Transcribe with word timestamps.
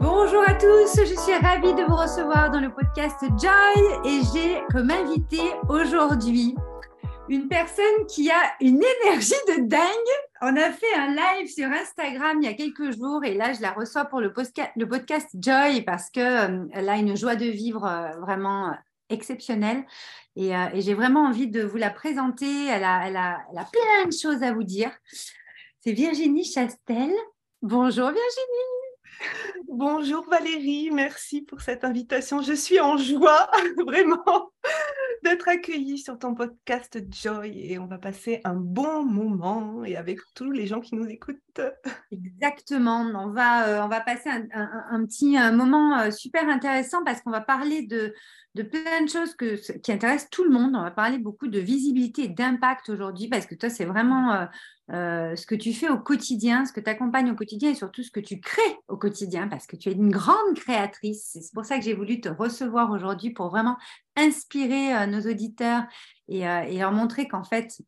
Bonjour 0.00 0.42
à 0.46 0.52
tous, 0.54 1.00
je 1.00 1.14
suis 1.18 1.34
ravie 1.34 1.72
de 1.72 1.82
vous 1.84 1.96
recevoir 1.96 2.50
dans 2.50 2.60
le 2.60 2.70
podcast 2.70 3.16
Joy 3.38 3.82
et 4.04 4.20
j'ai 4.32 4.60
comme 4.70 4.90
invité 4.90 5.40
aujourd'hui 5.68 6.54
une 7.28 7.48
personne 7.48 8.06
qui 8.06 8.30
a 8.30 8.54
une 8.60 8.82
énergie 9.02 9.32
de 9.48 9.66
dingue. 9.66 9.80
On 10.42 10.54
a 10.56 10.70
fait 10.70 10.94
un 10.94 11.14
live 11.14 11.48
sur 11.48 11.66
Instagram 11.66 12.38
il 12.42 12.44
y 12.44 12.52
a 12.52 12.54
quelques 12.54 12.96
jours 12.96 13.24
et 13.24 13.34
là 13.34 13.54
je 13.54 13.62
la 13.62 13.72
reçois 13.72 14.04
pour 14.04 14.20
le, 14.20 14.32
podcast 14.32 15.28
Joy 15.40 15.82
parce 15.82 16.10
qu'elle 16.10 16.68
euh, 16.76 16.88
a 16.88 16.96
une 16.96 17.16
joie 17.16 17.36
de 17.36 17.46
vivre 17.46 17.86
euh, 17.86 18.20
vraiment 18.20 18.74
exceptionnelle 19.08 19.84
et, 20.36 20.54
euh, 20.54 20.66
j'ai 20.74 20.94
vraiment 20.94 21.24
envie 21.24 21.48
de 21.48 21.62
vous 21.62 21.78
la 21.78 21.90
présenter. 21.90 22.66
Elle, 22.66 22.84
a, 22.84 23.06
elle 23.08 23.16
a 23.16 23.68
plein 23.72 24.06
de 24.06 24.12
choses 24.12 24.42
à 24.42 24.52
vous 24.52 24.64
dire. 24.64 24.90
C'est 25.80 25.92
Virginie 25.92 26.44
Chastel. 26.44 27.12
Bonjour 27.62 28.08
Virginie. 28.08 28.85
Bonjour 29.68 30.28
Valérie, 30.28 30.90
merci 30.92 31.42
pour 31.42 31.60
cette 31.60 31.84
invitation. 31.84 32.42
Je 32.42 32.52
suis 32.52 32.80
en 32.80 32.96
joie 32.96 33.50
vraiment 33.86 34.50
d'être 35.22 35.48
accueillie 35.48 35.98
sur 35.98 36.18
ton 36.18 36.34
podcast 36.34 36.98
Joy 37.10 37.72
et 37.72 37.78
on 37.78 37.86
va 37.86 37.98
passer 37.98 38.40
un 38.44 38.54
bon 38.54 39.04
moment 39.04 39.84
et 39.84 39.96
avec 39.96 40.20
tous 40.34 40.50
les 40.50 40.66
gens 40.66 40.80
qui 40.80 40.94
nous 40.94 41.06
écoutent. 41.06 41.60
Exactement, 42.10 43.00
on 43.14 43.30
va, 43.30 43.86
euh, 43.86 44.00
passer 44.04 44.30
un, 44.30 45.04
petit 45.04 45.36
moment 45.52 45.98
euh, 45.98 46.10
super 46.10 46.48
intéressant 46.48 47.02
parce 47.04 47.20
qu'on 47.22 47.30
va 47.30 47.40
parler 47.40 47.82
de, 47.82 48.14
de 48.54 48.62
plein 48.62 49.02
de 49.02 49.08
choses 49.08 49.36
qui 49.82 49.92
intéressent 49.92 50.30
tout 50.30 50.44
le 50.44 50.50
monde. 50.50 50.74
On 50.74 50.82
va 50.82 50.90
parler 50.90 51.18
beaucoup 51.18 51.48
de 51.48 51.58
visibilité 51.58 52.24
et 52.24 52.28
d'impact 52.28 52.88
aujourd'hui 52.88 53.28
parce 53.28 53.46
que 53.46 53.54
toi, 53.54 53.68
c'est 53.68 53.84
vraiment 53.84 54.32
euh, 54.32 54.46
euh, 54.92 55.34
ce 55.34 55.46
que 55.46 55.54
tu 55.54 55.72
fais 55.72 55.88
au 55.88 55.98
quotidien, 55.98 56.64
ce 56.64 56.72
que 56.72 56.80
tu 56.80 56.88
accompagnes 56.90 57.30
au 57.30 57.34
quotidien 57.34 57.70
et 57.70 57.74
surtout 57.74 58.02
ce 58.02 58.10
que 58.10 58.20
tu 58.20 58.40
crées 58.40 58.62
au 58.88 58.96
quotidien 58.96 59.48
parce 59.48 59.66
que 59.66 59.76
tu 59.76 59.88
es 59.88 59.92
une 59.92 60.10
grande 60.10 60.54
créatrice. 60.54 61.36
C'est 61.40 61.54
pour 61.54 61.64
ça 61.64 61.78
que 61.78 61.84
j'ai 61.84 61.94
voulu 61.94 62.20
te 62.20 62.28
recevoir 62.28 62.90
aujourd'hui 62.90 63.30
pour 63.30 63.50
vraiment 63.50 63.76
inspirer 64.16 64.94
euh, 64.96 65.06
nos 65.06 65.20
auditeurs 65.22 65.84
et, 66.28 66.40
et 66.40 66.78
leur 66.78 66.92
montrer 66.92 67.28
qu'en 67.28 67.44
fait, 67.44 67.80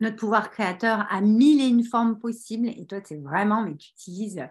notre 0.00 0.16
pouvoir 0.16 0.50
créateur 0.50 1.06
a 1.10 1.20
mille 1.20 1.60
et 1.60 1.66
une 1.66 1.84
formes 1.84 2.18
possibles. 2.18 2.68
Et 2.68 2.86
toi, 2.86 2.98
c'est 3.04 3.20
vraiment, 3.20 3.62
mais 3.62 3.76
tu 3.76 3.90
utilises 3.90 4.42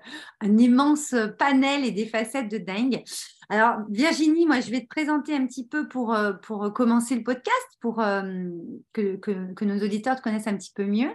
un 0.41 0.57
immense 0.57 1.15
panel 1.37 1.85
et 1.85 1.91
des 1.91 2.05
facettes 2.05 2.49
de 2.49 2.57
dingue. 2.57 3.03
Alors, 3.51 3.79
Virginie, 3.89 4.45
moi, 4.45 4.59
je 4.59 4.69
vais 4.69 4.81
te 4.81 4.87
présenter 4.87 5.35
un 5.35 5.47
petit 5.47 5.65
peu 5.65 5.87
pour, 5.87 6.13
euh, 6.13 6.33
pour 6.33 6.71
commencer 6.71 7.15
le 7.15 7.23
podcast, 7.23 7.67
pour 7.81 7.99
euh, 7.99 8.21
que, 8.93 9.15
que, 9.15 9.65
nos 9.65 9.83
auditeurs 9.83 10.15
te 10.15 10.21
connaissent 10.21 10.45
un 10.45 10.55
petit 10.55 10.71
peu 10.71 10.85
mieux. 10.85 11.09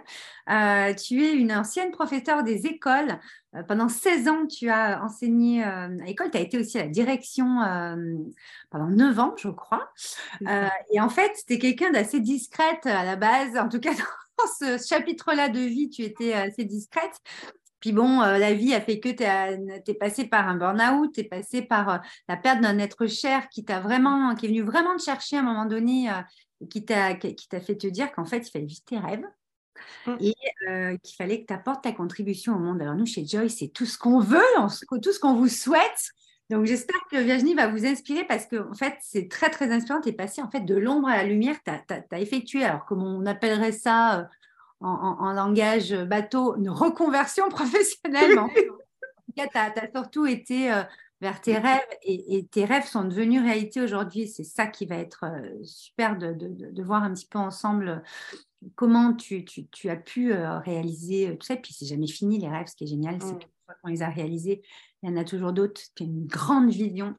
Euh, 0.50 0.92
tu 0.94 1.22
es 1.24 1.32
une 1.32 1.52
ancienne 1.52 1.92
professeure 1.92 2.42
des 2.42 2.66
écoles. 2.66 3.20
pendant 3.68 3.88
16 3.88 4.26
ans, 4.28 4.46
tu 4.48 4.68
as 4.68 5.00
enseigné 5.04 5.62
à 5.62 5.86
l'école. 5.86 6.32
Tu 6.32 6.38
as 6.38 6.40
été 6.40 6.58
aussi 6.58 6.76
à 6.76 6.82
la 6.82 6.88
direction 6.88 7.46
pendant 8.70 8.88
9 8.88 9.18
ans, 9.20 9.34
je 9.36 9.48
crois. 9.48 9.92
et 10.90 11.00
en 11.00 11.08
fait, 11.08 11.32
tu 11.46 11.54
es 11.54 11.58
quelqu'un 11.60 11.92
d'assez 11.92 12.18
discrète 12.18 12.84
à 12.84 13.04
la 13.04 13.14
base, 13.14 13.56
en 13.56 13.68
tout 13.68 13.78
cas 13.78 13.92
dans 14.38 14.46
ce 14.58 14.84
chapitre-là 14.84 15.50
de 15.50 15.60
vie, 15.60 15.88
tu 15.88 16.02
étais 16.02 16.32
assez 16.32 16.64
discrète. 16.64 17.20
Puis 17.84 17.92
bon, 17.92 18.22
euh, 18.22 18.38
la 18.38 18.54
vie 18.54 18.72
a 18.72 18.80
fait 18.80 18.98
que 18.98 19.10
tu 19.10 19.90
es, 19.90 19.94
passé 19.94 20.24
par 20.24 20.48
un 20.48 20.54
burn-out, 20.54 21.12
tu 21.12 21.20
es 21.20 21.24
passé 21.24 21.60
par 21.60 21.88
euh, 21.90 21.98
la 22.30 22.38
perte 22.38 22.62
d'un 22.62 22.78
être 22.78 23.06
cher 23.06 23.50
qui 23.50 23.62
t'a 23.62 23.78
vraiment, 23.80 24.34
qui 24.34 24.46
est 24.46 24.48
venu 24.48 24.62
vraiment 24.62 24.96
te 24.96 25.02
chercher 25.02 25.36
à 25.36 25.40
un 25.40 25.42
moment 25.42 25.66
donné, 25.66 26.08
euh, 26.08 26.22
et 26.62 26.68
qui 26.68 26.82
t'a 26.82 27.14
fait 27.60 27.76
te 27.76 27.86
dire 27.86 28.10
qu'en 28.12 28.24
fait, 28.24 28.48
il 28.48 28.50
fallait 28.50 28.64
vivre 28.64 28.80
tes 28.86 28.96
rêves. 28.96 29.26
Mmh. 30.06 30.16
Et 30.18 30.34
qu'il 31.02 31.14
fallait 31.14 31.42
que 31.42 31.46
tu 31.48 31.52
apportes 31.52 31.84
ta 31.84 31.92
contribution 31.92 32.56
au 32.56 32.58
monde. 32.58 32.80
Alors 32.80 32.94
nous, 32.94 33.04
chez 33.04 33.26
Joy, 33.26 33.50
c'est 33.50 33.68
tout 33.68 33.84
ce 33.84 33.98
qu'on 33.98 34.18
veut, 34.18 34.40
tout 35.02 35.12
ce 35.12 35.20
qu'on 35.20 35.34
vous 35.34 35.48
souhaite. 35.48 36.08
Donc 36.48 36.64
j'espère 36.64 37.00
que 37.10 37.18
Virginie 37.18 37.52
va 37.52 37.66
vous 37.66 37.84
inspirer 37.84 38.24
parce 38.24 38.46
que 38.46 38.66
en 38.66 38.72
fait, 38.72 38.94
c'est 39.02 39.28
très 39.28 39.50
très 39.50 39.70
inspirant. 39.70 40.00
Tu 40.00 40.08
es 40.08 40.12
passé 40.14 40.40
en 40.40 40.50
fait 40.50 40.62
de 40.62 40.74
l'ombre 40.74 41.08
à 41.08 41.18
la 41.18 41.24
lumière. 41.24 41.56
Tu 41.66 41.70
as, 41.70 42.18
effectué, 42.18 42.64
alors 42.64 42.86
comment 42.86 43.08
on 43.08 43.26
appellerait 43.26 43.72
ça 43.72 44.26
en, 44.80 45.32
langage 45.32 45.94
bateau, 45.94 46.56
une 46.56 46.70
reconversion 46.70 47.48
professionnelle. 47.50 48.38
en 48.38 48.48
tout 48.48 48.54
cas, 49.36 49.48
tu 49.48 49.80
as, 49.80 49.90
surtout 49.90 50.26
été 50.26 50.72
euh, 50.72 50.82
vers 51.20 51.40
tes 51.40 51.56
rêves 51.56 51.80
et, 52.02 52.46
tes 52.50 52.64
rêves 52.64 52.86
sont 52.86 53.04
devenus 53.04 53.42
réalité 53.42 53.80
aujourd'hui. 53.80 54.28
C'est 54.28 54.44
ça 54.44 54.66
qui 54.66 54.86
va 54.86 54.96
être 54.96 55.24
euh, 55.24 55.48
super 55.62 56.16
de, 56.18 56.82
voir 56.82 57.02
un 57.02 57.14
petit 57.14 57.26
peu 57.26 57.38
ensemble 57.38 57.88
euh, 57.88 58.68
comment 58.74 59.14
tu, 59.14 59.44
as 59.88 59.96
pu 59.96 60.32
réaliser 60.32 61.36
tout 61.38 61.46
ça. 61.46 61.54
Et 61.54 61.60
puis, 61.60 61.74
c'est 61.74 61.86
jamais 61.86 62.06
fini 62.06 62.38
les 62.38 62.48
rêves. 62.48 62.66
Ce 62.66 62.76
qui 62.76 62.84
est 62.84 62.88
génial, 62.88 63.18
c'est 63.20 63.34
mm. 63.34 63.76
qu'on 63.82 63.88
les 63.88 64.02
a 64.02 64.08
réalisés, 64.08 64.62
il 65.02 65.10
y 65.10 65.12
en 65.12 65.16
a 65.16 65.24
toujours 65.24 65.52
d'autres. 65.52 65.80
Tu 65.94 66.02
as 66.02 66.06
une 66.06 66.26
grande 66.26 66.70
vision 66.70 67.14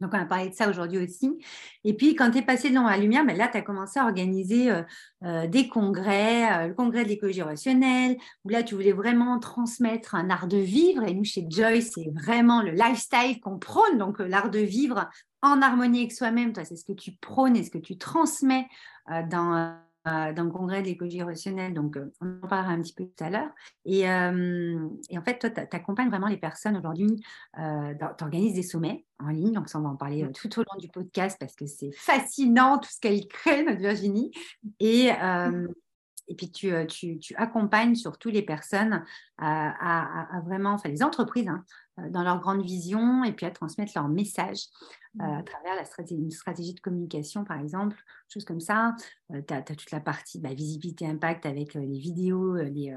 donc, 0.00 0.12
on 0.14 0.18
a 0.18 0.24
parlé 0.24 0.48
de 0.48 0.54
ça 0.54 0.68
aujourd'hui 0.68 0.98
aussi. 0.98 1.38
Et 1.84 1.94
puis, 1.94 2.14
quand 2.14 2.30
tu 2.30 2.38
es 2.38 2.42
passé 2.42 2.70
dans 2.70 2.84
la 2.84 2.96
lumière, 2.96 3.24
ben 3.24 3.36
là, 3.36 3.48
tu 3.48 3.58
as 3.58 3.62
commencé 3.62 4.00
à 4.00 4.04
organiser 4.04 4.70
euh, 4.70 4.82
euh, 5.24 5.46
des 5.46 5.68
congrès, 5.68 6.50
euh, 6.52 6.68
le 6.68 6.74
congrès 6.74 7.04
de 7.04 7.08
l'écologie 7.08 7.42
relationnelle, 7.42 8.16
où 8.44 8.48
là, 8.48 8.62
tu 8.62 8.74
voulais 8.74 8.92
vraiment 8.92 9.38
transmettre 9.38 10.14
un 10.14 10.30
art 10.30 10.46
de 10.46 10.56
vivre. 10.56 11.04
Et 11.04 11.12
nous, 11.12 11.24
chez 11.24 11.44
Joyce, 11.48 11.92
c'est 11.94 12.10
vraiment 12.14 12.62
le 12.62 12.70
lifestyle 12.70 13.40
qu'on 13.40 13.58
prône, 13.58 13.98
donc 13.98 14.18
l'art 14.20 14.50
de 14.50 14.60
vivre 14.60 15.08
en 15.42 15.60
harmonie 15.60 16.00
avec 16.00 16.12
soi-même. 16.12 16.54
Toi, 16.54 16.64
c'est 16.64 16.76
ce 16.76 16.84
que 16.84 16.92
tu 16.92 17.12
prônes 17.12 17.56
et 17.56 17.64
ce 17.64 17.70
que 17.70 17.78
tu 17.78 17.98
transmets 17.98 18.66
dans 19.30 19.76
dans 20.04 20.44
le 20.44 20.50
congrès 20.50 20.82
de 20.82 20.86
l'écologie 20.86 21.20
donc 21.72 21.96
euh, 21.96 22.12
on 22.20 22.38
en 22.42 22.48
parlera 22.48 22.72
un 22.72 22.80
petit 22.80 22.94
peu 22.94 23.04
tout 23.04 23.24
à 23.24 23.30
l'heure. 23.30 23.50
Et, 23.84 24.08
euh, 24.08 24.88
en 25.14 25.22
fait, 25.22 25.38
toi, 25.38 25.50
tu 25.50 25.76
accompagnes 25.76 26.08
vraiment 26.08 26.28
les 26.28 26.36
personnes 26.36 26.76
aujourd'hui, 26.76 27.22
tu 27.54 28.24
organises 28.24 28.54
des 28.54 28.62
sommets 28.62 29.04
en 29.18 29.28
ligne, 29.28 29.52
donc 29.52 29.68
ça, 29.68 29.78
on 29.78 29.82
va 29.82 29.90
en 29.90 29.96
parler 29.96 30.30
tout 30.32 30.58
au 30.58 30.62
long 30.62 30.78
du 30.78 30.88
podcast 30.88 31.36
parce 31.38 31.54
que 31.54 31.66
c'est 31.66 31.92
fascinant 31.92 32.78
tout 32.78 32.90
ce 32.90 33.00
qu'elle 33.00 33.26
crée, 33.28 33.64
notre 33.64 33.80
Virginie. 33.80 34.32
Et, 34.78 35.10
et 36.30 36.34
puis, 36.36 36.50
tu, 36.52 36.72
tu, 36.86 37.18
tu, 37.18 37.34
accompagnes 37.34 37.96
surtout 37.96 38.30
les 38.30 38.42
personnes 38.42 39.04
à, 39.36 40.36
à, 40.36 40.40
vraiment, 40.42 40.70
enfin 40.70 40.88
les 40.88 41.02
entreprises, 41.02 41.48
hein, 41.48 41.64
dans 42.10 42.22
leur 42.22 42.40
grande 42.40 42.62
vision 42.62 43.24
et 43.24 43.32
puis 43.32 43.46
à 43.46 43.50
transmettre 43.50 43.92
leur 43.96 44.08
message. 44.08 44.68
Euh, 45.20 45.24
à 45.24 45.42
travers 45.42 45.74
la 45.74 45.84
stratégie, 45.84 46.22
une 46.22 46.30
stratégie 46.30 46.72
de 46.72 46.80
communication, 46.80 47.44
par 47.44 47.58
exemple, 47.58 47.96
choses 48.32 48.44
comme 48.44 48.60
ça. 48.60 48.94
Euh, 49.34 49.42
tu 49.46 49.52
as, 49.52 49.62
toute 49.62 49.90
la 49.90 49.98
partie 49.98 50.38
bah, 50.38 50.54
visibilité 50.54 51.04
impact 51.04 51.46
avec 51.46 51.74
euh, 51.74 51.80
les 51.80 51.98
vidéos, 51.98 52.54
les, 52.54 52.96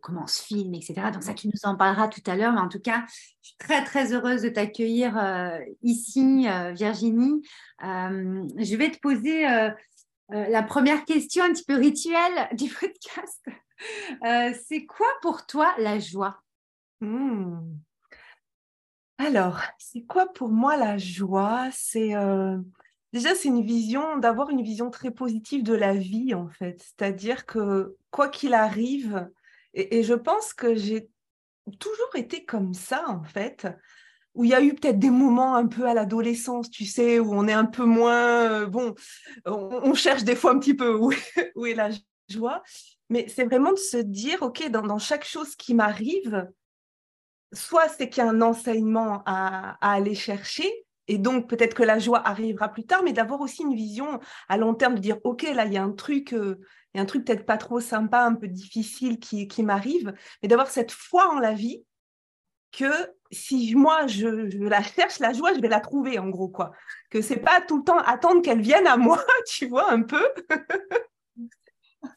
comment 0.00 0.22
on 0.22 0.26
se 0.26 0.42
filme, 0.42 0.74
etc. 0.74 0.94
Donc 1.12 1.22
ça, 1.22 1.34
tu 1.34 1.46
nous 1.46 1.60
en 1.64 1.76
parleras 1.76 2.08
tout 2.08 2.22
à 2.26 2.36
l'heure. 2.36 2.54
Mais 2.54 2.60
en 2.60 2.68
tout 2.68 2.80
cas, 2.80 3.04
je 3.42 3.48
suis 3.48 3.56
très, 3.58 3.84
très 3.84 4.14
heureuse 4.14 4.42
de 4.42 4.48
t'accueillir 4.48 5.16
ici, 5.82 6.48
Virginie. 6.72 7.42
je 7.80 8.76
vais 8.76 8.90
te 8.90 8.98
poser 8.98 9.46
la 10.30 10.62
première 10.62 11.04
question 11.04 11.44
un 11.44 11.52
petit 11.52 11.64
peu 11.64 11.76
rituelle 11.76 12.48
du 12.52 12.68
podcast. 12.68 13.44
C'est 14.66 14.86
quoi 14.86 15.08
pour 15.22 15.46
toi 15.46 15.74
la 15.78 15.98
joie? 15.98 16.42
Mmh. 17.00 17.60
Alors, 19.18 19.60
c'est 19.78 20.02
quoi 20.02 20.32
pour 20.32 20.48
moi 20.48 20.76
la 20.76 20.98
joie? 20.98 21.68
C'est 21.72 22.14
euh, 22.16 22.58
déjà 23.12 23.34
c'est 23.34 23.48
une 23.48 23.64
vision 23.64 24.18
d'avoir 24.18 24.50
une 24.50 24.62
vision 24.62 24.90
très 24.90 25.10
positive 25.10 25.62
de 25.62 25.74
la 25.74 25.94
vie 25.94 26.34
en 26.34 26.48
fait. 26.48 26.80
C'est-à-dire 26.80 27.46
que 27.46 27.96
quoi 28.10 28.28
qu'il 28.28 28.54
arrive, 28.54 29.28
et, 29.72 30.02
je 30.02 30.14
pense 30.14 30.52
que 30.52 30.74
j'ai 30.74 31.08
toujours 31.78 32.16
été 32.16 32.44
comme 32.44 32.74
ça 32.74 33.04
en 33.08 33.22
fait, 33.22 33.68
où 34.34 34.44
il 34.44 34.50
y 34.50 34.54
a 34.54 34.62
eu 34.62 34.74
peut-être 34.74 34.98
des 34.98 35.10
moments 35.10 35.54
un 35.54 35.66
peu 35.66 35.86
à 35.86 35.94
l'adolescence, 35.94 36.70
tu 36.70 36.84
sais, 36.84 37.20
où 37.20 37.32
on 37.32 37.46
est 37.46 37.52
un 37.52 37.66
peu 37.66 37.84
moins 37.84 38.50
euh, 38.50 38.66
bon, 38.66 38.94
on, 39.46 39.94
cherche 39.94 40.24
des 40.24 40.36
fois 40.36 40.52
un 40.52 40.58
petit 40.58 40.74
peu 40.74 40.96
où, 41.54 41.66
est 41.66 41.74
la 41.74 41.90
joie, 42.28 42.62
mais 43.10 43.26
c'est 43.28 43.44
vraiment 43.44 43.72
de 43.72 43.78
se 43.78 43.98
dire 43.98 44.42
ok 44.42 44.68
dans 44.70 44.98
chaque 44.98 45.24
chose 45.24 45.54
qui 45.56 45.74
m'arrive 45.74 46.48
soit 47.54 47.88
c'est 47.88 48.08
qu'il 48.08 48.22
y 48.22 48.26
a 48.26 48.30
un 48.30 48.42
enseignement 48.42 49.22
à, 49.26 49.76
aller 49.80 50.14
chercher, 50.14 50.70
et 51.06 51.18
donc 51.18 51.48
peut-être 51.48 51.74
que 51.74 51.82
la 51.82 51.98
joie 51.98 52.26
arrivera 52.26 52.68
plus 52.68 52.84
tard, 52.84 53.02
mais 53.02 53.12
d'avoir 53.12 53.40
aussi 53.40 53.62
une 53.62 53.74
vision 53.74 54.20
à 54.48 54.56
long 54.56 54.74
terme, 54.74 54.94
de 54.94 55.00
dire, 55.00 55.18
OK, 55.24 55.42
là, 55.42 55.64
il 55.66 55.72
y 55.72 55.76
a 55.76 55.82
un 55.82 55.92
truc, 55.92 56.32
euh, 56.32 56.56
il 56.92 56.98
y 56.98 57.00
a 57.00 57.02
un 57.02 57.06
truc 57.06 57.24
peut-être 57.24 57.46
pas 57.46 57.58
trop 57.58 57.80
sympa, 57.80 58.22
un 58.22 58.34
peu 58.34 58.48
difficile 58.48 59.18
qui, 59.18 59.48
qui 59.48 59.62
m'arrive, 59.62 60.14
mais 60.42 60.48
d'avoir 60.48 60.68
cette 60.68 60.92
foi 60.92 61.32
en 61.32 61.38
la 61.38 61.52
vie 61.52 61.84
que 62.72 62.90
si 63.34 63.74
moi 63.74 64.06
je, 64.06 64.26
la 64.66 64.82
cherche 64.82 65.18
la 65.18 65.32
joie, 65.32 65.52
je 65.54 65.60
vais 65.60 65.68
la 65.68 65.80
trouver 65.80 66.18
en 66.18 66.28
gros 66.28 66.48
quoi. 66.48 66.72
Que 67.10 67.20
c'est 67.20 67.36
pas 67.36 67.60
tout 67.60 67.78
le 67.78 67.84
temps 67.84 67.98
attendre 67.98 68.42
qu'elle 68.42 68.60
vienne 68.60 68.86
à 68.86 68.96
moi, 68.96 69.22
tu 69.46 69.66
vois 69.66 69.90
un 69.92 70.02
peu. 70.02 70.24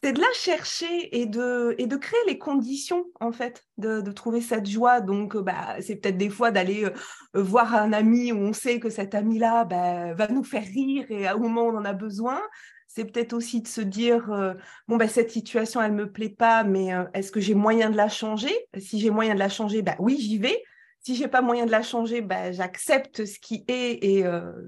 c'est 0.02 0.12
de 0.12 0.20
la 0.20 0.32
chercher 0.34 1.18
et 1.18 1.26
de, 1.26 1.74
et 1.78 1.86
de 1.86 1.96
créer 1.96 2.20
les 2.26 2.38
conditions, 2.38 3.04
en 3.20 3.32
fait, 3.32 3.64
de, 3.78 4.00
trouver 4.12 4.40
cette 4.40 4.66
joie. 4.66 5.00
Donc, 5.00 5.34
euh, 5.34 5.42
bah, 5.42 5.76
c'est 5.80 5.96
peut-être 5.96 6.16
des 6.16 6.30
fois 6.30 6.50
d'aller 6.50 6.84
euh, 6.84 6.92
voir 7.34 7.74
un 7.74 7.92
ami 7.92 8.32
où 8.32 8.38
on 8.38 8.52
sait 8.52 8.80
que 8.80 8.90
cet 8.90 9.14
ami-là 9.14 9.64
bah, 9.64 10.14
va 10.14 10.28
nous 10.28 10.44
faire 10.44 10.64
rire 10.64 11.06
et 11.10 11.30
au 11.32 11.38
moment 11.38 11.62
où 11.62 11.70
on 11.70 11.78
en 11.78 11.84
a 11.84 11.92
besoin. 11.92 12.40
C'est 12.86 13.04
peut-être 13.04 13.34
aussi 13.34 13.60
de 13.60 13.68
se 13.68 13.80
dire, 13.80 14.32
euh, 14.32 14.54
bon, 14.88 14.96
bah, 14.96 15.08
cette 15.08 15.30
situation, 15.30 15.80
elle 15.80 15.94
ne 15.94 16.04
me 16.04 16.10
plaît 16.10 16.30
pas, 16.30 16.64
mais 16.64 16.88
est-ce 17.14 17.30
que 17.30 17.40
j'ai 17.40 17.54
moyen 17.54 17.90
de 17.90 17.96
la 17.96 18.08
changer? 18.08 18.54
Si 18.78 18.98
j'ai 18.98 19.10
moyen 19.10 19.34
de 19.34 19.38
la 19.38 19.48
changer, 19.48 19.82
bah, 19.82 19.96
oui, 19.98 20.16
j'y 20.18 20.38
vais. 20.38 20.62
Si 21.08 21.14
j'ai 21.14 21.28
pas 21.28 21.40
moyen 21.40 21.64
de 21.64 21.70
la 21.70 21.80
changer, 21.80 22.20
bah, 22.20 22.52
j'accepte 22.52 23.24
ce 23.24 23.38
qui 23.38 23.64
est 23.66 24.04
et 24.04 24.24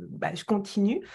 bah, 0.09 0.35
je 0.35 0.43
continue. 0.43 1.07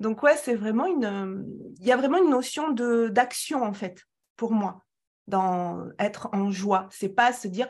Donc 0.00 0.24
ouais, 0.24 0.36
c'est 0.36 0.56
vraiment 0.56 0.86
une, 0.86 1.46
il 1.78 1.86
y 1.86 1.92
a 1.92 1.96
vraiment 1.96 2.18
une 2.18 2.30
notion 2.30 2.72
de 2.72 3.06
d'action 3.06 3.62
en 3.62 3.72
fait 3.72 4.02
pour 4.34 4.50
moi 4.50 4.82
dans 5.28 5.86
être 6.00 6.30
en 6.32 6.50
joie. 6.50 6.88
C'est 6.90 7.10
pas 7.10 7.32
se 7.32 7.46
dire 7.46 7.68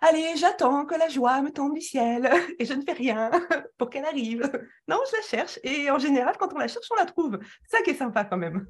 allez, 0.00 0.34
j'attends 0.34 0.86
que 0.86 0.96
la 0.96 1.08
joie 1.08 1.40
me 1.40 1.52
tombe 1.52 1.72
du 1.72 1.80
ciel 1.80 2.28
et 2.58 2.64
je 2.64 2.74
ne 2.74 2.82
fais 2.82 2.94
rien 2.94 3.30
pour 3.78 3.88
qu'elle 3.88 4.04
arrive. 4.04 4.42
Non, 4.88 4.98
je 5.08 5.16
la 5.18 5.22
cherche 5.22 5.60
et 5.62 5.88
en 5.88 6.00
général, 6.00 6.36
quand 6.36 6.52
on 6.52 6.58
la 6.58 6.66
cherche, 6.66 6.88
on 6.90 6.96
la 6.96 7.06
trouve. 7.06 7.38
Ça 7.68 7.80
qui 7.82 7.90
est 7.90 7.94
sympa 7.94 8.24
quand 8.24 8.38
même. 8.38 8.66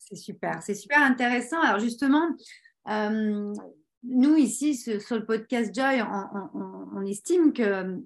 C'est 0.00 0.16
super, 0.16 0.62
c'est 0.62 0.74
super 0.74 1.00
intéressant. 1.00 1.62
Alors 1.62 1.80
justement, 1.80 2.28
euh, 2.90 3.54
nous 4.02 4.36
ici 4.36 4.74
sur 4.76 5.16
le 5.16 5.24
podcast 5.24 5.74
Joy, 5.74 6.02
on, 6.02 7.02
estime 7.02 7.52
que 7.52 7.98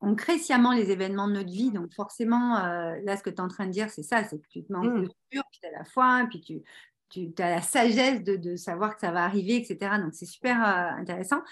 on 0.00 0.14
crée 0.14 0.38
sciemment 0.38 0.72
les 0.72 0.90
événements 0.90 1.28
de 1.28 1.34
notre 1.34 1.50
vie. 1.50 1.70
Donc 1.70 1.92
forcément, 1.94 2.58
euh, 2.58 2.96
là, 3.04 3.16
ce 3.16 3.22
que 3.22 3.30
tu 3.30 3.36
es 3.36 3.40
en 3.40 3.48
train 3.48 3.66
de 3.66 3.72
dire, 3.72 3.90
c'est 3.90 4.02
ça, 4.02 4.22
c'est 4.24 4.38
que 4.38 4.48
tu 4.48 4.64
te 4.64 4.72
manques 4.72 5.02
de 5.02 5.08
puis 5.30 5.40
tu 5.60 5.66
as 5.66 5.70
la 5.72 5.84
foi, 5.84 6.26
puis 6.28 6.40
tu, 6.40 6.62
tu 7.08 7.42
as 7.42 7.50
la 7.50 7.62
sagesse 7.62 8.22
de, 8.22 8.56
savoir 8.56 8.94
que 8.94 9.00
ça 9.00 9.10
va 9.10 9.24
arriver, 9.24 9.56
etc. 9.56 9.98
Donc, 9.98 10.14
c'est 10.14 10.26
super 10.26 10.62
euh, 10.62 11.00
intéressant. 11.00 11.42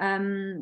Euh, 0.00 0.58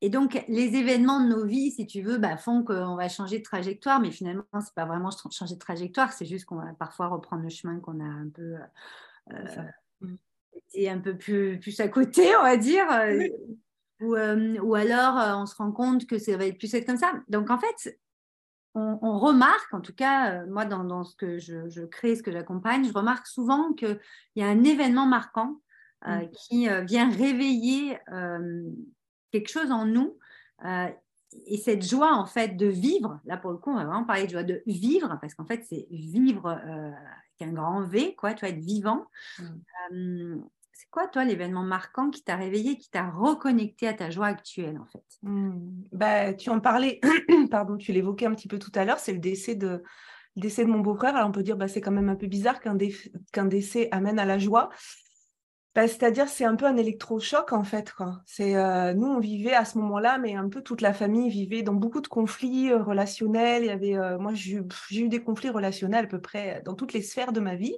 et 0.00 0.10
donc, 0.10 0.44
les 0.48 0.74
événements 0.74 1.20
de 1.20 1.28
nos 1.28 1.46
vies, 1.46 1.70
si 1.70 1.86
tu 1.86 2.02
veux, 2.02 2.18
bah, 2.18 2.36
font 2.36 2.64
qu'on 2.64 2.96
va 2.96 3.08
changer 3.08 3.38
de 3.38 3.44
trajectoire, 3.44 4.00
mais 4.00 4.10
finalement, 4.10 4.44
ce 4.54 4.56
n'est 4.58 4.74
pas 4.74 4.84
vraiment 4.84 5.10
changer 5.30 5.54
de 5.54 5.60
trajectoire, 5.60 6.12
c'est 6.12 6.26
juste 6.26 6.44
qu'on 6.46 6.56
va 6.56 6.72
parfois 6.76 7.06
reprendre 7.06 7.44
le 7.44 7.50
chemin 7.50 7.78
qu'on 7.78 8.00
a 8.00 8.04
un 8.04 8.28
peu 8.28 8.56
euh, 10.54 10.58
été 10.68 10.90
un 10.90 10.98
peu 10.98 11.16
plus, 11.16 11.58
plus 11.60 11.78
à 11.80 11.88
côté, 11.88 12.36
on 12.36 12.42
va 12.42 12.56
dire. 12.56 12.86
Ou, 14.00 14.16
ou, 14.16 14.74
alors, 14.74 15.38
on 15.40 15.46
se 15.46 15.54
rend 15.54 15.70
compte 15.70 16.06
que 16.06 16.18
ça 16.18 16.36
va 16.36 16.46
être 16.46 16.58
plus 16.58 16.74
être 16.74 16.86
comme 16.86 16.96
ça. 16.96 17.12
Donc, 17.28 17.50
en 17.50 17.58
fait, 17.58 17.96
on, 18.74 19.18
remarque, 19.18 19.74
en 19.74 19.80
tout 19.80 19.94
cas, 19.94 20.32
euh, 20.32 20.46
moi, 20.48 20.64
dans, 20.64 21.04
ce 21.04 21.14
que 21.16 21.38
je, 21.38 21.84
crée, 21.84 22.16
ce 22.16 22.22
que 22.22 22.32
j'accompagne, 22.32 22.86
je 22.86 22.92
remarque 22.92 23.26
souvent 23.26 23.72
qu'il 23.72 24.00
y 24.36 24.42
a 24.42 24.46
un 24.46 24.64
événement 24.64 25.06
marquant 25.06 25.60
euh, 26.06 26.16
mm. 26.16 26.30
qui 26.30 26.68
euh, 26.68 26.80
vient 26.82 27.10
réveiller 27.10 27.98
quelque 29.30 29.48
chose 29.48 29.70
en 29.70 29.86
nous. 29.86 30.18
et 31.46 31.56
cette 31.56 31.82
joie, 31.82 32.14
en 32.14 32.26
fait, 32.26 32.56
de 32.56 32.66
vivre, 32.66 33.20
là, 33.24 33.36
pour 33.36 33.50
le 33.50 33.58
coup, 33.58 33.70
on 33.70 33.76
va 33.76 33.84
vraiment 33.84 34.04
parler 34.04 34.26
de 34.26 34.30
joie 34.30 34.42
de 34.42 34.62
vivre, 34.66 35.18
parce 35.20 35.34
qu'en 35.34 35.46
fait, 35.46 35.64
c'est 35.68 35.86
vivre 35.90 36.60
un 37.44 37.52
grand 37.52 37.82
V, 37.82 38.14
quoi, 38.14 38.34
tu 38.34 38.40
vois, 38.40 38.50
être 38.50 38.62
vivant. 38.62 39.06
Mm 39.90 40.42
c'est 40.82 40.90
quoi, 40.90 41.06
toi, 41.06 41.24
l'événement 41.24 41.62
marquant 41.62 42.10
qui 42.10 42.24
t'a 42.24 42.34
réveillé, 42.34 42.76
qui 42.76 42.90
t'a 42.90 43.08
reconnecté 43.08 43.86
à 43.86 43.94
ta 43.94 44.10
joie 44.10 44.26
actuelle, 44.26 44.78
en 44.80 44.86
fait? 44.86 45.04
Mmh. 45.22 45.52
bah, 45.92 46.34
Tu 46.34 46.50
en 46.50 46.58
parlais, 46.58 47.00
pardon, 47.50 47.76
tu 47.76 47.92
l'évoquais 47.92 48.26
un 48.26 48.34
petit 48.34 48.48
peu 48.48 48.58
tout 48.58 48.72
à 48.74 48.84
l'heure, 48.84 48.98
c'est 48.98 49.12
le 49.12 49.20
décès 49.20 49.54
de, 49.54 49.84
décès 50.34 50.64
de 50.64 50.70
mon 50.70 50.80
beau-frère. 50.80 51.14
Alors, 51.14 51.28
on 51.28 51.32
peut 51.32 51.44
dire, 51.44 51.56
bah, 51.56 51.68
c'est 51.68 51.80
quand 51.80 51.92
même 51.92 52.08
un 52.08 52.16
peu 52.16 52.26
bizarre 52.26 52.60
qu'un, 52.60 52.76
qu'un 53.32 53.44
décès 53.44 53.88
amène 53.92 54.18
à 54.18 54.24
la 54.24 54.38
joie. 54.38 54.70
Bah, 55.74 55.88
c'est-à-dire, 55.88 56.28
c'est 56.28 56.44
un 56.44 56.54
peu 56.54 56.66
un 56.66 56.76
électrochoc, 56.76 57.54
en 57.54 57.64
fait. 57.64 57.92
Quoi. 57.92 58.20
C'est, 58.26 58.56
euh, 58.56 58.92
nous, 58.92 59.06
on 59.06 59.20
vivait 59.20 59.54
à 59.54 59.64
ce 59.64 59.78
moment-là, 59.78 60.18
mais 60.18 60.34
un 60.34 60.50
peu 60.50 60.60
toute 60.60 60.82
la 60.82 60.92
famille 60.92 61.30
vivait 61.30 61.62
dans 61.62 61.72
beaucoup 61.72 62.02
de 62.02 62.08
conflits 62.08 62.70
euh, 62.70 62.82
relationnels. 62.82 63.62
Il 63.62 63.68
y 63.68 63.70
avait, 63.70 63.96
euh, 63.96 64.18
moi, 64.18 64.32
j'ai, 64.34 64.60
eu 64.92 65.08
des 65.08 65.22
conflits 65.22 65.48
relationnels 65.48 66.04
à 66.04 66.08
peu 66.08 66.20
près 66.20 66.60
dans 66.66 66.74
toutes 66.74 66.92
les 66.92 67.00
sphères 67.00 67.32
de 67.32 67.40
ma 67.40 67.54
vie. 67.56 67.74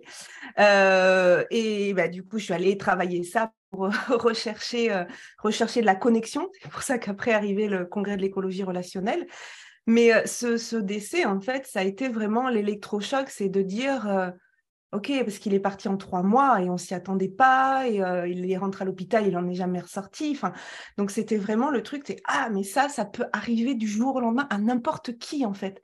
et 0.59 1.95
bah, 1.95 2.09
du 2.09 2.25
coup, 2.25 2.39
je 2.39 2.45
suis 2.47 2.55
allée 2.55 2.77
travailler 2.77 3.23
ça 3.23 3.53
pour 3.71 3.89
rechercher, 4.09 5.05
rechercher 5.39 5.81
de 5.81 5.87
la 5.87 5.95
connexion. 5.95 6.51
C'est 6.63 6.71
pour 6.73 6.83
ça 6.83 6.99
qu'après 6.99 7.33
arrivé 7.33 7.69
le 7.69 7.85
congrès 7.87 8.17
de 8.17 8.23
l'écologie 8.23 8.65
relationnelle. 8.65 9.25
Mais 9.87 10.27
ce, 10.27 10.57
ce, 10.57 10.77
décès, 10.77 11.27
en 11.27 11.41
fait, 11.41 11.67
ça 11.67 11.81
a 11.81 11.85
été 11.85 12.09
vraiment 12.09 12.49
l'électrochoc, 12.49 13.29
c'est 13.29 13.51
de 13.51 13.63
dire 13.63 14.33
Ok, 14.95 15.11
parce 15.25 15.39
qu'il 15.39 15.55
est 15.55 15.61
parti 15.61 15.89
en 15.89 15.97
trois 15.97 16.23
mois 16.23 16.63
et 16.63 16.71
on 16.71 16.77
s'y 16.77 16.95
attendait 16.95 17.29
pas, 17.29 17.89
et 17.89 18.01
euh, 18.01 18.29
il 18.29 18.49
est 18.49 18.57
rentré 18.57 18.83
à 18.83 18.85
l'hôpital, 18.85 19.27
il 19.27 19.33
n'en 19.33 19.49
est 19.49 19.55
jamais 19.55 19.81
ressorti. 19.81 20.31
Enfin, 20.31 20.53
donc 20.99 21.11
c'était 21.11 21.37
vraiment 21.37 21.71
le 21.71 21.83
truc, 21.83 22.05
c'est 22.07 22.21
ah, 22.27 22.49
mais 22.53 22.63
ça, 22.63 22.89
ça 22.89 23.05
peut 23.05 23.27
arriver 23.33 23.75
du 23.75 23.89
jour 23.89 24.15
au 24.15 24.21
lendemain 24.21 24.47
à 24.51 24.59
n'importe 24.59 25.19
qui 25.19 25.45
en 25.45 25.53
fait. 25.53 25.83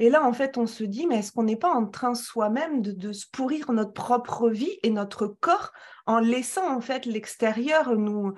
Et 0.00 0.10
là, 0.10 0.24
en 0.24 0.32
fait, 0.32 0.58
on 0.58 0.66
se 0.66 0.82
dit, 0.82 1.06
mais 1.06 1.18
est-ce 1.18 1.30
qu'on 1.30 1.44
n'est 1.44 1.56
pas 1.56 1.72
en 1.72 1.86
train 1.86 2.16
soi-même 2.16 2.82
de, 2.82 3.12
se 3.12 3.26
pourrir 3.30 3.70
notre 3.72 3.92
propre 3.92 4.48
vie 4.48 4.78
et 4.82 4.90
notre 4.90 5.28
corps 5.28 5.72
en 6.06 6.18
laissant 6.18 6.76
en 6.76 6.80
fait 6.80 7.06
l'extérieur 7.06 7.96
nous 7.96 8.34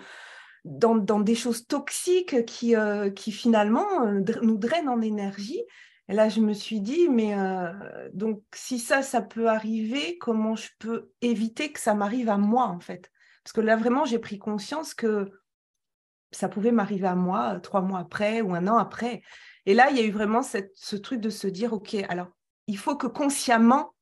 dans, 0.65 1.21
des 1.21 1.35
choses 1.35 1.67
toxiques 1.67 2.45
qui, 2.45 2.77
euh, 2.77 3.09
qui 3.09 3.33
finalement 3.33 4.05
euh, 4.05 4.21
nous 4.43 4.59
drainent 4.59 4.91
en 4.91 5.01
énergie? 5.01 5.63
Et 6.11 6.13
là, 6.13 6.29
je 6.29 6.41
me 6.41 6.55
suis 6.55 6.81
dit, 6.81 7.09
mais 7.09 7.39
euh, 7.39 7.71
donc 8.13 8.43
si 8.53 8.81
ça, 8.81 9.01
ça 9.01 9.23
peut 9.23 9.49
arriver, 9.49 10.19
comment 10.19 10.57
je 10.57 10.69
peux 10.81 11.13
éviter 11.23 11.71
que 11.71 11.79
ça 11.79 11.95
m'arrive 11.95 12.29
à 12.29 12.37
moi, 12.37 12.65
en 12.65 12.81
fait? 12.81 13.13
Parce 13.45 13.53
que 13.53 13.61
là, 13.61 13.77
vraiment, 13.77 14.05
j'ai 14.05 14.19
pris 14.19 14.37
conscience 14.37 14.93
que 14.93 15.31
ça 16.33 16.49
pouvait 16.49 16.73
m'arriver 16.73 17.07
à 17.07 17.15
moi 17.15 17.55
euh, 17.55 17.61
trois 17.61 17.81
mois 17.81 18.01
après 18.01 18.41
ou 18.41 18.57
un 18.57 18.67
an 18.67 18.77
après. 18.77 19.23
Et 19.67 19.75
là, 19.75 19.89
il 19.93 19.99
y 19.99 20.01
a 20.01 20.03
eu 20.03 20.11
vraiment 20.11 20.43
ce 20.43 20.97
truc 20.97 21.21
de 21.21 21.31
se 21.31 21.47
dire, 21.47 21.73
OK, 21.73 21.95
alors, 22.09 22.33
il 22.67 22.77
faut 22.77 22.97
que 22.97 23.07
consciemment, 23.07 23.95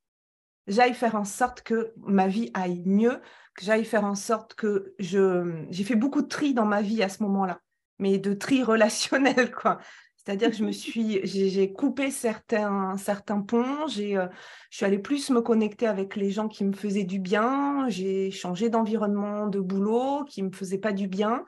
j'aille 0.66 0.94
faire 0.94 1.14
en 1.14 1.26
sorte 1.26 1.60
que 1.60 1.92
ma 1.98 2.26
vie 2.26 2.50
aille 2.54 2.84
mieux, 2.86 3.20
que 3.54 3.66
j'aille 3.66 3.84
faire 3.84 4.04
en 4.04 4.14
sorte 4.14 4.54
que 4.54 4.94
je... 4.98 5.66
J'ai 5.68 5.84
fait 5.84 5.94
beaucoup 5.94 6.22
de 6.22 6.28
tri 6.28 6.54
dans 6.54 6.64
ma 6.64 6.80
vie 6.80 7.02
à 7.02 7.10
ce 7.10 7.22
moment-là, 7.24 7.60
mais 7.98 8.16
de 8.16 8.32
tri 8.32 8.62
relationnel, 8.62 9.54
quoi. 9.54 9.78
C'est-à-dire 10.18 10.50
que 10.50 10.56
je 10.56 10.64
me 10.64 10.72
suis, 10.72 11.20
j'ai 11.24 11.72
coupé 11.72 12.10
certains, 12.10 12.96
certains 12.98 13.40
ponts, 13.40 13.86
j'ai, 13.86 14.16
euh, 14.16 14.26
je 14.70 14.76
suis 14.76 14.84
allée 14.84 14.98
plus 14.98 15.30
me 15.30 15.40
connecter 15.40 15.86
avec 15.86 16.16
les 16.16 16.30
gens 16.30 16.48
qui 16.48 16.64
me 16.64 16.74
faisaient 16.74 17.04
du 17.04 17.18
bien, 17.18 17.88
j'ai 17.88 18.30
changé 18.30 18.68
d'environnement 18.68 19.46
de 19.46 19.58
boulot 19.60 20.24
qui 20.24 20.42
ne 20.42 20.48
me 20.48 20.52
faisait 20.52 20.78
pas 20.78 20.92
du 20.92 21.08
bien, 21.08 21.44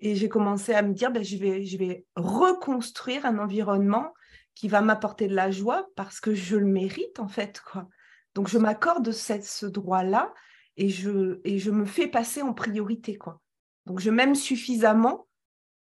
et 0.00 0.16
j'ai 0.16 0.28
commencé 0.28 0.74
à 0.74 0.82
me 0.82 0.92
dire, 0.92 1.12
ben, 1.12 1.22
je, 1.22 1.36
vais, 1.36 1.64
je 1.64 1.78
vais 1.78 2.06
reconstruire 2.16 3.24
un 3.24 3.38
environnement 3.38 4.12
qui 4.54 4.68
va 4.68 4.80
m'apporter 4.80 5.28
de 5.28 5.34
la 5.34 5.50
joie 5.50 5.86
parce 5.96 6.20
que 6.20 6.34
je 6.34 6.56
le 6.56 6.66
mérite 6.66 7.18
en 7.18 7.28
fait. 7.28 7.60
Quoi. 7.60 7.88
Donc 8.34 8.48
je 8.48 8.58
m'accorde 8.58 9.10
ce 9.10 9.66
droit-là 9.66 10.32
et 10.76 10.88
je, 10.88 11.40
et 11.44 11.58
je 11.58 11.70
me 11.70 11.84
fais 11.84 12.06
passer 12.06 12.42
en 12.42 12.52
priorité. 12.52 13.16
Quoi. 13.16 13.40
Donc 13.86 14.00
je 14.00 14.10
m'aime 14.10 14.34
suffisamment 14.34 15.26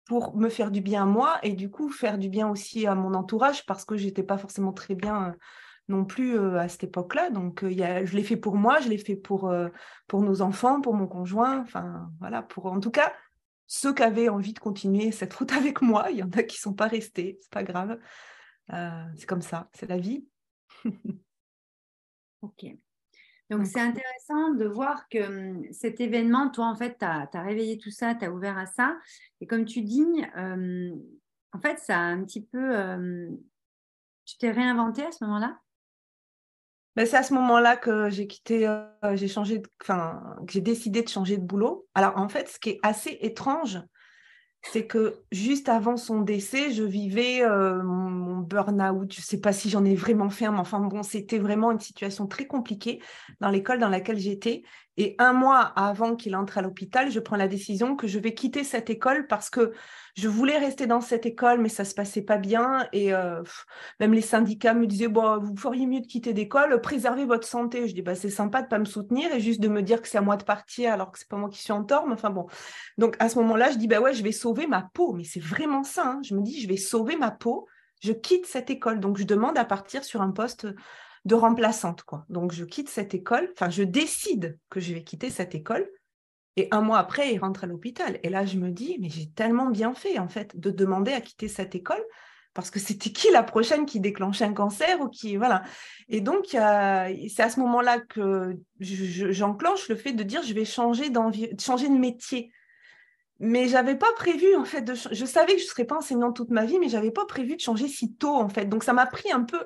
pour 0.09 0.35
me 0.37 0.49
faire 0.49 0.71
du 0.71 0.81
bien 0.81 1.03
à 1.03 1.07
moi 1.07 1.39
et 1.43 1.53
du 1.53 1.71
coup 1.71 1.91
faire 1.91 2.19
du 2.19 2.31
bien 2.31 2.49
aussi 2.49 2.87
à 2.87 2.95
mon 2.95 3.13
entourage 3.13 3.67
parce 3.67 3.85
que 3.85 3.97
j'étais 3.97 4.23
pas 4.23 4.39
forcément 4.39 4.73
très 4.73 4.95
bien 4.95 5.29
euh, 5.29 5.33
non 5.89 6.07
plus 6.07 6.37
euh, 6.37 6.59
à 6.59 6.67
cette 6.69 6.85
époque-là. 6.85 7.31
Donc 7.31 7.63
euh, 7.63 7.71
je 7.71 8.17
l'ai 8.17 8.23
fait 8.23 8.39
pour 8.39 8.57
moi, 8.57 8.81
je 8.81 8.89
l'ai 8.89 8.97
fait 8.97 9.17
pour, 9.17 9.53
pour 10.07 10.23
nos 10.23 10.41
enfants, 10.41 10.81
pour 10.81 10.95
mon 10.95 11.07
conjoint, 11.07 11.61
enfin 11.61 12.11
voilà, 12.21 12.43
pour 12.43 12.67
en 12.67 12.81
tout 12.81 12.91
cas 12.91 13.13
ceux 13.67 13.93
qui 13.93 14.03
avaient 14.03 14.31
envie 14.31 14.55
de 14.55 14.59
continuer 14.59 15.13
cette 15.13 15.35
route 15.35 15.53
avec 15.57 15.83
moi. 15.83 16.11
Il 16.11 16.17
y 16.17 16.23
en 16.23 16.31
a 16.31 16.43
qui 16.43 16.57
sont 16.57 16.75
pas 16.75 16.89
restés, 16.89 17.39
c'est 17.43 17.53
pas 17.53 17.63
grave. 17.63 17.99
c'est 19.15 19.27
comme 19.27 19.43
ça, 19.43 19.69
c'est 19.75 19.89
la 19.89 19.99
vie. 19.99 20.27
ok. 22.41 22.65
Donc, 23.51 23.67
c'est 23.67 23.81
intéressant 23.81 24.53
de 24.53 24.67
voir 24.67 25.09
que 25.09 25.55
cet 25.73 26.01
événement, 26.01 26.51
toi, 26.51 26.67
en 26.67 26.75
fait, 26.75 26.99
tu 26.99 27.05
as, 27.05 27.43
réveillé 27.43 27.79
tout 27.79 27.91
ça, 27.91 28.15
tu 28.15 28.25
as 28.25 28.31
ouvert 28.31 28.59
à 28.59 28.67
ça. 28.67 28.99
Et 29.41 29.47
comme 29.47 29.65
tu 29.65 29.83
dis, 29.83 30.23
en 30.37 31.61
fait, 31.61 31.79
ça 31.79 31.97
a 31.97 32.03
un 32.03 32.23
petit 32.25 32.45
peu... 32.45 33.29
Tu 34.27 34.37
t'es 34.37 34.51
réinventé 34.51 35.03
à 35.03 35.11
ce 35.11 35.25
moment-là? 35.25 35.59
Ben, 36.99 37.07
c'est 37.07 37.17
à 37.17 37.23
ce 37.23 37.33
moment-là 37.35 37.77
que 37.77 38.11
j'ai 38.11 38.27
quitté, 38.27 38.67
euh, 38.67 39.15
j'ai 39.15 39.29
changé, 39.29 39.63
enfin, 39.81 40.37
que 40.47 40.53
j'ai 40.53 40.61
décidé 40.61 41.01
de 41.01 41.09
changer 41.09 41.37
de 41.37 41.45
boulot. 41.45 41.87
Alors 41.95 42.17
en 42.17 42.29
fait, 42.29 42.49
ce 42.49 42.59
qui 42.59 42.71
est 42.71 42.81
assez 42.83 43.17
étrange, 43.21 43.79
c'est 44.63 44.87
que 44.87 45.21
juste 45.33 45.69
avant 45.69 45.97
son 45.97 46.21
décès, 46.21 46.73
je 46.73 46.83
vivais 46.83 47.43
euh, 47.43 47.83
mon, 47.83 48.39
burn-out. 48.39 49.13
Je 49.13 49.21
ne 49.21 49.25
sais 49.25 49.41
pas 49.41 49.53
si 49.53 49.69
j'en 49.69 49.85
ai 49.85 49.95
vraiment 49.95 50.31
fait, 50.31 50.49
mais 50.51 50.59
enfin 50.59 50.81
bon, 50.81 51.03
c'était 51.03 51.39
vraiment 51.39 51.71
une 51.71 51.81
situation 51.81 52.27
très 52.27 52.47
compliquée 52.47 53.01
dans 53.41 53.51
l'école 53.51 53.79
dans 53.79 53.89
laquelle 53.89 54.19
j'étais. 54.19 54.63
Et 55.01 55.15
un 55.21 55.33
mois 55.33 55.61
avant 55.61 56.17
qu'il 56.17 56.35
entre 56.35 56.59
à 56.59 56.63
l'hôpital, 56.63 57.09
je 57.13 57.21
prends 57.21 57.37
la 57.37 57.47
décision 57.47 57.95
que 57.95 58.09
je 58.09 58.19
vais 58.19 58.35
quitter 58.35 58.65
cette 58.65 58.91
école 58.91 59.29
parce 59.29 59.49
que 59.49 59.73
je 60.17 60.27
voulais 60.27 60.59
rester 60.59 60.89
dans 60.89 61.01
cette 61.01 61.25
école, 61.25 61.61
mais 61.61 61.69
ça 61.69 61.85
se 61.85 61.95
passait 61.95 62.23
pas 62.23 62.37
bien. 62.37 62.85
Et 62.93 63.15
euh, 63.15 63.41
même 64.01 64.13
les 64.13 64.23
syndicats 64.23 64.75
me 64.75 64.89
disaient 64.89 65.07
bon, 65.07 65.39
vous 65.39 65.57
feriez 65.57 65.87
mieux 65.87 66.01
de 66.01 66.07
quitter 66.09 66.33
l'école, 66.33 66.81
préservez 66.81 67.27
votre 67.27 67.47
santé. 67.47 67.87
Je 67.87 67.95
dis 67.95 68.03
bah, 68.03 68.17
c'est 68.17 68.29
sympa 68.29 68.61
de 68.61 68.67
pas 68.67 68.81
me 68.81 68.85
soutenir 68.85 69.33
et 69.33 69.39
juste 69.39 69.61
de 69.61 69.69
me 69.69 69.83
dire 69.83 70.03
que 70.03 70.09
c'est 70.09 70.19
à 70.19 70.21
moi 70.21 70.37
de 70.37 70.43
partir 70.43 70.93
alors 70.93 71.13
que 71.13 71.21
c'est 71.21 71.29
pas 71.29 71.37
moi 71.37 71.49
qui 71.49 71.63
suis 71.63 71.73
en 71.73 71.85
tort. 71.85 72.05
Enfin 72.11 72.31
bon. 72.31 72.49
Donc 72.99 73.15
à 73.21 73.29
ce 73.29 73.39
moment-là, 73.39 73.71
je 73.71 73.79
dis 73.79 73.87
bah 73.87 74.01
ouais, 74.01 74.15
je 74.15 74.25
vais 74.25 74.33
sauver 74.33 74.67
ma 74.67 74.83
peau. 74.95 75.13
Mais 75.13 75.23
c'est 75.23 75.39
vraiment 75.39 75.85
ça. 75.85 76.09
Hein. 76.09 76.21
Je 76.25 76.35
me 76.35 76.43
dis 76.43 76.61
je 76.61 76.67
vais 76.67 76.77
sauver 76.77 77.15
ma 77.15 77.31
peau. 77.31 77.69
Je 78.03 78.13
quitte 78.13 78.47
cette 78.47 78.69
école. 78.69 78.99
Donc 78.99 79.17
je 79.17 79.23
demande 79.25 79.57
à 79.59 79.65
partir 79.65 80.03
sur 80.03 80.23
un 80.23 80.33
poste 80.33 80.67
de 81.25 81.35
remplaçante. 81.35 82.03
Quoi. 82.03 82.25
Donc, 82.29 82.53
je 82.53 82.65
quitte 82.65 82.89
cette 82.89 83.15
école, 83.15 83.49
enfin, 83.53 83.71
je 83.71 83.83
décide 83.83 84.59
que 84.71 84.81
je 84.81 84.95
vais 84.95 85.03
quitter 85.03 85.31
cette 85.31 85.55
école 85.55 85.89
Et 86.57 86.69
un 86.71 86.81
mois 86.81 86.99
après, 86.99 87.33
il 87.33 87.39
rentre 87.39 87.65
à 87.65 87.67
l'hôpital. 87.67 88.19
Et 88.23 88.29
là, 88.29 88.45
je 88.45 88.57
me 88.57 88.71
dis, 88.71 88.99
mais 89.01 89.11
j'ai 89.11 89.31
tellement 89.31 89.71
bien 89.71 89.95
fait, 89.95 90.19
en 90.19 90.29
fait, 90.29 90.59
de 90.59 90.71
demander 90.71 91.13
à 91.13 91.21
quitter 91.21 91.49
cette 91.49 91.75
école 91.75 92.05
parce 92.59 92.71
que 92.73 92.81
c'était 92.81 93.11
qui 93.11 93.31
la 93.31 93.45
prochaine 93.45 93.87
qui 93.87 94.01
déclenchait 94.01 94.45
un 94.45 94.53
cancer 94.53 95.01
ou 95.01 95.09
qui 95.09 95.37
voilà 95.37 95.63
et 96.09 96.21
donc 96.21 96.47
c'est 96.49 96.59
à 96.59 97.51
ce 97.51 97.61
moment-là 97.61 98.01
que 98.01 98.57
j'enclenche 98.81 99.89
le 99.89 99.95
fait 99.95 100.13
de 100.13 100.25
dire 100.25 100.43
je 100.43 100.55
vais 100.55 100.65
changer 100.65 101.13
changer 101.61 101.89
de 101.89 101.97
métier 101.97 102.51
mais 103.39 103.69
j'avais 103.69 103.95
pas 103.95 104.13
prévu 104.17 104.57
en 104.57 104.65
fait 104.65 104.83
de 104.83 104.95
je 104.95 105.25
savais 105.25 105.55
que 105.55 105.61
je 105.61 105.67
serais 105.67 105.85
pas 105.85 105.99
enseignante 105.99 106.35
toute 106.35 106.51
ma 106.51 106.65
vie 106.65 106.81
mais 106.81 106.89
j'avais 106.89 107.13
pas 107.13 107.27
prévu 107.27 107.55
de 107.55 107.61
changer 107.61 107.87
si 107.87 108.15
tôt 108.15 108.35
en 108.35 108.49
fait 108.49 108.65
donc 108.65 108.83
ça 108.83 108.93
m'a 108.93 109.07
pris 109.07 109.31
un 109.31 109.45
peu 109.45 109.61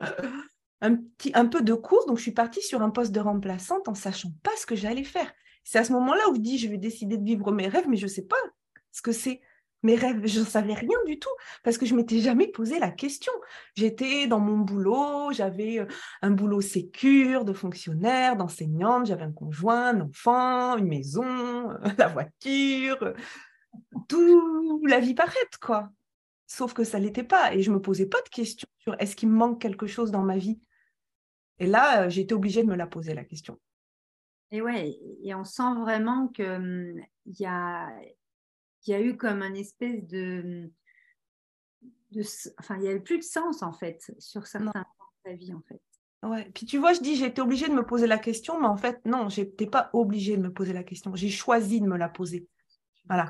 un 0.82 1.46
peu 1.46 1.62
de 1.62 1.74
cours 1.74 2.06
donc 2.06 2.18
je 2.18 2.22
suis 2.22 2.32
partie 2.32 2.62
sur 2.62 2.82
un 2.82 2.90
poste 2.90 3.12
de 3.12 3.20
remplaçante 3.20 3.88
en 3.88 3.94
sachant 3.94 4.32
pas 4.42 4.50
ce 4.56 4.66
que 4.66 4.76
j'allais 4.76 5.04
faire 5.04 5.32
c'est 5.64 5.78
à 5.78 5.84
ce 5.84 5.92
moment-là 5.92 6.28
où 6.30 6.34
je 6.34 6.40
dis 6.40 6.58
je 6.58 6.68
vais 6.68 6.78
décider 6.78 7.16
de 7.16 7.24
vivre 7.24 7.52
mes 7.52 7.68
rêves 7.68 7.88
mais 7.88 7.96
je 7.96 8.06
sais 8.06 8.26
pas 8.26 8.36
ce 8.90 9.00
que 9.00 9.12
c'est 9.12 9.40
mes 9.82 9.96
rêves, 9.96 10.24
je 10.24 10.40
ne 10.40 10.44
savais 10.44 10.74
rien 10.74 10.98
du 11.06 11.18
tout 11.18 11.30
parce 11.64 11.76
que 11.76 11.86
je 11.86 11.94
m'étais 11.94 12.20
jamais 12.20 12.46
posé 12.48 12.78
la 12.78 12.90
question. 12.90 13.32
J'étais 13.74 14.26
dans 14.26 14.38
mon 14.38 14.58
boulot, 14.58 15.32
j'avais 15.32 15.80
euh, 15.80 15.86
un 16.22 16.30
boulot 16.30 16.60
sécure 16.60 17.44
de 17.44 17.52
fonctionnaire, 17.52 18.36
d'enseignante, 18.36 19.06
j'avais 19.06 19.24
un 19.24 19.32
conjoint, 19.32 19.88
un 19.88 20.00
enfant, 20.02 20.76
une 20.76 20.86
maison, 20.86 21.68
la 21.98 22.06
voiture, 22.08 23.14
tout 24.08 24.82
la 24.86 25.00
vie 25.00 25.14
parfaite 25.14 25.58
quoi. 25.60 25.90
Sauf 26.46 26.74
que 26.74 26.84
ça 26.84 26.98
l'était 26.98 27.24
pas 27.24 27.54
et 27.54 27.62
je 27.62 27.70
me 27.70 27.80
posais 27.80 28.06
pas 28.06 28.20
de 28.22 28.28
questions 28.28 28.68
sur 28.78 28.94
est-ce 29.00 29.16
qu'il 29.16 29.30
me 29.30 29.36
manque 29.36 29.60
quelque 29.60 29.86
chose 29.86 30.10
dans 30.10 30.22
ma 30.22 30.36
vie? 30.36 30.60
Et 31.58 31.66
là, 31.66 32.04
euh, 32.04 32.10
j'étais 32.10 32.34
obligée 32.34 32.62
de 32.62 32.68
me 32.68 32.76
la 32.76 32.86
poser 32.86 33.14
la 33.14 33.24
question. 33.24 33.58
Et 34.50 34.60
ouais, 34.60 34.98
et 35.22 35.34
on 35.34 35.44
sent 35.44 35.74
vraiment 35.80 36.28
que 36.28 36.56
hum, 36.56 37.00
y 37.26 37.46
a 37.46 37.88
y 38.86 38.94
a 38.94 39.00
eu 39.00 39.16
comme 39.16 39.42
un 39.42 39.54
espèce 39.54 40.04
de, 40.06 40.70
de 42.10 42.22
enfin, 42.58 42.76
il 42.76 42.82
n'y 42.82 42.88
avait 42.88 43.00
plus 43.00 43.18
de 43.18 43.22
sens 43.22 43.62
en 43.62 43.72
fait 43.72 44.12
sur 44.18 44.46
certains 44.46 44.72
points 44.72 45.06
de 45.24 45.30
ta 45.30 45.36
vie 45.36 45.54
en 45.54 45.62
fait. 45.62 45.80
Ouais. 46.22 46.50
Puis 46.54 46.66
tu 46.66 46.78
vois, 46.78 46.92
je 46.92 47.00
dis, 47.00 47.16
j'ai 47.16 47.26
été 47.26 47.40
obligée 47.40 47.68
de 47.68 47.74
me 47.74 47.84
poser 47.84 48.06
la 48.06 48.18
question, 48.18 48.60
mais 48.60 48.68
en 48.68 48.76
fait, 48.76 49.04
non, 49.04 49.28
je 49.28 49.40
n'étais 49.40 49.66
pas 49.66 49.90
obligée 49.92 50.36
de 50.36 50.42
me 50.42 50.52
poser 50.52 50.72
la 50.72 50.84
question. 50.84 51.14
J'ai 51.16 51.30
choisi 51.30 51.80
de 51.80 51.86
me 51.86 51.96
la 51.96 52.08
poser. 52.08 52.46
Voilà. 53.06 53.28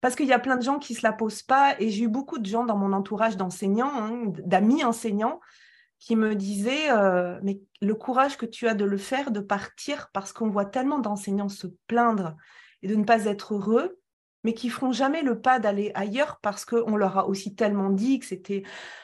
Parce 0.00 0.14
qu'il 0.14 0.26
y 0.26 0.32
a 0.32 0.38
plein 0.38 0.56
de 0.56 0.62
gens 0.62 0.78
qui 0.78 0.92
ne 0.92 0.98
se 0.98 1.02
la 1.02 1.12
posent 1.12 1.42
pas, 1.42 1.80
et 1.80 1.88
j'ai 1.88 2.04
eu 2.04 2.08
beaucoup 2.08 2.38
de 2.38 2.46
gens 2.46 2.64
dans 2.64 2.76
mon 2.76 2.92
entourage 2.92 3.36
d'enseignants, 3.36 3.90
hein, 3.92 4.32
d'amis 4.44 4.84
enseignants, 4.84 5.40
qui 5.98 6.16
me 6.16 6.34
disaient, 6.34 6.90
euh, 6.90 7.38
mais 7.42 7.60
le 7.80 7.94
courage 7.94 8.36
que 8.36 8.46
tu 8.46 8.68
as 8.68 8.74
de 8.74 8.84
le 8.84 8.96
faire, 8.96 9.30
de 9.30 9.40
partir, 9.40 10.10
parce 10.12 10.32
qu'on 10.32 10.48
voit 10.48 10.64
tellement 10.64 10.98
d'enseignants 10.98 11.48
se 11.48 11.66
plaindre 11.86 12.36
et 12.82 12.88
de 12.88 12.94
ne 12.94 13.04
pas 13.04 13.24
être 13.24 13.54
heureux, 13.54 13.98
mais 14.44 14.54
qui 14.54 14.70
feront 14.70 14.92
jamais 14.92 15.22
le 15.22 15.40
pas 15.40 15.58
d'aller 15.58 15.90
ailleurs 15.94 16.38
parce 16.40 16.64
qu'on 16.64 16.96
leur 16.96 17.18
a 17.18 17.26
aussi 17.26 17.54
tellement 17.54 17.90
dit 17.90 18.20
que 18.20 18.26
c'était 18.26 18.62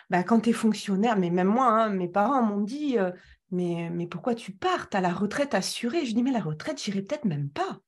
bah, 0.09 0.23
quand 0.23 0.41
tu 0.41 0.51
es 0.51 0.53
fonctionnaire, 0.53 1.19
mais 1.19 1.31
même 1.31 1.49
moi, 1.49 1.67
hein, 1.67 1.89
mes 1.89 2.09
parents 2.09 2.43
m'ont 2.43 2.61
dit 2.61 2.99
euh, 2.99 3.11
mais, 3.51 3.91
mais 3.91 4.07
pourquoi 4.07 4.35
tu 4.35 4.53
pars? 4.53 4.89
Tu 4.89 4.97
as 4.97 5.01
la 5.01 5.13
retraite 5.13 5.55
assurée. 5.55 6.07
Je 6.07 6.15
dis 6.15 6.23
mais 6.23 6.33
la 6.33 6.41
retraite, 6.41 6.83
j'irai 6.83 7.03
peut-être 7.03 7.25
même 7.25 7.51
pas. 7.51 7.81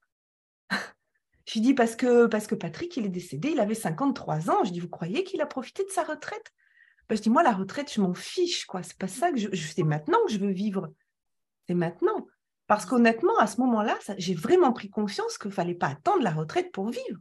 je 1.47 1.61
dis 1.61 1.75
parce 1.75 1.95
que, 1.95 2.27
parce 2.27 2.47
que 2.47 2.57
Patrick, 2.57 2.97
il 2.97 3.07
est 3.07 3.11
décédé, 3.11 3.51
il 3.51 3.61
avait 3.61 3.75
53 3.75 4.51
ans. 4.51 4.65
Je 4.65 4.73
dis 4.73 4.81
vous 4.81 4.89
croyez 4.89 5.23
qu'il 5.25 5.41
a 5.41 5.47
profité 5.47 5.85
de 5.85 5.91
sa 5.91 6.03
retraite? 6.03 6.53
Bah, 7.09 7.17
Je 7.17 7.23
dis 7.23 7.31
moi, 7.31 7.43
la 7.43 7.53
retraite, 7.53 7.93
je 7.93 8.01
m'en 8.01 8.15
fiche. 8.15 8.67
quoi. 8.67 8.83
C'est 8.83 8.99
pas 8.99 9.09
ça 9.09 9.31
que 9.31 9.39
je. 9.39 9.49
je 9.53 9.67
c'est 9.67 9.83
maintenant 9.83 10.19
que 10.27 10.33
je 10.33 10.39
veux 10.39 10.53
vivre. 10.53 10.93
C'est 11.67 11.75
maintenant. 11.75 12.27
Parce 12.67 12.85
qu'honnêtement, 12.85 13.37
à 13.39 13.47
ce 13.47 13.61
moment-là, 13.61 13.97
j'ai 14.19 14.35
vraiment 14.35 14.73
pris 14.73 14.91
conscience 14.91 15.39
qu'il 15.39 15.51
ne 15.51 15.55
fallait 15.55 15.75
pas 15.75 15.89
attendre 15.89 16.23
la 16.23 16.33
retraite 16.33 16.73
pour 16.73 16.89
vivre. 16.89 17.21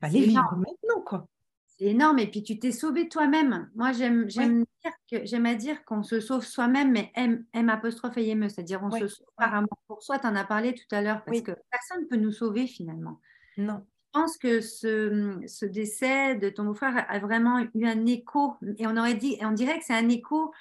Fallait 0.00 0.20
vivre 0.20 0.56
maintenant, 0.56 1.02
quoi. 1.04 1.26
C'est 1.66 1.86
énorme. 1.86 2.18
Et 2.18 2.30
puis 2.30 2.42
tu 2.42 2.58
t'es 2.58 2.70
sauvé 2.70 3.08
toi-même. 3.08 3.70
Moi, 3.74 3.92
j'aime 3.92 4.28
j'aime 4.28 4.64
dire 5.10 5.46
à 5.46 5.54
dire 5.54 5.84
qu'on 5.84 6.02
se 6.02 6.20
sauve 6.20 6.44
soi-même, 6.44 6.92
mais 6.92 7.10
M, 7.14 7.44
M 7.52 7.68
apostrophe 7.68 8.16
et 8.18 8.28
M, 8.28 8.48
c'est-à-dire 8.48 8.82
on 8.82 8.90
se 8.90 9.08
sauve 9.08 9.26
par 9.36 9.54
amour 9.54 9.78
pour 9.88 10.02
soi. 10.02 10.18
Tu 10.18 10.26
en 10.26 10.36
as 10.36 10.44
parlé 10.44 10.74
tout 10.74 10.94
à 10.94 11.02
l'heure 11.02 11.24
parce 11.24 11.40
que 11.40 11.52
personne 11.70 12.02
ne 12.02 12.06
peut 12.06 12.16
nous 12.16 12.32
sauver 12.32 12.66
finalement. 12.66 13.20
Non. 13.56 13.86
Je 14.14 14.20
pense 14.20 14.38
que 14.38 14.60
ce, 14.60 15.40
ce 15.48 15.66
décès 15.66 16.36
de 16.36 16.48
ton 16.48 16.64
beau-frère 16.64 17.04
a 17.08 17.18
vraiment 17.18 17.58
eu 17.74 17.86
un 17.86 18.06
écho 18.06 18.54
et 18.78 18.86
on 18.86 18.96
aurait 18.96 19.14
dit, 19.14 19.36
on 19.40 19.50
dirait 19.50 19.78
que 19.78 19.84
c'est 19.84 19.94
un 19.94 20.08
écho 20.08 20.52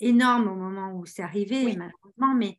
énorme 0.00 0.48
au 0.48 0.56
moment 0.56 0.92
où 0.92 1.06
c'est 1.06 1.22
arrivé, 1.22 1.76
malheureusement, 1.76 2.34
mais 2.34 2.58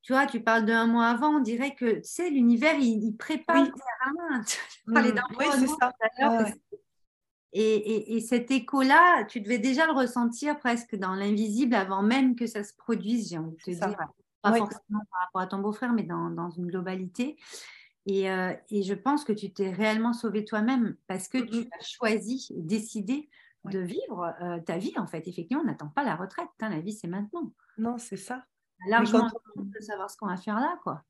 tu 0.00 0.12
vois, 0.12 0.26
tu 0.26 0.40
parles 0.40 0.64
d'un 0.64 0.86
mois 0.86 1.06
avant, 1.06 1.36
on 1.36 1.40
dirait 1.40 1.74
que, 1.74 1.96
tu 1.96 2.04
sais, 2.04 2.30
l'univers, 2.30 2.76
il, 2.78 3.16
prépare 3.16 3.62
oui. 3.62 3.70
Mmh. 4.86 4.98
oui, 5.38 5.46
c'est 5.52 5.66
ça. 5.66 5.92
Et, 7.54 8.16
et, 8.16 8.20
cet 8.20 8.50
écho-là, 8.50 9.24
tu 9.24 9.40
devais 9.40 9.58
déjà 9.58 9.86
le 9.86 9.92
ressentir 9.92 10.58
presque 10.58 10.96
dans 10.96 11.14
l'invisible 11.14 11.74
avant 11.74 12.02
même 12.02 12.34
que 12.34 12.46
ça 12.46 12.64
se 12.64 12.74
produise, 12.74 13.30
j'ai 13.30 13.38
envie 13.38 13.56
de 13.56 13.62
te 13.62 13.70
dire. 13.70 13.96
Pas 14.42 14.56
forcément 14.56 15.00
par 15.10 15.20
rapport 15.20 15.40
à 15.40 15.46
ton 15.46 15.58
beau-frère, 15.58 15.92
mais 15.92 16.02
dans, 16.02 16.28
dans, 16.30 16.50
une 16.50 16.66
globalité. 16.66 17.38
Et, 18.06 18.30
euh, 18.30 18.52
et, 18.70 18.82
je 18.82 18.94
pense 18.94 19.24
que 19.24 19.32
tu 19.32 19.52
t'es 19.52 19.70
réellement 19.70 20.12
sauvé 20.12 20.44
toi-même 20.44 20.96
parce 21.06 21.28
que 21.28 21.38
tu 21.38 21.68
as 21.78 21.84
choisi, 21.84 22.48
décidé 22.56 23.30
de 23.64 23.78
vivre 23.78 24.34
euh, 24.42 24.60
ta 24.60 24.76
vie, 24.76 24.92
en 24.98 25.06
fait. 25.06 25.26
Effectivement, 25.26 25.62
on 25.62 25.66
n'attend 25.66 25.88
pas 25.88 26.04
la 26.04 26.16
retraite. 26.16 26.48
Hein, 26.60 26.68
la 26.68 26.80
vie, 26.80 26.92
c'est 26.92 27.08
maintenant. 27.08 27.50
Non, 27.78 27.96
c'est 27.96 28.18
ça 28.18 28.44
largement 28.86 29.30
de 29.56 29.80
savoir 29.80 30.10
ce 30.10 30.16
qu'on 30.16 30.26
va 30.26 30.36
faire 30.36 30.56
là, 30.56 30.78
quoi. 30.82 31.02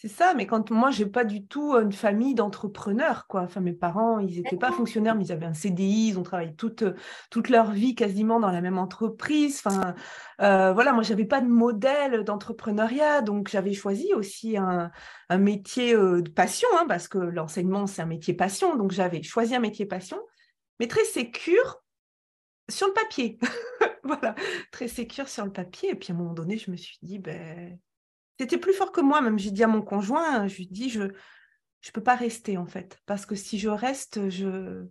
C'est 0.00 0.06
ça, 0.06 0.32
mais 0.32 0.46
quand 0.46 0.70
moi, 0.70 0.92
j'ai 0.92 1.06
pas 1.06 1.24
du 1.24 1.44
tout 1.44 1.74
une 1.74 1.90
famille 1.90 2.36
d'entrepreneurs, 2.36 3.26
quoi. 3.26 3.40
Enfin, 3.40 3.60
mes 3.60 3.72
parents, 3.72 4.20
ils 4.20 4.36
n'étaient 4.36 4.56
pas 4.56 4.70
fonctionnaires, 4.70 5.16
mais 5.16 5.24
ils 5.24 5.32
avaient 5.32 5.44
un 5.44 5.54
CDI, 5.54 6.10
ils 6.10 6.18
ont 6.20 6.22
travaillé 6.22 6.54
toute, 6.54 6.84
toute 7.30 7.48
leur 7.48 7.72
vie 7.72 7.96
quasiment 7.96 8.38
dans 8.38 8.52
la 8.52 8.60
même 8.60 8.78
entreprise. 8.78 9.60
Enfin, 9.66 9.96
euh, 10.40 10.72
voilà, 10.72 10.92
moi, 10.92 11.02
j'avais 11.02 11.24
pas 11.24 11.40
de 11.40 11.48
modèle 11.48 12.22
d'entrepreneuriat, 12.22 13.22
donc 13.22 13.48
j'avais 13.48 13.72
choisi 13.74 14.14
aussi 14.14 14.56
un, 14.56 14.92
un 15.30 15.38
métier 15.38 15.94
euh, 15.96 16.22
de 16.22 16.30
passion, 16.30 16.68
hein, 16.78 16.84
parce 16.86 17.08
que 17.08 17.18
l'enseignement, 17.18 17.88
c'est 17.88 18.02
un 18.02 18.06
métier 18.06 18.34
passion, 18.34 18.76
donc 18.76 18.92
j'avais 18.92 19.24
choisi 19.24 19.56
un 19.56 19.60
métier 19.60 19.84
passion, 19.84 20.20
mais 20.78 20.86
très 20.86 21.04
sécure 21.06 21.82
sur 22.70 22.86
le 22.86 22.92
papier. 22.92 23.40
voilà, 24.04 24.36
très 24.70 24.86
sécure 24.86 25.28
sur 25.28 25.44
le 25.44 25.50
papier. 25.50 25.90
Et 25.90 25.94
puis 25.96 26.12
à 26.12 26.14
un 26.14 26.18
moment 26.18 26.34
donné, 26.34 26.56
je 26.56 26.70
me 26.70 26.76
suis 26.76 26.98
dit, 27.02 27.18
ben, 27.18 27.80
c'était 28.38 28.58
plus 28.58 28.72
fort 28.72 28.92
que 28.92 29.00
moi. 29.00 29.20
Même 29.20 29.38
j'ai 29.38 29.50
dit 29.50 29.64
à 29.64 29.68
mon 29.68 29.82
conjoint, 29.82 30.46
je 30.46 30.56
lui 30.56 30.66
dis, 30.66 30.90
je 30.90 31.04
je 31.80 31.92
peux 31.92 32.02
pas 32.02 32.16
rester 32.16 32.56
en 32.58 32.66
fait, 32.66 33.00
parce 33.06 33.24
que 33.24 33.36
si 33.36 33.58
je 33.58 33.68
reste, 33.68 34.28
je 34.30 34.84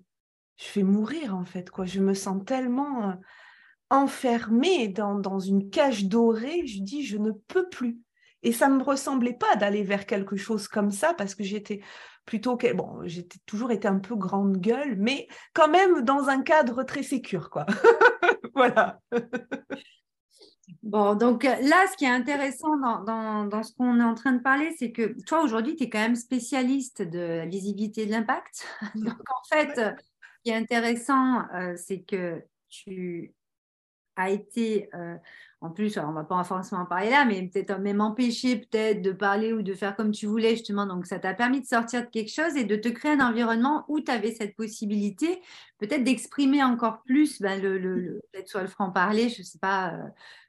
je 0.58 0.74
vais 0.74 0.84
mourir 0.84 1.36
en 1.36 1.46
fait. 1.46 1.70
Quoi. 1.70 1.86
Je 1.86 2.00
me 2.00 2.14
sens 2.14 2.44
tellement 2.46 3.10
euh, 3.10 3.14
enfermée 3.90 4.88
dans, 4.88 5.16
dans 5.16 5.40
une 5.40 5.70
cage 5.70 6.06
dorée. 6.06 6.66
Je 6.66 6.82
dis, 6.82 7.04
je 7.06 7.18
ne 7.18 7.32
peux 7.32 7.70
plus. 7.70 8.00
Et 8.44 8.52
ça 8.52 8.68
ne 8.68 8.78
me 8.78 8.84
ressemblait 8.84 9.34
pas 9.34 9.56
d'aller 9.56 9.84
vers 9.84 10.06
quelque 10.06 10.36
chose 10.36 10.68
comme 10.68 10.92
ça 10.92 11.14
parce 11.14 11.36
que 11.36 11.44
j'étais 11.44 11.82
plutôt 12.26 12.58
que 12.58 12.72
bon, 12.74 13.02
j'étais 13.06 13.40
toujours 13.46 13.72
été 13.72 13.88
un 13.88 14.00
peu 14.00 14.16
grande 14.16 14.58
gueule, 14.58 14.96
mais 14.98 15.28
quand 15.54 15.70
même 15.70 16.02
dans 16.02 16.28
un 16.28 16.42
cadre 16.42 16.84
très 16.84 17.04
sécure, 17.04 17.50
quoi. 17.50 17.66
voilà. 18.54 19.00
Bon, 20.84 21.16
donc 21.16 21.46
euh, 21.46 21.56
là, 21.62 21.86
ce 21.92 21.98
qui 21.98 22.06
est 22.06 22.10
intéressant 22.10 22.78
dans, 22.78 23.46
dans, 23.46 23.64
ce 23.64 23.74
qu'on 23.74 24.00
est 24.00 24.04
en 24.04 24.16
train 24.16 24.34
de 24.34 24.42
parler, 24.42 24.74
c'est 24.78 24.92
que 24.92 25.16
toi, 25.24 25.44
aujourd'hui, 25.44 25.76
tu 25.76 25.84
es 25.84 25.90
quand 25.90 26.00
même 26.00 26.16
spécialiste 26.16 27.02
de 27.02 27.20
la 27.20 27.46
visibilité 27.46 28.06
de 28.06 28.12
l'impact. 28.12 28.68
Donc, 28.96 29.14
en 29.14 29.56
fait, 29.56 29.76
ce 29.76 30.42
qui 30.44 30.52
est 30.52 30.56
intéressant, 30.56 31.44
euh, 31.54 31.74
c'est 31.78 32.02
que 32.02 32.42
tu 32.70 33.34
as 34.18 34.30
été 34.32 34.90
euh, 34.94 35.16
en 35.60 35.72
plus, 35.72 35.98
on 35.98 36.10
ne 36.10 36.14
va 36.14 36.24
pas 36.24 36.44
forcément 36.44 36.82
en 36.82 36.86
parler 36.86 37.10
là, 37.10 37.26
mais 37.26 37.42
peut-être 37.48 37.80
même 37.80 38.00
empêcher 38.00 38.58
peut-être 38.58 39.02
de 39.02 39.12
parler 39.12 39.54
ou 39.54 39.64
de 39.64 39.74
faire 39.74 39.96
comme 39.96 40.12
tu 40.12 40.28
voulais 40.28 40.52
justement. 40.52 40.86
Donc, 40.86 41.08
ça 41.08 41.18
t'a 41.18 41.34
permis 41.34 41.62
de 41.62 41.66
sortir 41.66 42.04
de 42.04 42.10
quelque 42.10 42.32
chose 42.32 42.56
et 42.56 42.64
de 42.64 42.76
te 42.76 42.90
créer 42.90 43.14
un 43.14 43.28
environnement 43.28 43.84
où 43.88 44.00
tu 44.00 44.12
avais 44.12 44.32
cette 44.32 44.56
possibilité 44.56 45.42
peut-être 45.80 46.04
d'exprimer 46.04 46.64
encore 46.64 47.02
plus 47.04 47.42
ben, 47.42 47.60
le, 47.60 47.80
le, 47.80 48.22
peut-être 48.32 48.48
soit 48.48 48.62
le 48.62 48.68
franc-parler, 48.68 49.30
je 49.30 49.42
ne 49.42 49.46
sais 49.46 49.60
pas 49.60 49.94
euh, 49.94 50.04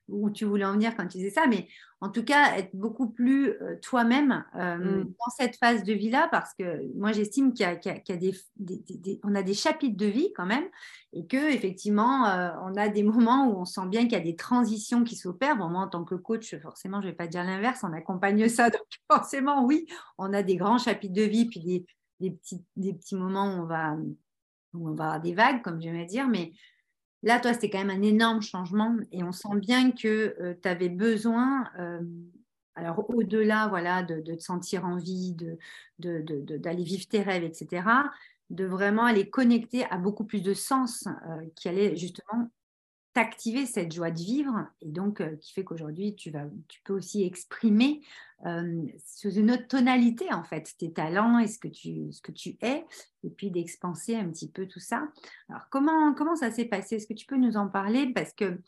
où 0.08 0.30
tu 0.30 0.44
voulais 0.44 0.64
en 0.64 0.72
venir 0.72 0.96
quand 0.96 1.06
tu 1.06 1.18
disais 1.18 1.30
ça, 1.30 1.46
mais 1.46 1.68
en 2.00 2.10
tout 2.10 2.24
cas, 2.24 2.56
être 2.56 2.74
beaucoup 2.74 3.08
plus 3.08 3.50
euh, 3.50 3.76
toi-même 3.82 4.44
euh, 4.54 4.76
mm. 4.76 5.04
dans 5.04 5.30
cette 5.36 5.56
phase 5.56 5.82
de 5.82 5.92
vie-là, 5.92 6.28
parce 6.30 6.54
que 6.54 6.80
moi, 6.96 7.12
j'estime 7.12 7.52
qu'il 7.52 7.66
y 7.66 8.12
a, 8.12 8.16
des, 8.16 9.20
on 9.24 9.34
a 9.34 9.42
des 9.42 9.54
chapitres 9.54 9.96
de 9.96 10.06
vie 10.06 10.32
quand 10.34 10.46
même, 10.46 10.64
et 11.12 11.26
que 11.26 11.52
effectivement, 11.52 12.26
euh, 12.26 12.50
on 12.62 12.76
a 12.76 12.88
des 12.88 13.02
moments 13.02 13.48
où 13.48 13.60
on 13.60 13.64
sent 13.64 13.86
bien 13.88 14.02
qu'il 14.02 14.12
y 14.12 14.16
a 14.16 14.20
des 14.20 14.36
transitions 14.36 15.02
qui 15.02 15.16
s'opèrent. 15.16 15.56
Bon, 15.56 15.68
moi, 15.68 15.82
en 15.82 15.88
tant 15.88 16.04
que 16.04 16.14
coach, 16.14 16.56
forcément, 16.60 17.00
je 17.00 17.06
ne 17.06 17.12
vais 17.12 17.16
pas 17.16 17.26
dire 17.26 17.42
l'inverse, 17.42 17.80
on 17.82 17.92
accompagne 17.92 18.48
ça, 18.48 18.70
donc 18.70 18.86
forcément, 19.10 19.64
oui, 19.64 19.86
on 20.18 20.32
a 20.32 20.42
des 20.42 20.56
grands 20.56 20.78
chapitres 20.78 21.14
de 21.14 21.22
vie, 21.22 21.46
puis 21.46 21.60
des, 21.60 21.86
des 22.20 22.30
petits, 22.30 22.64
des 22.76 22.94
petits 22.94 23.16
moments 23.16 23.56
où 23.56 23.62
on 23.62 23.66
va, 23.66 23.96
où 24.74 24.88
on 24.88 24.94
va 24.94 25.04
avoir 25.04 25.20
des 25.20 25.34
vagues, 25.34 25.62
comme 25.62 25.80
j'aimais 25.80 26.06
dire, 26.06 26.28
mais 26.28 26.52
Là, 27.22 27.40
toi, 27.40 27.52
c'était 27.52 27.70
quand 27.70 27.84
même 27.84 27.90
un 27.90 28.02
énorme 28.02 28.42
changement 28.42 28.96
et 29.10 29.24
on 29.24 29.32
sent 29.32 29.56
bien 29.56 29.90
que 29.90 30.36
euh, 30.40 30.54
tu 30.62 30.68
avais 30.68 30.88
besoin, 30.88 31.68
euh, 31.78 32.00
alors 32.76 33.10
au-delà 33.10 33.66
voilà, 33.68 34.02
de, 34.04 34.20
te 34.20 34.40
sentir 34.40 34.84
envie, 34.84 35.34
d'aller 35.98 36.22
de, 36.22 36.58
de, 36.58 36.82
vivre 36.82 37.06
tes 37.08 37.22
rêves, 37.22 37.44
etc., 37.44 37.82
de 38.50 38.64
vraiment 38.64 39.04
aller 39.04 39.28
connecter 39.28 39.84
à 39.90 39.98
beaucoup 39.98 40.24
plus 40.24 40.42
de 40.42 40.54
sens 40.54 41.06
euh, 41.06 41.44
qui 41.56 41.68
allait 41.68 41.96
justement 41.96 42.50
t'activer 43.18 43.66
cette 43.66 43.90
joie 43.90 44.12
de 44.12 44.20
vivre 44.20 44.68
et 44.80 44.92
donc 44.92 45.20
euh, 45.20 45.34
qui 45.40 45.52
fait 45.52 45.64
qu'aujourd'hui 45.64 46.14
tu, 46.14 46.30
vas, 46.30 46.44
tu 46.68 46.80
peux 46.84 46.92
aussi 46.92 47.24
exprimer 47.24 48.00
euh, 48.46 48.86
sous 49.04 49.32
une 49.32 49.50
autre 49.50 49.66
tonalité 49.66 50.32
en 50.32 50.44
fait 50.44 50.72
tes 50.78 50.92
talents 50.92 51.40
et 51.40 51.48
ce 51.48 51.58
que 51.58 51.66
tu, 51.66 52.12
ce 52.12 52.22
que 52.22 52.30
tu 52.30 52.56
es 52.62 52.86
et 53.24 53.30
puis 53.30 53.50
d'expanser 53.50 54.14
un 54.14 54.28
petit 54.28 54.48
peu 54.48 54.68
tout 54.68 54.78
ça. 54.78 55.08
Alors 55.48 55.68
comment, 55.68 56.14
comment 56.14 56.36
ça 56.36 56.52
s'est 56.52 56.66
passé? 56.66 56.94
Est-ce 56.94 57.08
que 57.08 57.14
tu 57.14 57.26
peux 57.26 57.36
nous 57.36 57.56
en 57.56 57.66
parler? 57.66 58.12
Parce 58.12 58.32
que 58.32 58.60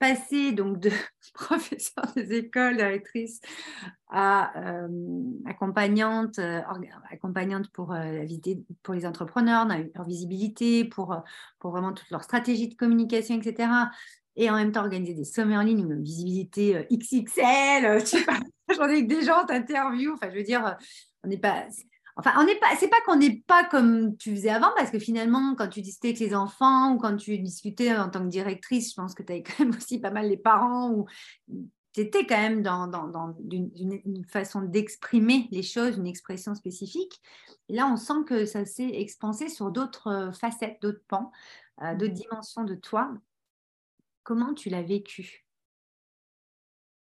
passer 0.00 0.52
donc 0.52 0.80
de 0.80 0.90
professeur 1.34 2.04
des 2.16 2.34
écoles, 2.34 2.76
directrice, 2.76 3.40
à 4.08 4.58
euh, 4.58 4.88
accompagnante, 5.46 6.40
euh, 6.40 6.62
accompagnante 7.12 7.70
pour, 7.70 7.92
euh, 7.92 8.24
pour 8.82 8.94
les 8.94 9.06
entrepreneurs, 9.06 9.68
leur 9.94 10.04
visibilité, 10.04 10.84
pour, 10.84 11.22
pour 11.60 11.70
vraiment 11.70 11.92
toute 11.92 12.10
leur 12.10 12.24
stratégie 12.24 12.68
de 12.68 12.74
communication, 12.74 13.36
etc. 13.36 13.70
Et 14.36 14.50
en 14.50 14.54
même 14.54 14.72
temps 14.72 14.80
organiser 14.80 15.14
des 15.14 15.24
sommets 15.24 15.56
en 15.56 15.62
ligne, 15.62 15.80
une 15.80 16.02
visibilité 16.02 16.86
XXL, 16.90 18.00
sais 18.04 18.24
pas, 18.24 18.40
j'en 18.74 18.88
ai 18.88 19.06
que 19.06 19.14
des 19.14 19.22
gens 19.22 19.44
t'interviewent, 19.44 20.14
enfin 20.14 20.30
je 20.30 20.36
veux 20.36 20.44
dire, 20.44 20.76
on 21.22 21.28
n'est 21.28 21.38
pas, 21.38 21.66
Enfin, 22.16 22.32
on 22.38 22.44
n'est 22.44 22.58
pas, 22.58 22.68
c'est 22.78 22.88
pas 22.88 23.00
qu'on 23.06 23.16
n'est 23.16 23.42
pas 23.46 23.64
comme 23.64 24.16
tu 24.16 24.30
faisais 24.32 24.50
avant, 24.50 24.70
parce 24.76 24.90
que 24.90 24.98
finalement, 24.98 25.54
quand 25.54 25.68
tu 25.68 25.80
discutais 25.80 26.08
avec 26.08 26.20
les 26.20 26.34
enfants 26.34 26.94
ou 26.94 26.98
quand 26.98 27.16
tu 27.16 27.38
discutais 27.38 27.96
en 27.96 28.10
tant 28.10 28.20
que 28.20 28.28
directrice, 28.28 28.90
je 28.90 28.94
pense 28.94 29.14
que 29.14 29.22
tu 29.22 29.32
avais 29.32 29.42
quand 29.44 29.60
même 29.60 29.70
aussi 29.76 30.00
pas 30.00 30.10
mal 30.10 30.28
les 30.28 30.36
parents 30.36 30.90
ou 30.90 31.06
tu 31.92 32.00
étais 32.02 32.26
quand 32.26 32.36
même 32.36 32.62
dans, 32.62 33.34
une, 33.50 34.24
façon 34.28 34.62
d'exprimer 34.62 35.48
les 35.50 35.62
choses, 35.62 35.96
une 35.96 36.06
expression 36.06 36.54
spécifique. 36.54 37.20
Et 37.68 37.74
là, 37.74 37.86
on 37.86 37.96
sent 37.96 38.24
que 38.26 38.44
ça 38.44 38.64
s'est 38.64 38.90
expansé 39.00 39.48
sur 39.48 39.70
d'autres 39.70 40.08
euh, 40.08 40.32
facettes, 40.32 40.78
d'autres 40.82 41.02
pans, 41.08 41.32
euh, 41.82 41.94
d'autres 41.96 42.14
dimensions 42.14 42.64
de 42.64 42.74
toi. 42.74 43.12
Comment 44.22 44.54
tu 44.54 44.68
l'as 44.68 44.82
vécu? 44.82 45.46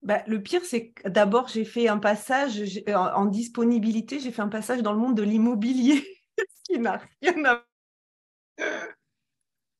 Bah, 0.07 0.23
le 0.29 0.41
pire, 0.41 0.65
c'est 0.65 0.91
que 0.91 1.09
d'abord, 1.09 1.49
j'ai 1.49 1.65
fait 1.65 1.89
un 1.89 1.99
passage 1.99 2.63
en, 2.95 3.27
disponibilité, 3.27 4.21
j'ai 4.21 4.31
fait 4.31 4.41
un 4.41 4.49
passage 4.49 4.81
dans 4.83 4.93
le 4.93 4.99
monde 5.01 5.17
de 5.17 5.25
l'immobilier, 5.25 6.07
ce 6.39 6.75
qui 6.75 6.79
n'a 6.79 7.01
rien 7.21 7.45
à 7.45 7.65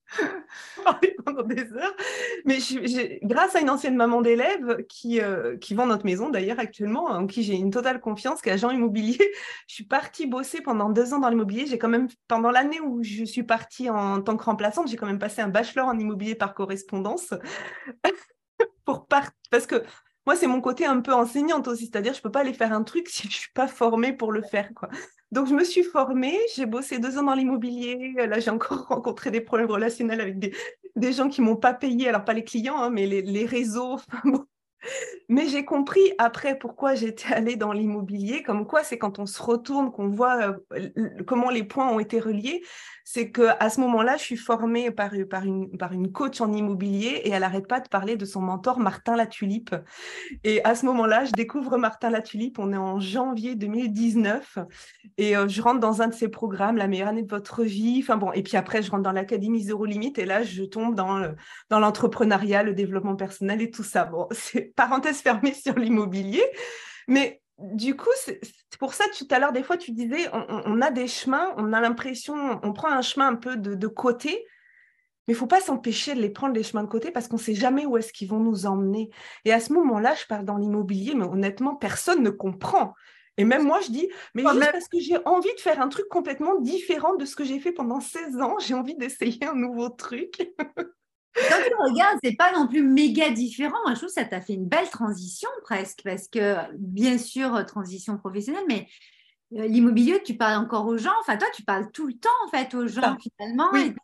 pendant 1.25 1.45
des 1.45 1.73
heures. 1.73 1.95
Mais 2.45 2.59
grâce 3.23 3.55
à 3.55 3.61
une 3.61 3.71
ancienne 3.71 3.95
maman 3.95 4.21
d'élève 4.21 4.85
qui, 4.89 5.21
euh, 5.21 5.57
qui 5.59 5.75
vend 5.75 5.87
notre 5.87 6.05
maison 6.05 6.29
d'ailleurs 6.29 6.59
actuellement, 6.59 7.05
en 7.05 7.29
qui 7.29 7.45
j'ai 7.45 7.55
une 7.55 7.71
totale 7.71 8.01
confiance, 8.01 8.43
qui 8.43 8.49
est 8.49 8.53
agent 8.53 8.71
immobilier, 8.71 9.19
je 9.69 9.75
suis 9.75 9.85
partie 9.87 10.27
bosser 10.27 10.61
pendant 10.61 10.91
deux 10.91 11.15
ans 11.15 11.21
dans 11.21 11.29
l'immobilier. 11.29 11.67
J'ai 11.67 11.79
quand 11.79 11.89
même, 11.89 12.09
pendant 12.27 12.51
l'année 12.51 12.81
où 12.81 13.01
je 13.05 13.25
suis 13.25 13.45
partie 13.45 13.91
en 13.91 14.21
tant 14.23 14.37
que 14.37 14.43
remplaçante, 14.43 14.89
j'ai 14.89 14.97
quand 14.97 15.07
même 15.07 15.21
passé 15.21 15.41
un 15.41 15.49
bachelor 15.49 15.87
en 15.87 15.97
immobilier 15.97 16.35
par 16.35 16.53
correspondance. 16.53 17.33
pour 18.85 19.07
parce 19.51 19.67
que 19.67 19.85
moi, 20.27 20.37
c'est 20.37 20.47
mon 20.47 20.61
côté 20.61 20.87
un 20.87 21.01
peu 21.01 21.13
enseignante 21.13 21.69
aussi, 21.69 21.87
c'est-à-dire 21.87 22.13
je 22.13 22.19
ne 22.19 22.23
peux 22.23 22.31
pas 22.31 22.41
aller 22.41 22.53
faire 22.53 22.73
un 22.73 22.83
truc 22.83 23.09
si 23.11 23.23
je 23.25 23.29
ne 23.29 23.33
suis 23.33 23.53
pas 23.53 23.69
formée 23.69 24.13
pour 24.13 24.33
le 24.33 24.43
faire. 24.43 24.71
Donc, 25.33 25.49
je 25.49 25.55
me 25.55 25.65
suis 25.65 25.83
formée, 25.83 26.39
j'ai 26.55 26.67
bossé 26.67 26.99
deux 26.99 27.19
ans 27.19 27.25
dans 27.25 27.35
l'immobilier. 27.35 28.13
Là, 28.17 28.39
j'ai 28.41 28.51
encore 28.51 28.87
rencontré 28.89 29.31
des 29.31 29.41
problèmes 29.41 29.71
relationnels 29.71 30.21
avec 30.21 30.39
des, 30.39 30.55
des 30.97 31.13
gens 31.13 31.29
qui 31.29 31.41
ne 31.41 31.47
m'ont 31.47 31.57
pas 31.57 31.75
payé, 31.75 32.09
alors 32.09 32.25
pas 32.25 32.33
les 32.33 32.45
clients, 32.45 32.77
hein, 32.79 32.91
mais 32.91 33.07
les, 33.07 33.23
les 33.23 33.47
réseaux. 33.47 33.99
Mais 35.29 35.49
j'ai 35.49 35.65
compris 35.65 36.13
après 36.19 36.57
pourquoi 36.59 36.95
j'étais 36.95 37.35
allée 37.35 37.57
dans 37.57 37.73
l'immobilier, 37.73 38.43
comme 38.43 38.67
quoi 38.67 38.85
c'est 38.85 38.99
quand 38.99 39.19
on 39.19 39.27
se 39.27 39.43
retourne 39.43 39.91
qu'on 39.91 40.09
voit 40.09 40.59
euh, 40.77 40.89
comment 41.27 41.51
les 41.51 41.65
points 41.65 41.89
ont 41.89 41.99
été 41.99 42.21
reliés. 42.21 42.63
C'est 43.05 43.31
qu'à 43.31 43.71
ce 43.71 43.81
moment-là, 43.81 44.17
je 44.17 44.23
suis 44.23 44.37
formée 44.37 44.91
par, 44.91 45.15
une, 45.15 45.77
par 45.79 45.93
une 45.93 46.11
coach 46.11 46.41
en 46.41 46.53
immobilier 46.53 47.23
et 47.25 47.31
elle 47.31 47.41
n'arrête 47.41 47.69
pas 47.69 47.81
de 47.81 47.89
parler 47.89 48.17
de 48.17 48.25
son 48.25 48.41
mentor 48.41 48.81
Martin 48.81 49.15
Latulipe. 49.15 49.75
Et 50.43 50.65
à 50.65 50.75
ce 50.75 50.87
moment-là, 50.87 51.25
je 51.25 51.33
découvre 51.33 51.77
Martin 51.77 52.11
Latulipe. 52.11 52.59
On 52.59 52.73
est 52.73 52.77
en 52.77 52.99
janvier 52.99 53.55
2019 53.55 54.59
et 55.19 55.37
euh, 55.37 55.47
je 55.49 55.63
rentre 55.63 55.81
dans 55.81 56.03
un 56.03 56.09
de 56.09 56.15
ses 56.15 56.29
programmes, 56.29 56.77
La 56.77 56.89
meilleure 56.89 57.09
année 57.09 57.23
de 57.23 57.31
votre 57.31 57.63
vie. 57.63 58.01
Enfin 58.03 58.17
bon, 58.17 58.33
et 58.33 58.43
puis 58.43 58.57
après, 58.57 58.83
je 58.83 58.91
rentre 58.91 59.05
dans 59.05 59.13
l'Académie 59.13 59.63
Zéro 59.63 59.85
Limite 59.85 60.19
et 60.19 60.25
là, 60.25 60.43
je 60.43 60.65
tombe 60.65 60.95
dans, 60.95 61.23
dans 61.71 61.79
l'entrepreneuriat, 61.79 62.63
le 62.63 62.75
développement 62.75 63.17
personnel 63.17 63.61
et 63.63 63.71
tout 63.71 63.85
ça. 63.85 64.05
Bon, 64.05 64.27
c'est 64.33 64.66
parenthèse 64.75 65.19
fermée 65.19 65.55
sur 65.55 65.75
l'immobilier. 65.75 66.45
Mais 67.09 67.41
du 67.59 67.97
coup, 67.97 68.11
c'est 68.17 68.41
pour 68.79 68.95
ça, 68.95 69.05
tout 69.17 69.27
à 69.31 69.39
l'heure, 69.39 69.53
des 69.53 69.63
fois, 69.63 69.77
tu 69.77 69.93
disais, 69.93 70.29
on, 70.33 70.81
a 70.81 70.91
des 70.91 71.09
chemins, 71.09 71.55
on 71.57 71.73
a 71.73 71.81
l'impression, 71.81 72.61
on 72.63 72.73
prend 72.73 72.89
un 72.89 73.03
chemin 73.03 73.29
un 73.29 73.37
peu 73.37 73.57
de, 73.57 73.87
côté, 73.87 74.45
mais 75.27 75.35
il 75.35 75.37
faut 75.37 75.47
pas 75.47 75.61
s'empêcher 75.61 76.15
de 76.15 76.21
les 76.21 76.31
prendre 76.31 76.55
les 76.55 76.63
chemins 76.63 76.83
de 76.83 76.89
côté 76.89 77.11
parce 77.11 77.29
qu'on 77.29 77.37
ne 77.37 77.41
sait 77.41 77.55
jamais 77.55 77.87
où 77.87 77.97
est-ce 77.97 78.13
qu'ils 78.13 78.29
vont 78.29 78.41
nous 78.41 78.67
emmener. 78.67 79.11
Et 79.45 79.53
à 79.53 79.61
ce 79.61 79.73
moment-là, 79.73 80.15
je 80.15 80.27
parle 80.27 80.45
dans 80.45 80.59
l'immobilier, 80.59 81.15
mais 81.15 81.25
honnêtement, 81.25 81.75
personne 81.75 82.23
ne 82.23 82.31
comprend. 82.31 82.93
Et 83.39 83.45
même 83.45 83.65
moi, 83.65 83.81
je 83.81 83.91
dis, 83.91 84.09
mais 84.35 84.43
juste 84.43 84.73
parce 84.73 84.89
que 84.89 84.99
j'ai 84.99 85.19
envie 85.25 85.55
de 85.55 85.61
faire 85.61 85.81
un 85.81 85.89
truc 85.89 86.09
complètement 86.09 86.59
différent 86.61 87.17
de 87.17 87.25
ce 87.25 87.37
que 87.37 87.45
j'ai 87.45 87.61
fait 87.61 87.73
pendant 87.73 88.01
16 88.01 88.41
ans, 88.41 88.57
j'ai 88.59 88.75
envie 88.75 88.97
d'essayer 88.97 89.45
un 89.45 89.55
nouveau 89.55 89.89
truc. 89.89 90.53
Quand 91.49 91.57
tu 91.67 91.75
regardes, 91.75 92.19
c'est 92.23 92.37
pas 92.37 92.53
non 92.53 92.67
plus 92.67 92.83
méga 92.83 93.31
différent. 93.31 93.77
Moi, 93.85 93.95
je 93.95 94.01
trouve 94.01 94.09
que 94.09 94.15
ça 94.15 94.25
t'a 94.25 94.41
fait 94.41 94.55
une 94.55 94.67
belle 94.67 94.89
transition 94.89 95.49
presque, 95.63 96.01
parce 96.05 96.29
que 96.29 96.57
bien 96.79 97.19
sûr, 97.19 97.65
transition 97.67 98.17
professionnelle, 98.17 98.65
mais 98.69 98.87
euh, 99.55 99.67
l'immobilier, 99.67 100.23
tu 100.23 100.35
parles 100.35 100.57
encore 100.57 100.87
aux 100.87 100.97
gens. 100.97 101.13
Enfin, 101.21 101.37
toi, 101.37 101.49
tu 101.55 101.63
parles 101.63 101.91
tout 101.93 102.07
le 102.07 102.15
temps 102.15 102.29
en 102.47 102.51
fait 102.51 102.75
aux 102.75 102.87
gens 102.87 103.17
finalement. 103.19 103.69
Oui. 103.73 103.95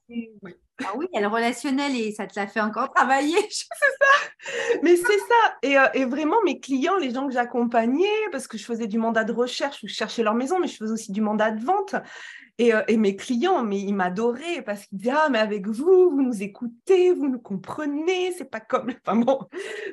Ah 0.85 0.93
oui, 0.97 1.07
elle 1.13 1.27
relationnelle 1.27 1.95
et 1.95 2.13
ça 2.13 2.27
te 2.27 2.39
l'a 2.39 2.47
fait 2.47 2.61
encore 2.61 2.93
travailler. 2.93 3.37
c'est 3.51 3.67
ça. 3.67 4.79
Mais 4.83 4.97
c'est 4.97 5.19
ça. 5.19 5.57
Et, 5.63 5.79
euh, 5.79 5.87
et, 5.95 6.05
vraiment, 6.05 6.41
mes 6.45 6.61
clients, 6.61 6.97
les 6.97 7.11
gens 7.11 7.27
que 7.27 7.33
j'accompagnais, 7.33 8.07
parce 8.31 8.47
que 8.47 8.59
je 8.59 8.65
faisais 8.65 8.87
du 8.87 8.99
mandat 8.99 9.25
de 9.25 9.33
recherche 9.33 9.83
ou 9.83 9.89
je 9.89 9.95
cherchais 9.95 10.23
leur 10.23 10.35
maison, 10.35 10.59
mais 10.59 10.69
je 10.69 10.77
faisais 10.77 10.93
aussi 10.93 11.13
du 11.13 11.21
mandat 11.21 11.51
de 11.51 11.65
vente. 11.65 11.95
Euh, 12.61 12.83
et, 12.87 12.97
mes 12.97 13.17
clients, 13.17 13.65
mais 13.65 13.81
ils 13.81 13.95
m'adoraient 13.95 14.63
parce 14.65 14.87
qu'ils 14.87 14.99
disaient 14.99 15.15
Ah, 15.17 15.29
mais 15.31 15.39
avec 15.39 15.67
vous, 15.67 16.11
vous 16.11 16.23
nous 16.23 16.43
écoutez, 16.43 17.13
vous 17.13 17.29
nous 17.29 17.41
comprenez, 17.41 18.33
c'est 18.33 18.51
pas 18.51 18.61
comme. 18.61 18.91
Enfin 19.07 19.17
bon, 19.17 19.41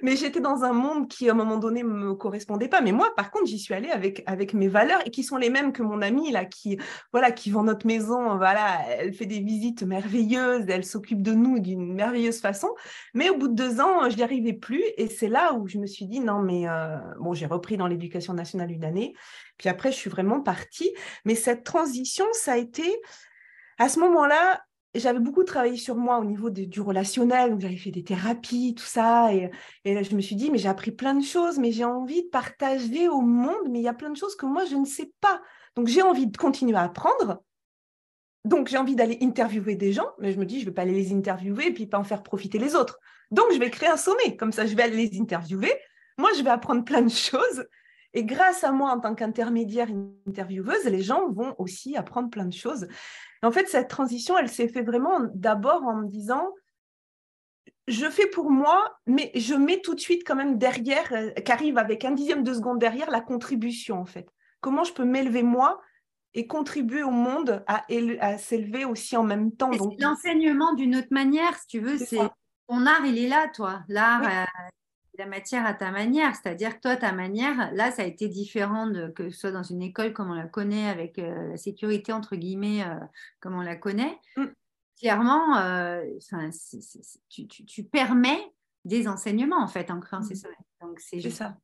mais 0.03 0.15
j'étais 0.15 0.41
dans 0.41 0.63
un 0.63 0.73
monde 0.73 1.07
qui, 1.07 1.29
à 1.29 1.31
un 1.31 1.35
moment 1.35 1.57
donné, 1.57 1.83
ne 1.83 1.87
me 1.87 2.13
correspondait 2.15 2.67
pas. 2.67 2.81
Mais 2.81 2.91
moi, 2.91 3.13
par 3.15 3.31
contre, 3.31 3.47
j'y 3.47 3.59
suis 3.59 3.73
allée 3.73 3.89
avec, 3.89 4.23
avec 4.25 4.53
mes 4.53 4.67
valeurs 4.67 4.99
et 5.05 5.09
qui 5.09 5.23
sont 5.23 5.37
les 5.37 5.49
mêmes 5.49 5.71
que 5.71 5.81
mon 5.81 6.01
amie, 6.01 6.31
là, 6.31 6.45
qui, 6.45 6.77
voilà, 7.11 7.31
qui 7.31 7.49
vend 7.49 7.63
notre 7.63 7.87
maison. 7.87 8.35
Voilà, 8.37 8.81
elle 8.89 9.13
fait 9.13 9.25
des 9.25 9.39
visites 9.39 9.83
merveilleuses, 9.83 10.65
elle 10.67 10.85
s'occupe 10.85 11.23
de 11.23 11.31
nous 11.31 11.59
d'une 11.59 11.93
merveilleuse 11.93 12.39
façon. 12.39 12.69
Mais 13.13 13.29
au 13.29 13.37
bout 13.37 13.47
de 13.47 13.55
deux 13.55 13.79
ans, 13.79 14.09
je 14.09 14.17
n'y 14.17 14.23
arrivais 14.23 14.53
plus. 14.53 14.83
Et 14.97 15.07
c'est 15.07 15.29
là 15.29 15.53
où 15.53 15.67
je 15.67 15.77
me 15.77 15.87
suis 15.87 16.05
dit 16.05 16.19
Non, 16.19 16.41
mais 16.41 16.67
euh, 16.67 16.97
bon, 17.19 17.33
j'ai 17.33 17.45
repris 17.45 17.77
dans 17.77 17.87
l'éducation 17.87 18.33
nationale 18.33 18.71
une 18.71 18.83
année. 18.83 19.13
Puis 19.59 19.69
après, 19.69 19.91
je 19.91 19.97
suis 19.97 20.09
vraiment 20.09 20.41
partie. 20.41 20.91
Mais 21.25 21.35
cette 21.35 21.63
transition, 21.63 22.25
ça 22.31 22.53
a 22.53 22.57
été, 22.57 22.83
à 23.77 23.89
ce 23.89 23.99
moment-là, 23.99 24.63
j'avais 24.95 25.19
beaucoup 25.19 25.43
travaillé 25.43 25.77
sur 25.77 25.95
moi 25.95 26.17
au 26.17 26.25
niveau 26.25 26.49
du 26.49 26.81
relationnel, 26.81 27.51
donc 27.51 27.59
j'avais 27.59 27.77
fait 27.77 27.91
des 27.91 28.03
thérapies, 28.03 28.73
tout 28.75 28.85
ça, 28.85 29.31
et, 29.31 29.51
et 29.85 30.03
je 30.03 30.15
me 30.15 30.21
suis 30.21 30.35
dit, 30.35 30.49
mais 30.49 30.57
j'ai 30.57 30.67
appris 30.67 30.91
plein 30.91 31.13
de 31.13 31.23
choses, 31.23 31.59
mais 31.59 31.71
j'ai 31.71 31.85
envie 31.85 32.23
de 32.23 32.29
partager 32.29 33.07
au 33.07 33.21
monde, 33.21 33.69
mais 33.69 33.79
il 33.79 33.83
y 33.83 33.87
a 33.87 33.93
plein 33.93 34.09
de 34.09 34.17
choses 34.17 34.35
que 34.35 34.47
moi, 34.47 34.65
je 34.65 34.75
ne 34.75 34.85
sais 34.85 35.11
pas. 35.21 35.41
Donc 35.75 35.87
j'ai 35.87 36.01
envie 36.01 36.25
de 36.25 36.35
continuer 36.35 36.75
à 36.75 36.83
apprendre. 36.83 37.43
Donc 38.45 38.67
j'ai 38.67 38.77
envie 38.77 38.95
d'aller 38.95 39.19
interviewer 39.21 39.75
des 39.75 39.93
gens, 39.93 40.09
mais 40.17 40.31
je 40.31 40.39
me 40.39 40.45
dis, 40.45 40.55
je 40.55 40.65
ne 40.65 40.69
vais 40.69 40.73
pas 40.73 40.81
aller 40.81 40.93
les 40.93 41.13
interviewer 41.13 41.67
et 41.67 41.73
puis 41.73 41.85
pas 41.85 41.99
en 41.99 42.03
faire 42.03 42.23
profiter 42.23 42.57
les 42.57 42.73
autres. 42.73 42.97
Donc 43.29 43.45
je 43.53 43.59
vais 43.59 43.69
créer 43.69 43.89
un 43.89 43.97
sommet, 43.97 44.37
comme 44.37 44.51
ça 44.51 44.65
je 44.65 44.75
vais 44.75 44.83
aller 44.83 45.07
les 45.07 45.21
interviewer. 45.21 45.71
Moi, 46.17 46.31
je 46.37 46.43
vais 46.43 46.49
apprendre 46.49 46.83
plein 46.83 47.01
de 47.01 47.09
choses 47.09 47.65
et 48.13 48.23
grâce 48.23 48.63
à 48.63 48.71
moi, 48.71 48.91
en 48.91 48.99
tant 48.99 49.13
qu'intermédiaire 49.13 49.89
intervieweuse, 50.27 50.85
les 50.85 51.01
gens 51.01 51.29
vont 51.29 51.53
aussi 51.57 51.95
apprendre 51.95 52.29
plein 52.29 52.45
de 52.45 52.53
choses. 52.53 52.87
en 53.43 53.51
fait, 53.51 53.67
cette 53.67 53.89
transition, 53.89 54.37
elle 54.37 54.49
s'est 54.49 54.67
faite 54.67 54.85
vraiment 54.85 55.19
d'abord 55.33 55.83
en 55.83 55.95
me 55.95 56.07
disant, 56.07 56.49
je 57.87 58.09
fais 58.09 58.27
pour 58.27 58.51
moi, 58.51 58.97
mais 59.05 59.31
je 59.35 59.53
mets 59.53 59.81
tout 59.81 59.95
de 59.95 59.99
suite 59.99 60.23
quand 60.25 60.35
même 60.35 60.57
derrière, 60.57 61.11
euh, 61.13 61.31
qu'arrive 61.45 61.77
avec 61.77 62.05
un 62.05 62.11
dixième 62.11 62.43
de 62.43 62.53
seconde 62.53 62.79
derrière, 62.79 63.09
la 63.09 63.21
contribution, 63.21 63.99
en 63.99 64.05
fait. 64.05 64.27
Comment 64.61 64.83
je 64.83 64.93
peux 64.93 65.05
m'élever 65.05 65.43
moi 65.43 65.81
et 66.33 66.45
contribuer 66.45 67.01
au 67.01 67.11
monde 67.11 67.63
à, 67.67 68.37
s'élever 68.37 68.85
aussi 68.85 69.17
en 69.17 69.23
même 69.23 69.51
temps. 69.51 69.71
Donc... 69.71 69.95
L'enseignement 69.99 70.73
d'une 70.73 70.95
autre 70.95 71.07
manière, 71.11 71.57
si 71.57 71.67
tu 71.67 71.79
veux, 71.79 71.97
c'est 71.97 72.19
ton 72.67 72.85
art, 72.85 73.03
il 73.05 73.17
est 73.17 73.27
là, 73.27 73.47
toi. 73.47 73.81
L'art, 73.87 74.23
euh, 74.23 74.45
la 75.19 75.27
matière 75.27 75.65
à 75.65 75.73
ta 75.73 75.91
manière. 75.91 76.35
C'est-à-dire 76.35 76.75
que 76.75 76.81
toi, 76.81 76.95
ta 76.95 77.11
manière, 77.11 77.71
là, 77.73 77.91
ça 77.91 78.01
a 78.01 78.05
été 78.05 78.27
différent 78.27 78.87
de, 78.87 79.09
que 79.09 79.29
ce 79.29 79.39
soit 79.39 79.51
dans 79.51 79.63
une 79.63 79.81
école 79.81 80.13
comme 80.13 80.31
on 80.31 80.35
la 80.35 80.47
connaît, 80.47 80.89
avec 80.89 81.19
euh, 81.19 81.51
la 81.51 81.57
sécurité, 81.57 82.11
entre 82.11 82.35
guillemets, 82.35 82.83
euh, 82.83 82.95
comme 83.39 83.55
on 83.55 83.61
la 83.61 83.75
connaît. 83.75 84.17
Mm. 84.37 84.45
Clairement, 84.99 85.57
euh, 85.57 86.03
tu, 87.29 87.83
permets 87.83 88.53
des 88.85 89.07
enseignements, 89.07 89.61
en 89.61 89.67
fait, 89.67 89.91
en 89.91 89.99
créant 89.99 90.23
ces 90.23 90.35
mm. 90.35 90.51
Donc, 90.81 90.99
c'est 90.99 91.19
juste 91.19 91.37
ça. 91.37 91.55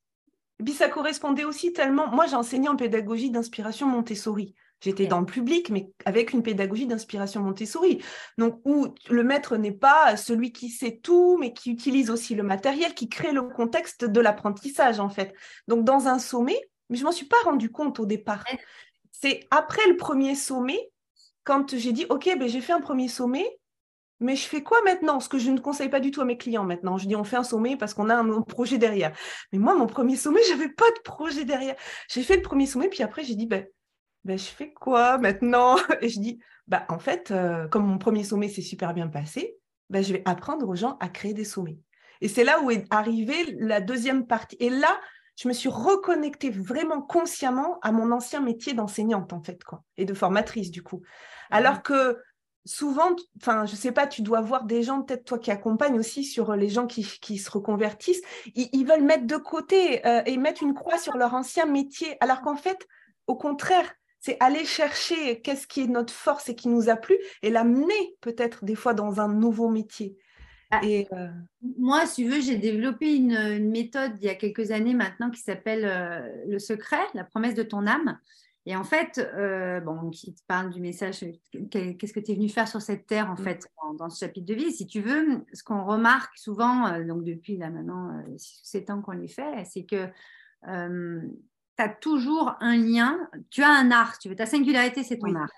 Et 0.59 0.63
puis 0.63 0.73
ça 0.73 0.87
correspondait 0.87 1.43
aussi 1.43 1.73
tellement. 1.73 2.07
Moi, 2.07 2.27
j'ai 2.27 2.35
enseigné 2.35 2.69
en 2.69 2.77
pédagogie 2.77 3.29
d'inspiration 3.29 3.87
Montessori. 3.87 4.55
J'étais 4.81 5.07
dans 5.07 5.19
le 5.19 5.25
public, 5.25 5.69
mais 5.69 5.89
avec 6.05 6.33
une 6.33 6.43
pédagogie 6.43 6.85
d'inspiration 6.85 7.41
Montessori. 7.41 8.03
Donc, 8.37 8.59
où 8.65 8.93
le 9.09 9.23
maître 9.23 9.57
n'est 9.57 9.71
pas 9.71 10.17
celui 10.17 10.51
qui 10.51 10.69
sait 10.69 10.99
tout, 11.01 11.37
mais 11.39 11.53
qui 11.53 11.71
utilise 11.71 12.09
aussi 12.09 12.35
le 12.35 12.43
matériel, 12.43 12.93
qui 12.93 13.09
crée 13.09 13.31
le 13.31 13.43
contexte 13.43 14.05
de 14.05 14.19
l'apprentissage, 14.19 14.99
en 14.99 15.09
fait. 15.09 15.33
Donc, 15.67 15.85
dans 15.85 16.07
un 16.07 16.19
sommet, 16.19 16.59
mais 16.89 16.97
je 16.97 17.01
ne 17.01 17.05
m'en 17.05 17.11
suis 17.11 17.25
pas 17.25 17.37
rendu 17.45 17.71
compte 17.71 17.99
au 17.99 18.05
départ. 18.05 18.43
C'est 19.11 19.47
après 19.49 19.87
le 19.87 19.97
premier 19.97 20.35
sommet, 20.35 20.91
quand 21.43 21.75
j'ai 21.75 21.93
dit, 21.93 22.05
OK, 22.09 22.29
ben, 22.37 22.47
j'ai 22.47 22.61
fait 22.61 22.73
un 22.73 22.81
premier 22.81 23.07
sommet, 23.07 23.45
mais 24.19 24.35
je 24.35 24.47
fais 24.47 24.63
quoi 24.63 24.77
maintenant? 24.85 25.19
Ce 25.19 25.29
que 25.29 25.37
je 25.37 25.51
ne 25.51 25.59
conseille 25.59 25.89
pas 25.89 25.99
du 25.99 26.11
tout 26.11 26.21
à 26.21 26.25
mes 26.25 26.37
clients 26.37 26.63
maintenant. 26.63 26.97
Je 26.97 27.07
dis, 27.07 27.15
on 27.15 27.23
fait 27.23 27.35
un 27.37 27.43
sommet 27.43 27.75
parce 27.75 27.93
qu'on 27.93 28.09
a 28.09 28.15
un 28.15 28.41
projet 28.41 28.77
derrière. 28.77 29.15
Mais 29.51 29.59
moi, 29.59 29.75
mon 29.75 29.87
premier 29.87 30.15
sommet, 30.15 30.41
je 30.47 30.53
n'avais 30.53 30.69
pas 30.69 30.89
de 30.91 31.01
projet 31.03 31.45
derrière. 31.45 31.75
J'ai 32.09 32.23
fait 32.23 32.35
le 32.35 32.41
premier 32.41 32.65
sommet, 32.65 32.89
puis 32.89 33.03
après, 33.03 33.23
j'ai 33.23 33.35
dit, 33.35 33.45
ben, 33.45 33.65
ben, 34.25 34.37
je 34.37 34.45
fais 34.45 34.73
quoi 34.73 35.17
maintenant 35.17 35.77
Et 36.01 36.09
je 36.09 36.19
dis, 36.19 36.39
bah, 36.67 36.85
en 36.89 36.99
fait, 36.99 37.31
euh, 37.31 37.67
comme 37.67 37.85
mon 37.85 37.97
premier 37.97 38.23
sommet 38.23 38.49
s'est 38.49 38.61
super 38.61 38.93
bien 38.93 39.07
passé, 39.07 39.55
ben, 39.89 40.03
je 40.03 40.13
vais 40.13 40.23
apprendre 40.25 40.67
aux 40.67 40.75
gens 40.75 40.97
à 40.99 41.09
créer 41.09 41.33
des 41.33 41.45
sommets. 41.45 41.77
Et 42.21 42.27
c'est 42.27 42.43
là 42.43 42.61
où 42.61 42.71
est 42.71 42.85
arrivée 42.89 43.55
la 43.59 43.81
deuxième 43.81 44.25
partie. 44.25 44.57
Et 44.59 44.69
là, 44.69 44.99
je 45.37 45.47
me 45.47 45.53
suis 45.53 45.69
reconnectée 45.69 46.49
vraiment 46.49 47.01
consciemment 47.01 47.77
à 47.81 47.91
mon 47.91 48.11
ancien 48.11 48.41
métier 48.41 48.73
d'enseignante, 48.73 49.31
en 49.31 49.43
fait, 49.43 49.63
quoi, 49.63 49.83
et 49.97 50.05
de 50.05 50.13
formatrice, 50.13 50.71
du 50.71 50.81
coup. 50.81 51.01
Alors 51.51 51.83
que 51.83 52.17
souvent, 52.65 53.15
enfin, 53.39 53.65
je 53.65 53.75
sais 53.75 53.91
pas, 53.91 54.07
tu 54.07 54.23
dois 54.23 54.41
voir 54.41 54.63
des 54.63 54.81
gens, 54.81 55.03
peut-être 55.03 55.25
toi 55.25 55.37
qui 55.37 55.51
accompagnes 55.51 55.99
aussi 55.99 56.23
sur 56.23 56.55
les 56.55 56.69
gens 56.69 56.87
qui, 56.87 57.03
se 57.03 57.51
reconvertissent, 57.51 58.21
ils, 58.55 58.85
veulent 58.85 59.03
mettre 59.03 59.27
de 59.27 59.37
côté 59.37 60.03
euh, 60.07 60.23
et 60.25 60.37
mettre 60.37 60.63
une 60.63 60.73
croix 60.73 60.97
sur 60.97 61.15
leur 61.17 61.35
ancien 61.35 61.65
métier, 61.65 62.17
alors 62.21 62.41
qu'en 62.41 62.55
fait, 62.55 62.87
au 63.27 63.35
contraire, 63.35 63.93
c'est 64.25 64.37
aller 64.39 64.65
chercher 64.65 65.39
qu'est-ce 65.41 65.67
qui 65.67 65.81
est 65.81 65.87
notre 65.87 66.11
force 66.11 66.49
et 66.49 66.55
qui 66.55 66.67
nous 66.67 66.89
a 66.89 66.95
plu 66.95 67.15
et 67.43 67.51
l'amener 67.51 68.17
peut-être 68.21 68.65
des 68.65 68.73
fois 68.73 68.95
dans 68.95 69.21
un 69.21 69.27
nouveau 69.27 69.69
métier. 69.69 70.17
Ah, 70.71 70.81
et, 70.83 71.07
euh, 71.13 71.27
Moi, 71.77 72.07
si 72.07 72.23
tu 72.23 72.31
veux, 72.31 72.41
j'ai 72.41 72.57
développé 72.57 73.15
une, 73.15 73.69
méthode 73.69 74.13
il 74.19 74.25
y 74.25 74.29
a 74.29 74.33
quelques 74.33 74.71
années 74.71 74.95
maintenant 74.95 75.29
qui 75.29 75.41
s'appelle 75.41 75.85
euh, 75.85 76.27
le 76.47 76.57
secret, 76.57 77.03
la 77.13 77.23
promesse 77.23 77.53
de 77.53 77.61
ton 77.61 77.85
âme. 77.85 78.17
Et 78.65 78.75
en 78.75 78.83
fait, 78.83 79.19
euh, 79.19 79.79
bon, 79.79 80.09
qui 80.09 80.33
te 80.33 80.41
parle 80.47 80.71
du 80.71 80.81
message, 80.81 81.23
qu'est-ce 81.69 82.11
que 82.11 82.19
tu 82.19 82.31
es 82.31 82.35
venu 82.35 82.49
faire 82.49 82.67
sur 82.67 82.81
cette 82.81 83.05
terre, 83.05 83.29
en 83.29 83.39
mm. 83.39 83.43
fait, 83.43 83.67
dans, 83.99 84.09
ce 84.09 84.25
chapitre 84.25 84.47
de 84.47 84.55
vie. 84.55 84.71
Si 84.71 84.87
tu 84.87 85.01
veux, 85.01 85.45
ce 85.53 85.63
qu'on 85.63 85.85
remarque 85.85 86.35
souvent, 86.35 86.99
donc 87.01 87.23
depuis 87.23 87.57
là 87.57 87.69
maintenant 87.69 88.23
6 88.37 88.89
ans 88.89 89.03
qu'on 89.03 89.11
les 89.11 89.27
fait, 89.27 89.65
c'est 89.65 89.85
que 89.85 90.09
tu 91.77 91.83
as 91.83 91.89
toujours 91.89 92.55
un 92.59 92.77
lien, 92.77 93.29
tu 93.49 93.63
as 93.63 93.69
un 93.69 93.91
art, 93.91 94.17
tu 94.19 94.29
veux, 94.29 94.35
ta 94.35 94.45
singularité, 94.45 95.03
c'est 95.03 95.17
ton 95.17 95.33
art. 95.35 95.49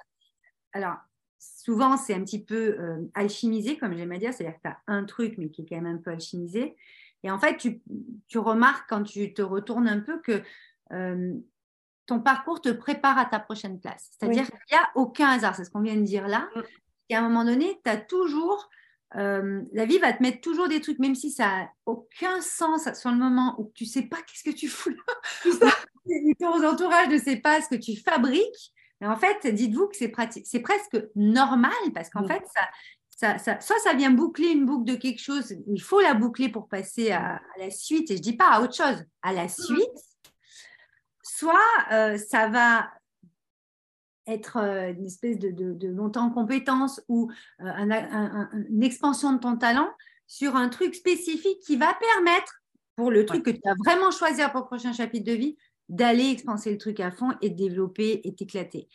Alors, 0.73 0.97
souvent, 1.39 1.97
c'est 1.97 2.13
un 2.13 2.23
petit 2.23 2.43
peu 2.43 2.77
euh, 2.80 3.10
alchimisé, 3.13 3.77
comme 3.77 3.95
j'aime 3.95 4.12
à 4.12 4.17
dire, 4.17 4.34
c'est-à-dire 4.34 4.58
que 4.58 4.62
tu 4.63 4.69
as 4.69 4.80
un 4.88 5.03
truc, 5.03 5.36
mais 5.38 5.49
qui 5.49 5.62
est 5.62 5.65
quand 5.65 5.82
même 5.82 5.95
un 5.95 5.97
peu 5.97 6.12
alchimisé. 6.12 6.75
Et 7.23 7.32
en 7.32 7.39
fait, 7.39 7.58
tu, 7.58 8.38
remarques 8.38 8.88
quand 8.89 9.03
tu 9.03 9.34
te 9.34 9.41
retournes 9.41 9.88
un 9.88 9.99
peu 9.99 10.19
que 10.19 10.41
euh, 10.91 11.34
ton 12.06 12.19
parcours 12.19 12.62
te 12.62 12.69
prépare 12.69 13.17
à 13.17 13.25
ta 13.25 13.39
prochaine 13.39 13.80
place. 13.80 14.12
C'est-à-dire 14.12 14.45
qu'il 14.45 14.77
n'y 14.77 14.77
a 14.77 14.89
aucun 14.95 15.30
hasard, 15.30 15.56
c'est 15.56 15.65
ce 15.65 15.71
qu'on 15.71 15.82
vient 15.82 15.95
de 15.95 16.03
dire 16.03 16.27
là. 16.27 16.47
Mm. 16.56 16.62
Et 17.10 17.15
à 17.15 17.19
un 17.19 17.27
moment 17.27 17.43
donné, 17.43 17.80
tu 17.84 17.89
as 17.89 17.97
toujours 17.97 18.69
euh, 19.15 19.62
la 19.71 19.86
vie 19.86 19.99
va 19.99 20.12
te 20.12 20.21
mettre 20.21 20.41
toujours 20.41 20.67
des 20.67 20.82
trucs, 20.82 20.99
même 20.99 21.15
si 21.15 21.32
ça 21.32 21.45
n'a 21.45 21.69
aucun 21.86 22.41
sens 22.41 22.93
sur 22.93 23.10
le 23.10 23.15
moment 23.15 23.56
où 23.58 23.71
tu 23.73 23.86
sais 23.86 24.03
pas 24.03 24.17
qu'est-ce 24.17 24.43
que 24.43 24.56
tu 24.56 24.67
fous 24.67 24.89
là. 24.89 25.69
Ton 26.39 26.63
entourage 26.65 27.10
ne 27.10 27.17
sait 27.17 27.38
pas 27.38 27.62
ce 27.62 27.70
que 27.70 27.76
tu 27.76 27.96
fabriques. 27.96 28.74
Mais 29.00 29.08
en 29.08 29.15
fait, 29.15 29.46
dites-vous 29.46 29.88
que 29.88 29.96
c'est 29.96 30.12
c'est 30.43 30.60
presque 30.60 30.98
normal 31.15 31.72
parce 31.93 32.10
qu'en 32.10 32.28
fait, 32.28 32.43
ça, 33.17 33.38
ça, 33.38 33.60
soit 33.60 33.80
ça 33.80 33.93
vient 33.93 34.12
boucler 34.12 34.50
une 34.50 34.65
boucle 34.65 34.86
de 34.86 34.96
quelque 34.96 35.22
chose, 35.22 35.56
il 35.67 35.82
faut 35.82 36.02
la 36.02 36.13
boucler 36.13 36.50
pour 36.50 36.67
passer 36.67 37.12
à, 37.12 37.41
la 37.58 37.72
suite, 37.72 38.12
et 38.12 38.17
je 38.17 38.22
dis 38.22 38.38
pas 38.38 38.50
à 38.50 38.62
autre 38.62 38.76
chose, 38.76 39.04
à 39.24 39.34
la 39.34 39.48
suite, 39.48 39.89
soit 41.24 41.56
euh, 41.91 42.17
ça 42.17 42.48
va 42.48 42.89
être 44.28 44.58
euh, 44.58 44.93
une 44.93 45.06
espèce 45.06 45.39
de, 45.39 45.52
de, 45.52 45.91
montée 45.91 46.20
en 46.20 46.30
compétence 46.30 47.02
ou 47.08 47.32
euh, 47.62 48.54
une 48.70 48.84
expansion 48.84 49.34
de 49.34 49.39
ton 49.39 49.58
talent 49.58 49.89
sur 50.28 50.56
un 50.56 50.70
truc 50.70 50.93
spécifique 50.93 51.60
qui 51.65 51.76
va 51.76 51.93
permettre, 51.93 52.62
pour 52.96 53.12
le 53.12 53.26
truc 53.26 53.46
que 53.46 53.52
tu 53.52 53.62
as 53.63 53.76
vraiment 53.86 54.12
choisi 54.12 54.41
pour 54.52 54.62
le 54.62 54.65
prochain 54.65 54.91
chapitre 54.91 55.26
de 55.26 55.38
vie, 55.38 55.58
d'aller 55.89 56.30
expanser 56.30 56.71
le 56.71 56.78
truc 56.78 57.00
à 57.00 57.12
fond 57.12 57.32
et 57.41 57.50
de 57.50 57.56
développer 57.56 58.21
et 58.23 58.36
t'éclater. 58.36 58.89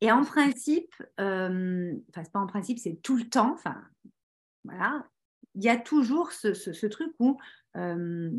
Et 0.00 0.10
en 0.10 0.24
principe, 0.24 0.94
euh, 1.20 1.92
enfin, 2.08 2.24
c'est 2.24 2.32
pas 2.32 2.40
en 2.40 2.46
principe, 2.46 2.78
c'est 2.78 3.02
tout 3.02 3.16
le 3.16 3.28
temps, 3.28 3.52
enfin, 3.52 3.82
voilà, 4.64 5.06
il 5.54 5.64
y 5.64 5.68
a 5.68 5.76
toujours 5.76 6.32
ce, 6.32 6.54
ce, 6.54 6.86
truc 6.86 7.12
où 7.18 7.38
euh, 7.76 8.30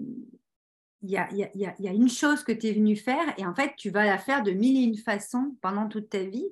il 1.03 1.09
y, 1.09 1.17
a, 1.17 1.31
y, 1.33 1.43
a, 1.43 1.51
y, 1.55 1.87
a, 1.87 1.93
une 1.93 2.09
chose 2.09 2.43
que 2.43 2.51
tu 2.51 2.67
es 2.67 2.73
venu 2.73 2.95
faire 2.95 3.33
et 3.37 3.45
en 3.45 3.53
fait, 3.53 3.73
tu 3.77 3.89
vas 3.89 4.05
la 4.05 4.17
faire 4.17 4.43
de 4.43 4.51
mille 4.51 4.77
et 4.77 4.87
une 4.87 4.97
façons 4.97 5.55
pendant 5.61 5.87
toute 5.87 6.09
ta 6.09 6.23
vie. 6.23 6.47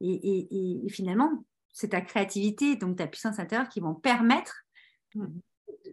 Et, 0.00 0.12
et, 0.12 0.86
et 0.86 0.88
finalement, 0.88 1.44
c'est 1.72 1.90
ta 1.90 2.00
créativité, 2.00 2.76
donc 2.76 2.96
ta 2.96 3.06
puissance 3.06 3.38
intérieure 3.38 3.68
qui 3.68 3.80
vont 3.80 3.94
permettre 3.94 4.64
mmh. 5.14 5.26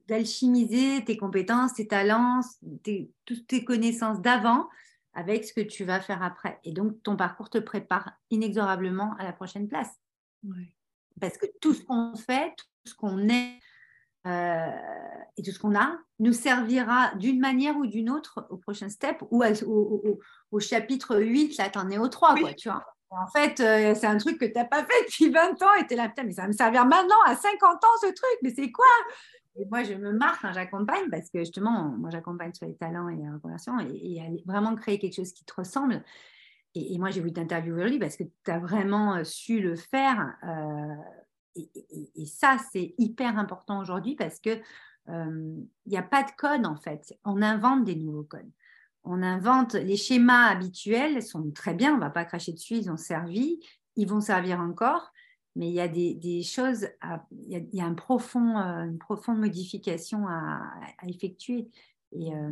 d'alchimiser 0.07 1.03
tes 1.05 1.17
compétences, 1.17 1.73
tes 1.73 1.87
talents, 1.87 2.41
toutes 3.25 3.47
tes 3.47 3.63
connaissances 3.63 4.21
d'avant 4.21 4.67
avec 5.13 5.45
ce 5.45 5.53
que 5.53 5.61
tu 5.61 5.83
vas 5.83 5.99
faire 5.99 6.23
après. 6.23 6.59
Et 6.63 6.71
donc, 6.71 7.01
ton 7.03 7.15
parcours 7.15 7.49
te 7.49 7.57
prépare 7.57 8.13
inexorablement 8.29 9.15
à 9.19 9.23
la 9.23 9.33
prochaine 9.33 9.67
place. 9.67 9.91
Parce 11.19 11.37
que 11.37 11.45
tout 11.59 11.73
ce 11.73 11.83
qu'on 11.83 12.15
fait, 12.15 12.53
tout 12.57 12.65
ce 12.91 12.95
qu'on 12.95 13.27
est 13.29 13.59
euh, 14.27 14.69
et 15.35 15.43
tout 15.43 15.51
ce 15.51 15.59
qu'on 15.59 15.75
a 15.75 15.97
nous 16.19 16.33
servira 16.33 17.13
d'une 17.15 17.39
manière 17.39 17.75
ou 17.77 17.87
d'une 17.87 18.09
autre 18.09 18.47
au 18.49 18.57
prochain 18.57 18.89
step 18.89 19.17
ou 19.31 19.43
au, 20.51 20.59
chapitre 20.59 21.17
8, 21.17 21.57
là, 21.57 21.69
tu 21.69 21.79
en 21.79 21.89
es 21.89 21.97
au 21.97 22.07
3, 22.07 22.35
quoi, 22.35 22.53
tu 22.53 22.69
vois. 22.69 22.85
En 23.09 23.27
fait, 23.27 23.59
euh, 23.59 23.93
c'est 23.93 24.07
un 24.07 24.17
truc 24.17 24.39
que 24.39 24.45
tu 24.45 24.53
n'as 24.53 24.65
pas 24.65 24.85
fait 24.85 25.03
depuis 25.05 25.29
20 25.29 25.61
ans 25.63 25.73
et 25.79 25.85
tu 25.85 25.93
es 25.93 25.97
là, 25.97 26.07
putain, 26.07 26.23
mais 26.23 26.31
ça 26.31 26.43
va 26.43 26.47
me 26.47 26.53
servir 26.53 26.85
maintenant 26.85 27.21
à 27.25 27.35
50 27.35 27.83
ans 27.83 27.97
ce 27.99 28.07
truc, 28.07 28.37
mais 28.41 28.53
c'est 28.55 28.71
quoi? 28.71 28.85
Et 29.55 29.65
moi, 29.65 29.83
je 29.83 29.93
me 29.93 30.17
quand 30.41 30.53
j'accompagne 30.53 31.09
parce 31.09 31.29
que 31.29 31.39
justement, 31.39 31.89
moi, 31.97 32.09
j'accompagne 32.09 32.53
sur 32.53 32.67
les 32.67 32.75
talents 32.75 33.09
et 33.09 33.17
la 33.17 33.33
reconversion 33.33 33.79
et, 33.79 34.17
et, 34.17 34.43
vraiment 34.45 34.75
créer 34.75 34.97
quelque 34.97 35.15
chose 35.15 35.33
qui 35.33 35.43
te 35.43 35.53
ressemble. 35.53 36.03
Et, 36.73 36.97
moi, 36.97 37.09
j'ai 37.09 37.19
voulu 37.19 37.33
t'interviewer 37.33 37.81
aujourd'hui 37.81 37.99
parce 37.99 38.15
que 38.15 38.23
tu 38.23 38.51
as 38.51 38.59
vraiment 38.59 39.15
euh, 39.15 39.23
su 39.23 39.59
le 39.59 39.75
faire. 39.75 40.35
Euh, 40.43 40.95
et, 42.15 42.25
ça, 42.25 42.57
c'est 42.71 42.95
hyper 42.97 43.37
important 43.37 43.79
aujourd'hui 43.79 44.15
parce 44.15 44.39
que 44.39 44.57
il 45.07 45.13
euh, 45.13 45.55
n'y 45.87 45.97
a 45.97 46.03
pas 46.03 46.23
de 46.23 46.31
code 46.37 46.65
en 46.65 46.75
fait. 46.75 47.17
On 47.25 47.41
invente 47.41 47.83
des 47.83 47.95
nouveaux 47.95 48.23
codes. 48.23 48.49
On 49.03 49.23
invente 49.23 49.73
les 49.73 49.97
schémas 49.97 50.45
habituels, 50.45 51.23
sont 51.23 51.51
très 51.51 51.73
bien, 51.73 51.93
on 51.93 51.95
ne 51.95 52.01
va 52.01 52.11
pas 52.11 52.23
cracher 52.23 52.53
dessus, 52.53 52.75
ils 52.75 52.91
ont 52.91 52.97
servi, 52.97 53.59
ils 53.95 54.07
vont 54.07 54.21
servir 54.21 54.61
encore 54.61 55.11
mais 55.55 55.67
il 55.67 55.73
y 55.73 55.81
a 55.81 55.87
des, 55.87 56.43
choses, 56.43 56.87
il, 57.31 57.67
y 57.73 57.81
a, 57.81 57.85
un 57.85 57.93
profond, 57.93 58.57
euh, 58.57 58.85
une 58.85 58.97
profonde 58.97 59.39
modification 59.39 60.27
à, 60.27 60.61
effectuer. 61.07 61.67
Et, 62.13 62.33
euh, 62.33 62.51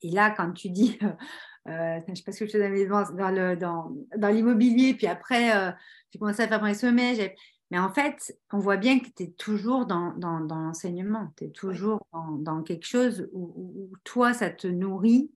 et, 0.00 0.10
là, 0.10 0.30
quand 0.30 0.52
tu 0.52 0.70
dis, 0.70 0.98
euh, 1.68 2.00
je 2.06 2.10
ne 2.10 2.14
sais 2.14 2.22
pas 2.22 2.32
ce 2.32 2.40
que 2.40 2.46
je 2.46 2.52
faisais 2.52 2.86
dans, 2.86 3.56
dans, 3.56 3.92
dans 4.16 4.28
l'immobilier, 4.28 4.94
puis 4.94 5.06
après, 5.06 5.74
j'ai 6.10 6.18
commencé 6.18 6.42
à 6.42 6.48
faire 6.48 6.62
mon 6.62 6.72
sommet, 6.72 7.34
mais 7.70 7.78
en 7.78 7.92
fait, 7.92 8.36
on 8.50 8.58
voit 8.58 8.76
bien 8.78 8.98
que 8.98 9.08
tu 9.14 9.24
es 9.24 9.30
toujours 9.30 9.86
dans, 9.86 10.12
dans, 10.14 10.40
dans 10.40 10.58
l'enseignement, 10.58 11.32
tu 11.36 11.44
es 11.44 11.50
toujours 11.50 12.06
dans, 12.12 12.62
quelque 12.62 12.86
chose 12.86 13.28
où, 13.32 13.90
toi, 14.04 14.32
ça 14.32 14.48
te 14.48 14.66
nourrit 14.66 15.30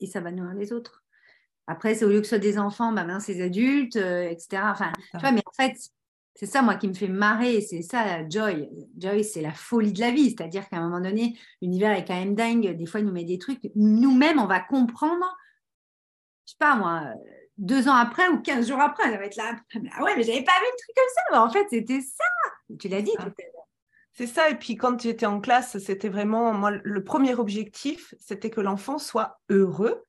et 0.00 0.06
ça 0.06 0.20
va 0.20 0.32
nourrir 0.32 0.54
les 0.54 0.72
autres. 0.72 1.04
Après, 1.66 1.94
c'est 1.94 2.06
au 2.06 2.08
lieu 2.08 2.20
que 2.20 2.24
ce 2.24 2.30
soit 2.30 2.38
des 2.38 2.58
enfants, 2.58 2.92
bah 2.92 3.04
maintenant 3.04 3.20
c'est 3.20 3.34
des 3.34 3.42
adultes, 3.42 3.96
etc. 3.96 4.62
Enfin, 4.64 4.90
tu 5.12 5.18
vois, 5.18 5.32
mais 5.32 5.42
en 5.44 5.52
fait, 5.52 5.76
c'est 6.38 6.46
ça, 6.46 6.62
moi, 6.62 6.76
qui 6.76 6.86
me 6.86 6.94
fait 6.94 7.08
marrer. 7.08 7.60
C'est 7.62 7.82
ça, 7.82 8.26
Joy. 8.28 8.70
Joy, 8.96 9.24
c'est 9.24 9.42
la 9.42 9.50
folie 9.50 9.92
de 9.92 9.98
la 9.98 10.12
vie. 10.12 10.30
C'est-à-dire 10.30 10.68
qu'à 10.68 10.76
un 10.76 10.82
moment 10.82 11.00
donné, 11.00 11.36
l'univers 11.60 11.90
est 11.98 12.04
quand 12.04 12.14
même 12.14 12.36
dingue. 12.36 12.76
Des 12.76 12.86
fois, 12.86 13.00
il 13.00 13.06
nous 13.06 13.12
met 13.12 13.24
des 13.24 13.38
trucs. 13.38 13.58
Nous-mêmes, 13.74 14.38
on 14.38 14.46
va 14.46 14.60
comprendre, 14.60 15.36
je 16.46 16.52
sais 16.52 16.56
pas 16.60 16.76
moi, 16.76 17.06
deux 17.56 17.88
ans 17.88 17.94
après 17.96 18.28
ou 18.28 18.40
quinze 18.40 18.68
jours 18.68 18.78
après, 18.78 19.10
ça 19.10 19.16
va 19.16 19.24
être 19.24 19.34
là. 19.34 19.56
Ah 19.96 20.04
ouais, 20.04 20.14
mais 20.16 20.22
j'avais 20.22 20.44
pas 20.44 20.52
vu 20.60 20.66
le 20.70 20.78
truc 20.78 20.94
comme 20.94 21.34
ça. 21.34 21.42
en 21.42 21.50
fait, 21.50 21.66
c'était 21.70 22.02
ça. 22.02 22.24
Tu 22.78 22.86
l'as 22.86 23.02
dit 23.02 23.10
tout 23.18 23.32
C'est 24.12 24.28
ça. 24.28 24.48
Et 24.48 24.54
puis, 24.54 24.76
quand 24.76 25.00
j'étais 25.00 25.26
en 25.26 25.40
classe, 25.40 25.76
c'était 25.78 26.08
vraiment, 26.08 26.54
moi, 26.54 26.70
le 26.70 27.02
premier 27.02 27.34
objectif, 27.34 28.14
c'était 28.20 28.50
que 28.50 28.60
l'enfant 28.60 28.98
soit 28.98 29.40
heureux, 29.48 30.04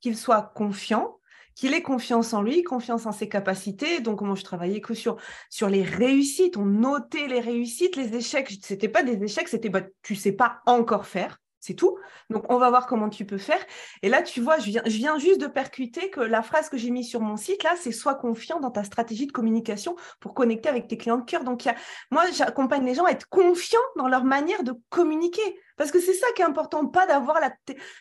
qu'il 0.00 0.16
soit 0.16 0.52
confiant 0.54 1.18
qu'il 1.54 1.74
ait 1.74 1.82
confiance 1.82 2.32
en 2.32 2.42
lui, 2.42 2.62
confiance 2.62 3.06
en 3.06 3.12
ses 3.12 3.28
capacités. 3.28 4.00
Donc, 4.00 4.20
moi, 4.22 4.34
je 4.34 4.44
travaillais 4.44 4.80
que 4.80 4.94
sur, 4.94 5.16
sur 5.50 5.68
les 5.68 5.82
réussites. 5.82 6.56
On 6.56 6.66
notait 6.66 7.28
les 7.28 7.40
réussites, 7.40 7.96
les 7.96 8.14
échecs. 8.14 8.50
Ce 8.62 8.72
n'était 8.72 8.88
pas 8.88 9.02
des 9.02 9.22
échecs, 9.22 9.48
c'était 9.48 9.68
bah, 9.68 9.82
tu 10.02 10.14
sais 10.14 10.32
pas 10.32 10.60
encore 10.66 11.06
faire. 11.06 11.41
C'est 11.62 11.74
tout. 11.74 11.96
Donc, 12.28 12.44
on 12.48 12.58
va 12.58 12.70
voir 12.70 12.88
comment 12.88 13.08
tu 13.08 13.24
peux 13.24 13.38
faire. 13.38 13.64
Et 14.02 14.08
là, 14.08 14.20
tu 14.20 14.40
vois, 14.40 14.58
je 14.58 14.80
viens, 14.84 15.18
juste 15.18 15.40
de 15.40 15.46
percuter 15.46 16.10
que 16.10 16.18
la 16.18 16.42
phrase 16.42 16.68
que 16.68 16.76
j'ai 16.76 16.90
mise 16.90 17.08
sur 17.08 17.20
mon 17.20 17.36
site, 17.36 17.62
là, 17.62 17.74
c'est 17.78 17.92
sois 17.92 18.16
confiant 18.16 18.58
dans 18.58 18.72
ta 18.72 18.82
stratégie 18.82 19.28
de 19.28 19.32
communication 19.32 19.94
pour 20.18 20.34
connecter 20.34 20.68
avec 20.68 20.88
tes 20.88 20.96
clients 20.96 21.18
de 21.18 21.24
cœur. 21.24 21.44
Donc, 21.44 21.62
moi, 22.10 22.24
j'accompagne 22.32 22.84
les 22.84 22.96
gens 22.96 23.04
à 23.04 23.12
être 23.12 23.28
confiants 23.28 23.78
dans 23.96 24.08
leur 24.08 24.24
manière 24.24 24.64
de 24.64 24.74
communiquer. 24.90 25.40
Parce 25.76 25.92
que 25.92 26.00
c'est 26.00 26.14
ça 26.14 26.26
qui 26.34 26.42
est 26.42 26.44
important, 26.44 26.84
pas 26.88 27.06
d'avoir 27.06 27.38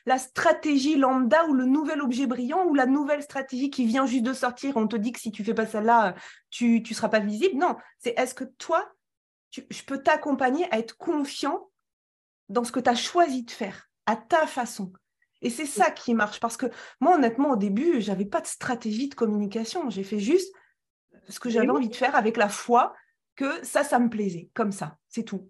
la, 0.07 0.17
stratégie 0.17 0.97
lambda 0.97 1.45
ou 1.45 1.53
le 1.53 1.65
nouvel 1.65 2.01
objet 2.01 2.25
brillant 2.25 2.65
ou 2.65 2.73
la 2.73 2.87
nouvelle 2.87 3.21
stratégie 3.21 3.69
qui 3.69 3.85
vient 3.85 4.07
juste 4.07 4.23
de 4.23 4.33
sortir. 4.33 4.75
On 4.75 4.87
te 4.87 4.95
dit 4.95 5.11
que 5.11 5.19
si 5.19 5.31
tu 5.31 5.43
fais 5.43 5.53
pas 5.53 5.67
celle-là, 5.67 6.15
tu 6.49 6.81
ne 6.81 6.95
seras 6.95 7.09
pas 7.09 7.19
visible. 7.19 7.59
Non, 7.59 7.75
c'est 7.99 8.17
est-ce 8.17 8.33
que 8.33 8.43
toi, 8.43 8.91
je 9.51 9.83
peux 9.85 10.01
t'accompagner 10.01 10.65
à 10.71 10.79
être 10.79 10.97
confiant 10.97 11.70
dans 12.51 12.63
ce 12.63 12.71
que 12.71 12.79
tu 12.79 12.89
as 12.89 12.95
choisi 12.95 13.43
de 13.43 13.51
faire, 13.51 13.89
à 14.05 14.15
ta 14.15 14.45
façon. 14.47 14.91
Et 15.41 15.49
c'est 15.49 15.65
ça 15.65 15.89
qui 15.89 16.13
marche. 16.13 16.39
Parce 16.39 16.57
que 16.57 16.67
moi, 16.99 17.15
honnêtement, 17.15 17.51
au 17.51 17.55
début, 17.55 18.01
je 18.01 18.11
n'avais 18.11 18.25
pas 18.25 18.41
de 18.41 18.47
stratégie 18.47 19.09
de 19.09 19.15
communication. 19.15 19.89
J'ai 19.89 20.03
fait 20.03 20.19
juste 20.19 20.53
ce 21.29 21.39
que 21.39 21.49
j'avais 21.49 21.69
envie 21.69 21.89
de 21.89 21.95
faire 21.95 22.15
avec 22.15 22.37
la 22.37 22.49
foi 22.49 22.93
que 23.35 23.65
ça, 23.65 23.83
ça 23.83 23.99
me 23.99 24.09
plaisait. 24.09 24.49
Comme 24.53 24.71
ça, 24.71 24.97
c'est 25.07 25.23
tout. 25.23 25.49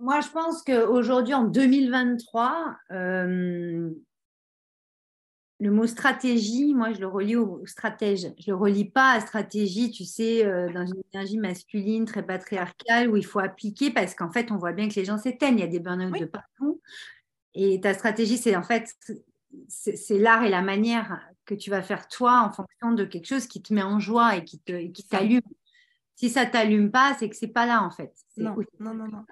Moi, 0.00 0.20
je 0.20 0.28
pense 0.28 0.62
qu'aujourd'hui, 0.62 1.34
en 1.34 1.44
2023, 1.44 2.76
euh, 2.92 3.90
le 5.60 5.70
mot 5.72 5.86
stratégie, 5.86 6.72
moi, 6.72 6.92
je 6.92 7.00
le 7.00 7.08
relie 7.08 7.36
au 7.36 7.66
stratège. 7.66 8.32
Je 8.38 8.50
ne 8.50 8.54
le 8.54 8.54
relie 8.54 8.84
pas 8.84 9.12
à 9.12 9.20
stratégie, 9.20 9.90
tu 9.90 10.04
sais, 10.04 10.46
euh, 10.46 10.72
dans 10.72 10.86
une 10.86 11.02
énergie 11.12 11.38
masculine 11.38 12.04
très 12.04 12.24
patriarcale 12.24 13.10
où 13.10 13.16
il 13.16 13.26
faut 13.26 13.40
appliquer 13.40 13.90
parce 13.90 14.14
qu'en 14.14 14.30
fait, 14.30 14.52
on 14.52 14.56
voit 14.56 14.72
bien 14.72 14.88
que 14.88 14.94
les 14.94 15.04
gens 15.04 15.18
s'éteignent. 15.18 15.58
Il 15.58 15.60
y 15.60 15.64
a 15.64 15.68
des 15.68 15.80
burn-out 15.80 16.18
de 16.18 16.26
partout. 16.26 16.80
Et 17.54 17.80
ta 17.80 17.92
stratégie, 17.92 18.38
c'est 18.38 18.54
en 18.54 18.62
fait, 18.62 18.94
c'est 19.66 20.18
l'art 20.18 20.44
et 20.44 20.50
la 20.50 20.62
manière 20.62 21.20
que 21.44 21.54
tu 21.54 21.70
vas 21.70 21.82
faire 21.82 22.06
toi 22.06 22.42
en 22.46 22.52
fonction 22.52 22.92
de 22.92 23.04
quelque 23.04 23.26
chose 23.26 23.48
qui 23.48 23.60
te 23.60 23.74
met 23.74 23.82
en 23.82 23.98
joie 23.98 24.36
et 24.36 24.44
qui 24.44 24.60
t'allume. 25.08 25.40
Si 26.14 26.30
ça 26.30 26.46
t'allume 26.46 26.92
pas, 26.92 27.16
c'est 27.18 27.28
que 27.28 27.36
c'est 27.36 27.48
pas 27.48 27.66
là 27.66 27.82
en 27.82 27.90
fait. 27.90 28.12
Non, 28.36 28.56
non, 28.78 28.94
non, 28.94 29.08
non. 29.08 29.24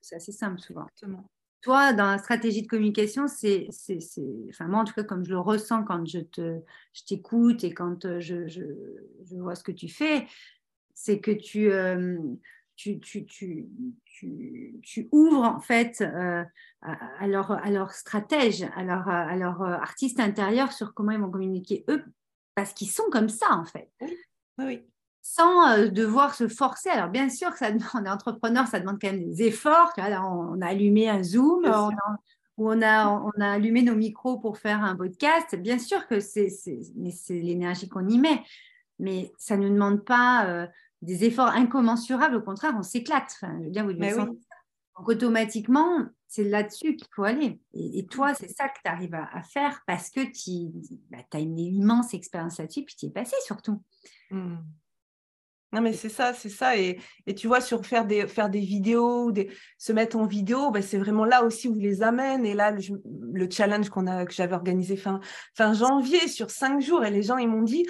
C'est 0.00 0.16
assez 0.16 0.32
simple 0.32 0.60
souvent. 0.60 0.86
Exactement 0.86 1.28
toi, 1.66 1.92
dans 1.92 2.12
la 2.12 2.18
stratégie 2.18 2.62
de 2.62 2.68
communication, 2.68 3.26
c'est, 3.26 3.66
enfin 4.50 4.68
moi 4.68 4.82
en 4.82 4.84
tout 4.84 4.94
cas 4.94 5.02
comme 5.02 5.24
je 5.24 5.30
le 5.30 5.40
ressens 5.40 5.82
quand 5.82 6.06
je 6.06 6.20
te, 6.20 6.60
je 6.92 7.02
t'écoute 7.02 7.64
et 7.64 7.74
quand 7.74 8.04
euh, 8.04 8.20
je, 8.20 8.46
je, 8.46 8.62
vois 9.36 9.56
ce 9.56 9.64
que 9.64 9.72
tu 9.72 9.88
fais, 9.88 10.28
c'est 10.94 11.18
que 11.18 11.32
tu, 11.32 11.72
euh, 11.72 12.18
tu, 12.76 13.00
tu, 13.00 13.26
tu, 13.26 13.66
tu, 14.80 15.08
ouvres 15.10 15.42
en 15.42 15.58
fait 15.58 16.02
euh, 16.02 16.44
à, 16.82 17.26
leur, 17.26 17.50
à 17.50 17.68
leur 17.68 17.90
stratège, 17.90 18.62
à 18.76 18.84
leur, 18.84 19.08
à 19.08 19.34
leur 19.34 19.60
artiste 19.62 20.20
intérieur 20.20 20.70
sur 20.70 20.94
comment 20.94 21.10
ils 21.10 21.20
vont 21.20 21.32
communiquer 21.32 21.84
eux, 21.88 22.04
parce 22.54 22.74
qu'ils 22.74 22.90
sont 22.90 23.10
comme 23.10 23.28
ça 23.28 23.50
en 23.50 23.64
fait. 23.64 23.90
Oui 24.58 24.86
sans 25.28 25.68
euh, 25.68 25.88
devoir 25.88 26.34
se 26.34 26.46
forcer. 26.46 26.88
Alors, 26.88 27.08
bien 27.08 27.28
sûr 27.28 27.50
que 27.50 27.58
ça 27.58 27.70
on 27.94 28.04
est 28.04 28.08
entrepreneur, 28.10 28.66
ça 28.66 28.78
demande 28.78 28.98
quand 29.00 29.10
même 29.10 29.24
des 29.24 29.42
efforts. 29.42 29.92
on, 29.98 30.60
a 30.60 30.66
allumé 30.66 31.08
un 31.08 31.22
Zoom, 31.22 31.64
on 31.66 31.90
ou 32.56 32.70
on 32.70 32.80
a, 32.80 33.08
on 33.08 33.40
a 33.40 33.50
allumé 33.50 33.82
nos 33.82 33.96
micros 33.96 34.38
pour 34.38 34.56
faire 34.56 34.82
un 34.82 34.96
podcast. 34.96 35.56
Bien 35.56 35.78
sûr 35.78 36.06
que 36.06 36.20
c'est 36.20 36.48
l'énergie 37.28 37.88
qu'on 37.88 38.08
y 38.08 38.18
met, 38.18 38.42
mais 38.98 39.32
ça 39.36 39.56
ne 39.56 39.68
demande 39.68 40.04
pas 40.04 40.46
euh, 40.46 40.66
des 41.02 41.24
efforts 41.24 41.48
incommensurables. 41.48 42.36
Au 42.36 42.42
contraire, 42.42 42.74
on 42.78 42.82
s'éclate. 42.82 43.36
je 43.42 43.64
veux 43.64 43.70
dire, 43.70 43.84
vous 43.84 43.92
Donc, 43.92 45.08
automatiquement, 45.08 46.06
c'est 46.28 46.44
là-dessus 46.44 46.96
qu'il 46.96 47.08
faut 47.14 47.24
aller. 47.24 47.60
Et, 47.74 48.06
toi, 48.06 48.32
c'est 48.32 48.48
ça 48.48 48.68
que 48.68 48.78
tu 48.82 48.90
arrives 48.90 49.14
à, 49.14 49.42
faire 49.42 49.82
parce 49.86 50.08
que 50.08 50.20
tu 50.20 50.72
bah, 51.10 51.18
as 51.34 51.40
une 51.40 51.58
immense 51.58 52.14
expérience 52.14 52.58
là-dessus, 52.58 52.84
puis 52.84 52.94
tu 52.96 53.06
es 53.06 53.10
passé 53.10 53.36
surtout. 53.44 53.82
Mmh. 54.30 54.56
Non, 55.72 55.80
mais 55.80 55.92
c'est 55.92 56.08
ça, 56.08 56.32
c'est 56.32 56.48
ça. 56.48 56.76
Et, 56.76 56.98
tu 57.36 57.48
vois, 57.48 57.60
sur 57.60 57.84
faire 57.84 58.04
des, 58.04 58.26
faire 58.28 58.48
des 58.48 58.60
vidéos, 58.60 59.32
des, 59.32 59.50
se 59.78 59.92
mettre 59.92 60.16
en 60.16 60.24
vidéo, 60.24 60.70
ben, 60.70 60.82
c'est 60.82 60.98
vraiment 60.98 61.24
là 61.24 61.44
aussi 61.44 61.68
où 61.68 61.74
je 61.74 61.80
les 61.80 62.02
amène. 62.02 62.46
Et 62.46 62.54
là, 62.54 62.70
le, 62.70 63.50
challenge 63.50 63.88
qu'on 63.88 64.06
a, 64.06 64.24
que 64.24 64.32
j'avais 64.32 64.54
organisé 64.54 64.96
fin, 64.96 65.20
fin 65.54 65.72
janvier 65.72 66.28
sur 66.28 66.50
cinq 66.50 66.80
jours, 66.80 67.04
et 67.04 67.10
les 67.10 67.22
gens, 67.22 67.36
ils 67.36 67.48
m'ont 67.48 67.62
dit, 67.62 67.84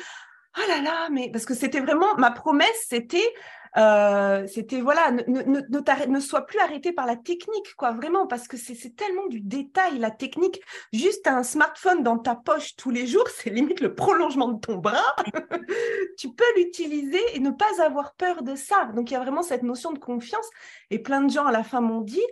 oh 0.57 0.63
là 0.69 0.83
là, 0.83 1.09
mais 1.13 1.31
parce 1.31 1.45
que 1.45 1.55
c'était 1.55 1.81
vraiment, 1.81 2.17
ma 2.17 2.31
promesse, 2.31 2.87
c'était 2.89 3.33
euh, 3.77 4.47
c'était 4.47 4.81
voilà, 4.81 5.11
ne, 5.11 5.23
ne, 5.43 6.07
ne, 6.07 6.21
sois 6.21 6.47
plus 6.47 6.59
arrêté 6.59 6.93
par 6.93 7.07
la 7.07 7.17
technique, 7.17 7.75
quoi, 7.77 7.93
vraiment, 7.93 8.27
parce 8.27 8.49
que 8.49 8.57
c'est 8.57 8.97
tellement 8.97 9.27
du 9.27 9.41
détail, 9.41 9.99
la 9.99 10.11
technique. 10.11 10.61
Juste 10.93 11.27
un 11.27 11.43
smartphone 11.43 12.03
dans 12.03 12.19
ta 12.19 12.35
poche 12.35 12.77
tous 12.77 12.91
les 12.91 13.07
jours, 13.07 13.29
c'est 13.29 13.51
limite 13.51 13.81
le 13.81 13.95
prolongement 13.95 14.49
de 14.49 14.61
ton 14.61 14.77
bras. 14.77 15.17
tu 16.19 16.33
peux 16.33 16.45
l'utiliser 16.57 17.21
et 17.35 17.41
ne 17.41 17.51
pas 17.51 17.83
avoir 17.85 18.15
peur 18.15 18.43
de 18.43 18.55
ça. 18.55 18.91
Donc 18.95 19.11
il 19.11 19.15
y 19.15 19.17
a 19.17 19.21
vraiment 19.21 19.43
cette 19.43 19.63
notion 19.63 19.93
de 19.93 19.99
confiance. 19.99 20.49
Et 20.91 20.99
plein 20.99 21.23
de 21.23 21.31
gens 21.31 21.47
à 21.47 21.53
la 21.53 21.63
fin 21.63 21.81
m'ont 21.81 22.01
dit, 22.01 22.23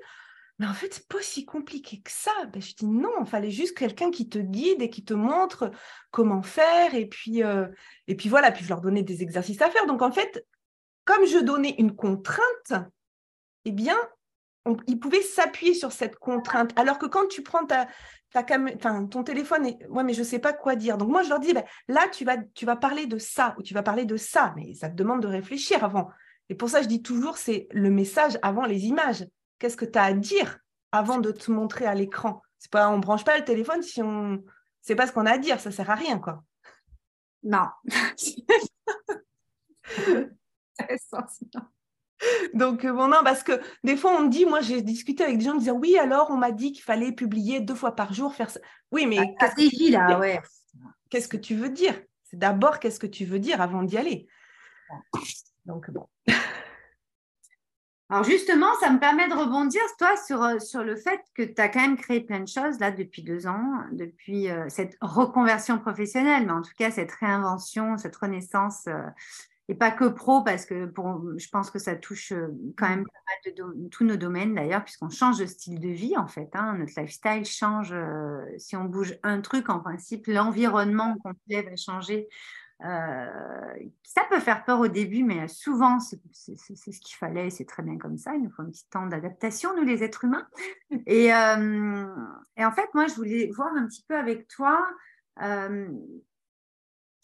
mais 0.58 0.66
en 0.66 0.74
fait, 0.74 0.94
c'est 0.94 1.08
pas 1.08 1.20
si 1.20 1.44
compliqué 1.44 2.00
que 2.00 2.10
ça. 2.10 2.30
Ben, 2.52 2.62
je 2.62 2.74
dis 2.74 2.86
non, 2.86 3.10
il 3.20 3.26
fallait 3.26 3.50
juste 3.50 3.76
quelqu'un 3.76 4.10
qui 4.10 4.28
te 4.28 4.38
guide 4.38 4.82
et 4.82 4.90
qui 4.90 5.04
te 5.04 5.14
montre 5.14 5.70
comment 6.12 6.42
faire. 6.42 6.94
Et 6.94 7.06
puis, 7.06 7.42
euh, 7.42 7.66
et 8.06 8.14
puis 8.14 8.28
voilà, 8.28 8.52
puis 8.52 8.64
je 8.64 8.68
leur 8.68 8.80
donnais 8.80 9.02
des 9.02 9.22
exercices 9.22 9.60
à 9.62 9.70
faire. 9.70 9.86
Donc 9.86 10.00
en 10.00 10.12
fait, 10.12 10.46
comme 11.04 11.26
je 11.26 11.38
donnais 11.38 11.74
une 11.78 11.94
contrainte, 11.94 12.72
eh 13.64 13.72
bien, 13.72 13.96
il 14.86 14.98
pouvait 14.98 15.22
s'appuyer 15.22 15.74
sur 15.74 15.92
cette 15.92 16.16
contrainte. 16.16 16.72
Alors 16.76 16.98
que 16.98 17.06
quand 17.06 17.26
tu 17.28 17.42
prends 17.42 17.66
ta, 17.66 17.86
ta 18.32 18.42
ton 18.42 19.22
téléphone, 19.22 19.66
et, 19.66 19.78
ouais, 19.88 20.04
mais 20.04 20.14
je 20.14 20.20
ne 20.20 20.24
sais 20.24 20.38
pas 20.38 20.52
quoi 20.52 20.76
dire. 20.76 20.96
Donc 20.96 21.10
moi, 21.10 21.22
je 21.22 21.28
leur 21.28 21.40
dis, 21.40 21.52
ben, 21.52 21.64
là, 21.88 22.08
tu 22.08 22.24
vas, 22.24 22.38
tu 22.54 22.64
vas 22.64 22.76
parler 22.76 23.06
de 23.06 23.18
ça 23.18 23.54
ou 23.58 23.62
tu 23.62 23.74
vas 23.74 23.82
parler 23.82 24.04
de 24.04 24.16
ça, 24.16 24.52
mais 24.56 24.74
ça 24.74 24.88
te 24.88 24.94
demande 24.94 25.22
de 25.22 25.28
réfléchir 25.28 25.84
avant. 25.84 26.10
Et 26.48 26.54
pour 26.54 26.68
ça, 26.68 26.82
je 26.82 26.88
dis 26.88 27.02
toujours, 27.02 27.38
c'est 27.38 27.68
le 27.70 27.90
message 27.90 28.38
avant 28.42 28.64
les 28.64 28.86
images. 28.86 29.26
Qu'est-ce 29.58 29.76
que 29.76 29.84
tu 29.84 29.98
as 29.98 30.04
à 30.04 30.12
dire 30.12 30.58
avant 30.92 31.18
de 31.18 31.30
te 31.30 31.50
montrer 31.50 31.86
à 31.86 31.94
l'écran? 31.94 32.42
C'est 32.58 32.70
pas, 32.70 32.88
on 32.88 32.98
branche 32.98 33.24
pas 33.24 33.38
le 33.38 33.44
téléphone 33.44 33.82
si 33.82 34.02
on 34.02 34.28
ne 34.28 34.38
sait 34.80 34.94
pas 34.94 35.06
ce 35.06 35.12
qu'on 35.12 35.26
a 35.26 35.32
à 35.32 35.38
dire, 35.38 35.60
ça 35.60 35.70
sert 35.70 35.90
à 35.90 35.94
rien, 35.94 36.18
quoi. 36.18 36.42
Non. 37.42 37.68
Donc, 42.54 42.84
euh, 42.84 42.92
bon, 42.92 43.08
non, 43.08 43.18
parce 43.24 43.42
que 43.42 43.60
des 43.82 43.96
fois, 43.96 44.16
on 44.16 44.22
me 44.22 44.28
dit, 44.28 44.46
moi, 44.46 44.60
j'ai 44.60 44.82
discuté 44.82 45.24
avec 45.24 45.38
des 45.38 45.44
gens, 45.44 45.54
me 45.54 45.58
disant, 45.58 45.76
oui, 45.76 45.98
alors, 45.98 46.30
on 46.30 46.36
m'a 46.36 46.52
dit 46.52 46.72
qu'il 46.72 46.82
fallait 46.82 47.12
publier 47.12 47.60
deux 47.60 47.74
fois 47.74 47.94
par 47.94 48.14
jour, 48.14 48.34
faire 48.34 48.50
ça. 48.50 48.60
Oui, 48.92 49.06
mais 49.06 49.18
là, 49.90 50.18
ouais. 50.18 50.40
Qu'est-ce 51.10 51.28
que 51.28 51.36
tu 51.36 51.54
veux 51.54 51.68
dire? 51.68 52.00
C'est 52.24 52.38
d'abord, 52.38 52.78
qu'est-ce 52.78 53.00
que 53.00 53.06
tu 53.06 53.24
veux 53.24 53.38
dire 53.38 53.60
avant 53.60 53.82
d'y 53.82 53.98
aller? 53.98 54.26
Donc, 55.66 55.90
bon. 55.90 56.08
Alors 58.10 58.22
justement, 58.22 58.68
ça 58.80 58.90
me 58.90 59.00
permet 59.00 59.28
de 59.28 59.34
rebondir, 59.34 59.80
toi, 59.98 60.14
sur, 60.16 60.42
euh, 60.42 60.58
sur 60.58 60.84
le 60.84 60.94
fait 60.94 61.20
que 61.34 61.42
tu 61.42 61.60
as 61.60 61.68
quand 61.68 61.80
même 61.80 61.96
créé 61.96 62.20
plein 62.20 62.40
de 62.40 62.48
choses 62.48 62.78
là 62.78 62.90
depuis 62.90 63.22
deux 63.22 63.46
ans, 63.46 63.78
depuis 63.92 64.50
euh, 64.50 64.66
cette 64.68 64.96
reconversion 65.00 65.78
professionnelle, 65.78 66.44
mais 66.46 66.52
en 66.52 66.60
tout 66.60 66.74
cas 66.76 66.90
cette 66.90 67.12
réinvention, 67.12 67.96
cette 67.96 68.14
renaissance 68.14 68.86
et 69.68 69.74
pas 69.74 69.90
que 69.90 70.04
pro, 70.04 70.42
parce 70.42 70.66
que 70.66 70.92
je 71.36 71.48
pense 71.48 71.70
que 71.70 71.78
ça 71.78 71.96
touche 71.96 72.32
euh, 72.32 72.48
quand 72.76 72.88
même 72.88 73.04
pas 73.04 73.20
mal 73.26 73.54
de 73.54 73.88
tous 73.88 74.04
nos 74.04 74.16
domaines 74.16 74.54
d'ailleurs, 74.54 74.84
puisqu'on 74.84 75.08
change 75.08 75.38
de 75.38 75.46
style 75.46 75.80
de 75.80 75.88
vie 75.88 76.16
en 76.18 76.26
fait. 76.26 76.50
Hein. 76.52 76.76
notre 76.78 77.00
lifestyle 77.00 77.44
change. 77.46 77.92
Euh, 77.92 78.44
si 78.58 78.76
on 78.76 78.84
bouge 78.84 79.18
un 79.22 79.40
truc, 79.40 79.70
en 79.70 79.80
principe, 79.80 80.26
l'environnement 80.26 81.16
complet 81.18 81.62
va 81.62 81.76
changer. 81.76 82.28
Euh, 82.84 83.72
ça 84.02 84.22
peut 84.28 84.40
faire 84.40 84.64
peur 84.64 84.80
au 84.80 84.88
début, 84.88 85.24
mais 85.24 85.48
souvent, 85.48 85.98
c'est 85.98 86.20
ce 86.34 87.00
qu'il 87.00 87.16
fallait, 87.16 87.48
c'est 87.48 87.64
très 87.64 87.82
bien 87.82 87.96
comme 87.96 88.18
ça. 88.18 88.34
Il 88.34 88.42
nous 88.42 88.50
faut 88.50 88.62
un 88.62 88.70
petit 88.70 88.86
temps 88.90 89.06
d'adaptation, 89.06 89.74
nous 89.74 89.84
les 89.84 90.02
êtres 90.02 90.24
humains. 90.24 90.46
Et, 91.06 91.32
en 91.32 92.72
fait, 92.72 92.92
moi, 92.92 93.06
je 93.06 93.14
voulais 93.14 93.50
voir 93.54 93.72
un 93.74 93.86
petit 93.86 94.04
peu 94.06 94.16
avec 94.16 94.46
toi 94.48 94.86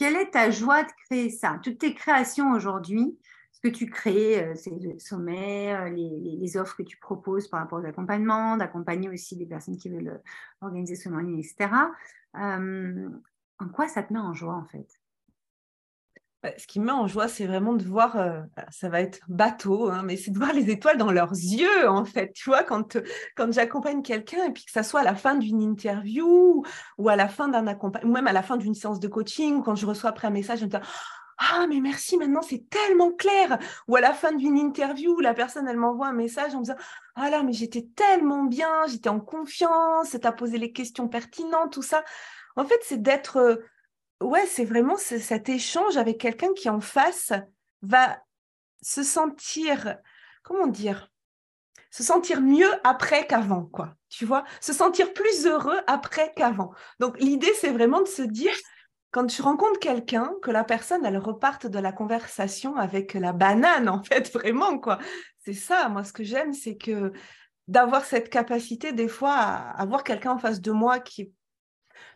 quelle 0.00 0.16
est 0.16 0.30
ta 0.30 0.50
joie 0.50 0.82
de 0.82 0.90
créer 1.04 1.28
ça? 1.28 1.60
Toutes 1.62 1.76
tes 1.76 1.94
créations 1.94 2.52
aujourd'hui, 2.52 3.18
ce 3.52 3.60
que 3.60 3.68
tu 3.68 3.84
crées, 3.84 4.42
euh, 4.42 4.54
c'est 4.54 4.70
le 4.70 4.98
sommet, 4.98 5.74
euh, 5.74 5.90
les, 5.90 6.56
offres 6.56 6.74
que 6.78 6.82
tu 6.82 6.96
proposes 6.96 7.48
par 7.48 7.60
rapport 7.60 7.80
aux 7.80 7.84
accompagnements, 7.84 8.56
d'accompagner 8.56 9.10
aussi 9.10 9.36
des 9.36 9.44
personnes 9.44 9.76
qui 9.76 9.90
veulent 9.90 10.08
euh, 10.08 10.18
organiser 10.62 10.96
ce 10.96 11.10
ligne, 11.10 11.38
etc. 11.38 11.70
en 12.32 13.68
quoi 13.74 13.88
ça 13.88 14.02
te 14.02 14.10
met 14.10 14.18
en 14.18 14.32
joie 14.32 14.54
en 14.54 14.64
fait? 14.64 14.88
Ce 16.56 16.66
qui 16.66 16.80
me 16.80 16.86
met 16.86 16.92
en 16.92 17.06
joie, 17.06 17.28
c'est 17.28 17.46
vraiment 17.46 17.74
de 17.74 17.84
voir, 17.84 18.16
euh, 18.16 18.40
ça 18.70 18.88
va 18.88 19.00
être 19.00 19.20
bateau, 19.28 19.90
hein, 19.90 20.02
mais 20.02 20.16
c'est 20.16 20.30
de 20.30 20.38
voir 20.38 20.52
les 20.52 20.70
étoiles 20.70 20.96
dans 20.96 21.12
leurs 21.12 21.32
yeux, 21.32 21.88
en 21.88 22.04
fait. 22.04 22.32
Tu 22.32 22.48
vois, 22.48 22.62
quand, 22.62 22.96
quand 23.36 23.52
j'accompagne 23.52 24.02
quelqu'un, 24.02 24.44
et 24.46 24.50
puis 24.50 24.64
que 24.64 24.70
ça 24.70 24.82
soit 24.82 25.00
à 25.00 25.04
la 25.04 25.14
fin 25.14 25.34
d'une 25.34 25.62
interview, 25.62 26.64
ou 26.98 27.08
à 27.08 27.16
la 27.16 27.28
fin 27.28 27.48
d'un 27.48 27.66
accompagnement, 27.66 28.10
ou 28.10 28.14
même 28.14 28.26
à 28.26 28.32
la 28.32 28.42
fin 28.42 28.56
d'une 28.56 28.74
séance 28.74 29.00
de 29.00 29.08
coaching, 29.08 29.62
quand 29.62 29.74
je 29.74 29.86
reçois 29.86 30.10
après 30.10 30.28
un 30.28 30.32
message, 30.32 30.60
je 30.60 30.64
me 30.64 30.70
dis, 30.70 30.76
ah 31.40 31.66
mais 31.68 31.80
merci 31.80 32.18
maintenant 32.18 32.42
c'est 32.42 32.68
tellement 32.68 33.12
clair 33.12 33.58
ou 33.88 33.96
à 33.96 34.02
la 34.02 34.12
fin 34.12 34.32
d'une 34.32 34.58
interview 34.58 35.18
la 35.20 35.32
personne 35.32 35.66
elle 35.66 35.78
m'envoie 35.78 36.08
un 36.08 36.12
message 36.12 36.54
en 36.54 36.58
me 36.58 36.64
disant 36.64 36.76
ah 37.14 37.30
là 37.30 37.42
mais 37.42 37.54
j'étais 37.54 37.88
tellement 37.96 38.44
bien 38.44 38.86
j'étais 38.88 39.08
en 39.08 39.20
confiance 39.20 40.14
t'as 40.20 40.32
posé 40.32 40.58
les 40.58 40.70
questions 40.70 41.08
pertinentes 41.08 41.72
tout 41.72 41.82
ça 41.82 42.04
en 42.56 42.66
fait 42.66 42.78
c'est 42.82 43.00
d'être 43.00 43.38
euh, 43.38 43.56
ouais 44.20 44.46
c'est 44.46 44.64
vraiment 44.64 44.96
cet 44.96 45.48
échange 45.48 45.96
avec 45.96 46.18
quelqu'un 46.18 46.52
qui 46.54 46.68
en 46.68 46.80
face 46.80 47.32
va 47.82 48.22
se 48.82 49.02
sentir 49.02 49.96
comment 50.42 50.66
dire 50.66 51.10
se 51.90 52.02
sentir 52.02 52.40
mieux 52.40 52.70
après 52.84 53.26
qu'avant, 53.26 53.64
quoi. 53.64 53.94
Tu 54.08 54.24
vois, 54.24 54.44
se 54.60 54.72
sentir 54.72 55.12
plus 55.12 55.46
heureux 55.46 55.80
après 55.86 56.32
qu'avant. 56.34 56.72
Donc 56.98 57.18
l'idée, 57.20 57.52
c'est 57.60 57.70
vraiment 57.70 58.00
de 58.00 58.08
se 58.08 58.22
dire, 58.22 58.54
quand 59.10 59.26
tu 59.26 59.42
rencontres 59.42 59.80
quelqu'un, 59.80 60.32
que 60.42 60.50
la 60.50 60.64
personne, 60.64 61.04
elle 61.04 61.18
reparte 61.18 61.66
de 61.66 61.78
la 61.78 61.92
conversation 61.92 62.76
avec 62.76 63.14
la 63.14 63.32
banane, 63.32 63.88
en 63.88 64.02
fait, 64.02 64.32
vraiment, 64.32 64.78
quoi. 64.78 64.98
C'est 65.40 65.52
ça, 65.54 65.88
moi, 65.88 66.04
ce 66.04 66.12
que 66.12 66.24
j'aime, 66.24 66.52
c'est 66.52 66.76
que 66.76 67.12
d'avoir 67.66 68.04
cette 68.04 68.30
capacité, 68.30 68.92
des 68.92 69.08
fois, 69.08 69.34
à 69.34 69.80
avoir 69.80 70.04
quelqu'un 70.04 70.32
en 70.32 70.38
face 70.38 70.60
de 70.60 70.72
moi 70.72 70.98
qui 71.00 71.22
est 71.22 71.32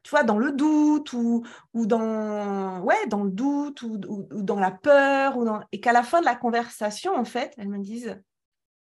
tu 0.04 0.10
vois, 0.10 0.22
dans 0.22 0.38
le 0.38 0.52
doute 0.52 1.12
ou, 1.14 1.42
dans, 1.74 2.78
le 2.84 3.30
doute 3.30 3.82
ou, 3.82 3.98
dans 3.98 4.60
la 4.60 4.70
peur, 4.70 5.38
et 5.72 5.80
qu'à 5.80 5.92
la 5.92 6.02
fin 6.02 6.20
de 6.20 6.26
la 6.26 6.36
conversation, 6.36 7.16
en 7.16 7.24
fait, 7.24 7.54
elles 7.58 7.68
me 7.68 7.78
disent 7.78 8.20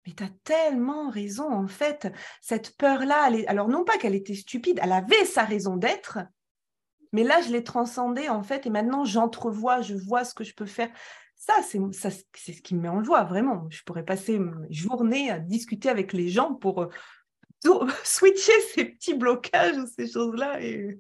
mais 0.06 0.14
tu 0.14 0.24
as 0.24 0.30
tellement 0.46 1.10
raison, 1.10 1.52
en 1.52 1.68
fait, 1.68 2.08
cette 2.40 2.78
peur-là, 2.78 3.30
alors 3.48 3.68
non 3.68 3.84
pas 3.84 3.98
qu'elle 3.98 4.16
était 4.16 4.36
stupide, 4.36 4.80
elle 4.82 4.94
avait 4.94 5.26
sa 5.26 5.44
raison 5.44 5.76
d'être, 5.76 6.20
mais 7.12 7.24
là, 7.24 7.42
je 7.42 7.52
l'ai 7.52 7.64
transcendée, 7.64 8.30
en 8.30 8.44
fait, 8.44 8.66
et 8.66 8.70
maintenant, 8.70 9.04
j'entrevois, 9.06 9.82
je 9.82 9.96
vois 9.96 10.24
ce 10.24 10.34
que 10.34 10.44
je 10.44 10.54
peux 10.54 10.66
faire. 10.66 10.90
Ça, 11.36 11.54
c'est 11.64 12.54
ce 12.54 12.62
qui 12.62 12.76
me 12.76 12.82
met 12.82 12.90
en 12.90 13.04
joie, 13.04 13.24
vraiment. 13.24 13.68
Je 13.70 13.84
pourrais 13.84 14.04
passer 14.04 14.40
mes 14.40 14.74
journées 14.74 15.30
à 15.30 15.40
discuter 15.40 15.90
avec 15.90 16.14
les 16.14 16.30
gens 16.30 16.54
pour 16.54 16.88
switcher 18.04 18.60
ces 18.74 18.86
petits 18.86 19.16
blocages 19.16 19.78
ou 19.78 19.86
ces 19.88 20.08
choses-là. 20.08 20.62
Et... 20.62 21.00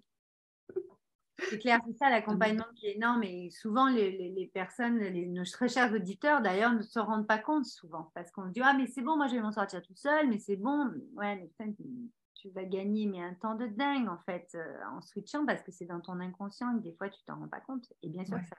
C'est 1.49 1.59
clair, 1.59 1.79
c'est 1.85 1.97
ça 1.97 2.09
l'accompagnement 2.09 2.65
qui 2.75 2.87
est 2.87 2.95
énorme 2.95 3.23
et 3.23 3.51
souvent 3.51 3.89
les, 3.89 4.49
personnes, 4.53 4.99
nos 5.33 5.45
très 5.45 5.67
chers 5.67 5.93
auditeurs 5.93 6.41
d'ailleurs 6.41 6.73
ne 6.73 6.81
se 6.81 6.97
rendent 6.97 7.27
pas 7.27 7.37
compte 7.37 7.65
souvent 7.65 8.11
parce 8.15 8.31
qu'on 8.31 8.47
dit 8.47 8.61
ah 8.63 8.73
mais 8.73 8.87
c'est 8.87 9.03
bon, 9.03 9.17
moi 9.17 9.27
je 9.27 9.35
vais 9.35 9.41
m'en 9.41 9.51
sortir 9.51 9.83
tout 9.83 9.95
seul, 9.95 10.27
mais 10.29 10.39
c'est 10.39 10.55
bon, 10.55 10.91
ouais 11.13 11.35
mais 11.35 11.75
tu 12.33 12.49
vas 12.49 12.65
gagner 12.65 13.05
mais 13.05 13.21
un 13.21 13.35
temps 13.35 13.53
de 13.53 13.67
dingue 13.67 14.07
en 14.09 14.17
fait 14.25 14.49
euh, 14.55 14.77
en 14.91 15.01
switchant 15.01 15.45
parce 15.45 15.61
que 15.61 15.71
c'est 15.71 15.85
dans 15.85 16.01
ton 16.01 16.19
inconscient 16.19 16.75
et 16.75 16.81
des 16.81 16.93
fois 16.93 17.07
tu 17.07 17.23
t'en 17.27 17.35
rends 17.35 17.47
pas 17.47 17.61
compte 17.61 17.85
et 18.01 18.09
bien 18.09 18.25
sûr 18.25 18.39
ça, 18.49 18.55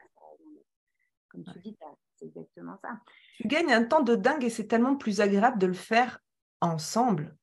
comme 1.29 1.45
tu 1.45 1.59
dis, 1.61 1.77
c'est 2.17 2.27
exactement 2.27 2.79
ça. 2.83 3.01
Tu 3.37 3.47
gagnes 3.47 3.73
un 3.73 3.85
temps 3.85 4.03
de 4.03 4.15
dingue 4.15 4.45
et 4.45 4.51
c'est 4.51 4.67
tellement 4.67 4.97
plus 4.97 5.21
agréable 5.21 5.59
de 5.59 5.67
le 5.67 5.75
faire 5.75 6.21
ensemble. 6.61 7.37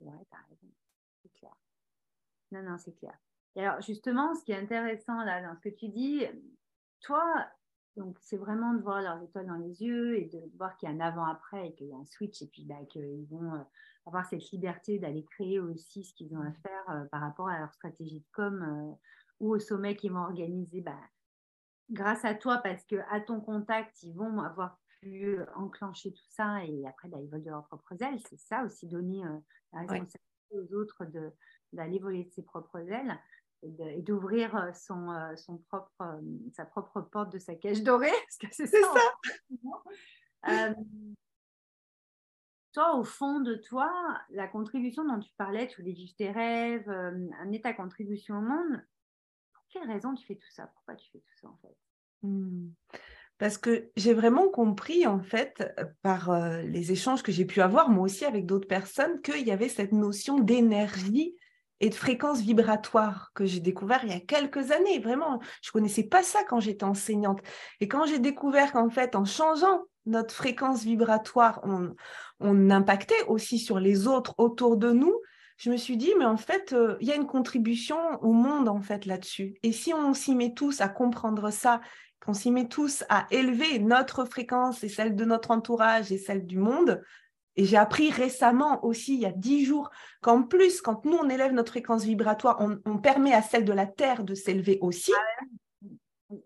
Ouais, 0.00 0.12
t'as 0.30 0.38
raison, 0.48 0.68
c'est 1.22 1.32
clair. 1.32 1.54
Non, 2.54 2.62
non, 2.62 2.78
c'est 2.78 2.94
clair. 2.94 3.16
Et 3.56 3.64
alors, 3.66 3.80
justement, 3.82 4.34
ce 4.34 4.44
qui 4.44 4.52
est 4.52 4.58
intéressant 4.58 5.24
là 5.24 5.42
dans 5.42 5.54
ce 5.56 5.60
que 5.60 5.74
tu 5.74 5.88
dis, 5.88 6.24
toi, 7.00 7.22
donc 7.96 8.16
c'est 8.20 8.36
vraiment 8.36 8.74
de 8.74 8.82
voir 8.82 9.02
leurs 9.02 9.22
étoiles 9.22 9.46
dans 9.46 9.56
les 9.56 9.82
yeux 9.82 10.18
et 10.18 10.26
de 10.26 10.40
voir 10.56 10.76
qu'il 10.76 10.88
y 10.88 10.92
a 10.92 10.94
un 10.94 11.00
avant-après 11.00 11.68
et 11.68 11.74
qu'il 11.74 11.88
y 11.88 11.92
a 11.92 11.96
un 11.96 12.06
switch 12.06 12.42
et 12.42 12.46
puis 12.46 12.64
bah, 12.64 12.84
qu'ils 12.88 13.26
vont 13.26 13.54
euh, 13.54 13.62
avoir 14.06 14.26
cette 14.26 14.50
liberté 14.50 14.98
d'aller 14.98 15.24
créer 15.24 15.60
aussi 15.60 16.04
ce 16.04 16.14
qu'ils 16.14 16.36
ont 16.36 16.42
à 16.42 16.52
faire 16.52 16.90
euh, 16.90 17.04
par 17.06 17.20
rapport 17.20 17.48
à 17.48 17.58
leur 17.58 17.72
stratégie 17.72 18.20
de 18.20 18.26
com 18.32 18.62
euh, 18.62 18.94
ou 19.40 19.54
au 19.54 19.58
sommet 19.58 19.96
qu'ils 19.96 20.12
vont 20.12 20.22
organiser 20.22 20.80
bah, 20.80 20.98
grâce 21.90 22.24
à 22.24 22.34
toi 22.34 22.58
parce 22.58 22.84
que 22.84 22.96
à 23.10 23.20
ton 23.20 23.40
contact, 23.40 24.02
ils 24.02 24.14
vont 24.14 24.40
avoir 24.40 24.78
pu 25.00 25.38
enclencher 25.54 26.12
tout 26.12 26.30
ça 26.30 26.64
et 26.64 26.86
après 26.86 27.08
bah, 27.08 27.18
ils 27.20 27.28
volent 27.28 27.44
de 27.44 27.50
leurs 27.50 27.66
propres 27.66 28.00
ailes. 28.02 28.20
C'est 28.28 28.40
ça 28.40 28.64
aussi 28.64 28.88
donner 28.88 29.22
la 29.72 29.80
responsabilité 29.80 30.18
aux 30.52 30.74
autres 30.74 31.04
d'aller 31.74 31.98
voler 31.98 32.24
de 32.24 32.30
ses 32.30 32.42
propres 32.42 32.78
ailes 32.78 33.18
et 33.64 34.02
d'ouvrir 34.02 34.54
euh, 34.56 34.72
son, 34.72 35.10
euh, 35.10 35.36
son 35.36 35.58
propre, 35.58 35.92
euh, 36.02 36.20
sa 36.52 36.64
propre 36.64 37.00
porte 37.00 37.32
de 37.32 37.38
sa 37.38 37.54
cage 37.54 37.82
dorée. 37.82 38.12
c'est 38.50 38.66
ça. 38.66 38.78
toi, 42.72 42.96
au 42.96 43.04
fond 43.04 43.40
de 43.40 43.54
toi, 43.54 43.90
la 44.30 44.48
contribution 44.48 45.04
dont 45.04 45.20
tu 45.20 45.30
parlais, 45.36 45.66
tu 45.66 45.80
voulais 45.80 45.94
vivre 45.94 46.12
tes 46.16 46.30
rêves, 46.30 46.88
amener 47.40 47.60
ta 47.60 47.72
contribution 47.72 48.38
au 48.38 48.42
monde, 48.42 48.82
pour 49.52 49.64
quelle 49.68 49.90
raison 49.90 50.14
tu 50.14 50.26
fais 50.26 50.36
tout 50.36 50.50
ça? 50.50 50.66
Pourquoi 50.66 50.96
tu 50.96 51.10
fais 51.10 51.18
tout 51.18 51.36
ça 51.40 51.48
en 51.48 51.58
fait? 51.62 51.76
Hmm. 52.22 52.70
Parce 53.38 53.58
que 53.58 53.90
j'ai 53.96 54.14
vraiment 54.14 54.48
compris, 54.48 55.08
en 55.08 55.20
fait, 55.20 55.64
par 56.02 56.32
les 56.62 56.92
échanges 56.92 57.24
que 57.24 57.32
j'ai 57.32 57.44
pu 57.44 57.60
avoir, 57.60 57.90
moi 57.90 58.04
aussi 58.04 58.24
avec 58.24 58.46
d'autres 58.46 58.68
personnes, 58.68 59.20
qu'il 59.22 59.44
y 59.44 59.50
avait 59.50 59.68
cette 59.68 59.90
notion 59.90 60.38
d'énergie 60.38 61.34
et 61.80 61.88
de 61.88 61.94
fréquence 61.94 62.40
vibratoire 62.40 63.30
que 63.34 63.44
j'ai 63.44 63.60
découvert 63.60 64.04
il 64.04 64.10
y 64.10 64.14
a 64.14 64.20
quelques 64.20 64.70
années. 64.70 64.98
Vraiment, 65.00 65.40
je 65.62 65.70
connaissais 65.70 66.04
pas 66.04 66.22
ça 66.22 66.44
quand 66.48 66.60
j'étais 66.60 66.84
enseignante. 66.84 67.40
Et 67.80 67.88
quand 67.88 68.06
j'ai 68.06 68.18
découvert 68.18 68.72
qu'en 68.72 68.90
fait, 68.90 69.16
en 69.16 69.24
changeant 69.24 69.82
notre 70.06 70.34
fréquence 70.34 70.84
vibratoire, 70.84 71.60
on, 71.64 71.94
on, 72.40 72.70
impactait 72.70 73.24
aussi 73.26 73.58
sur 73.58 73.80
les 73.80 74.06
autres 74.06 74.34
autour 74.38 74.76
de 74.76 74.92
nous, 74.92 75.14
je 75.56 75.70
me 75.70 75.76
suis 75.76 75.96
dit, 75.96 76.12
mais 76.18 76.24
en 76.24 76.36
fait, 76.36 76.72
euh, 76.72 76.96
il 77.00 77.08
y 77.08 77.12
a 77.12 77.16
une 77.16 77.26
contribution 77.26 77.96
au 78.22 78.32
monde 78.32 78.68
en 78.68 78.80
fait 78.80 79.06
là-dessus. 79.06 79.54
Et 79.62 79.72
si 79.72 79.94
on 79.94 80.12
s'y 80.12 80.34
met 80.34 80.52
tous 80.52 80.80
à 80.80 80.88
comprendre 80.88 81.50
ça, 81.50 81.80
qu'on 82.24 82.34
s'y 82.34 82.50
met 82.50 82.68
tous 82.68 83.04
à 83.08 83.26
élever 83.30 83.78
notre 83.78 84.24
fréquence 84.24 84.82
et 84.82 84.88
celle 84.88 85.14
de 85.14 85.24
notre 85.24 85.50
entourage 85.50 86.10
et 86.10 86.18
celle 86.18 86.46
du 86.46 86.58
monde, 86.58 87.02
et 87.56 87.64
j'ai 87.64 87.76
appris 87.76 88.10
récemment 88.10 88.84
aussi, 88.84 89.14
il 89.14 89.20
y 89.20 89.26
a 89.26 89.32
dix 89.32 89.64
jours, 89.64 89.90
qu'en 90.20 90.42
plus, 90.42 90.80
quand 90.80 91.04
nous, 91.04 91.16
on 91.16 91.28
élève 91.28 91.52
notre 91.52 91.70
fréquence 91.70 92.04
vibratoire, 92.04 92.60
on, 92.60 92.98
permet 92.98 93.32
à 93.32 93.42
celle 93.42 93.64
de 93.64 93.72
la 93.72 93.86
Terre 93.86 94.24
de 94.24 94.34
s'élever 94.34 94.78
aussi. 94.80 95.12
Ah 96.30 96.36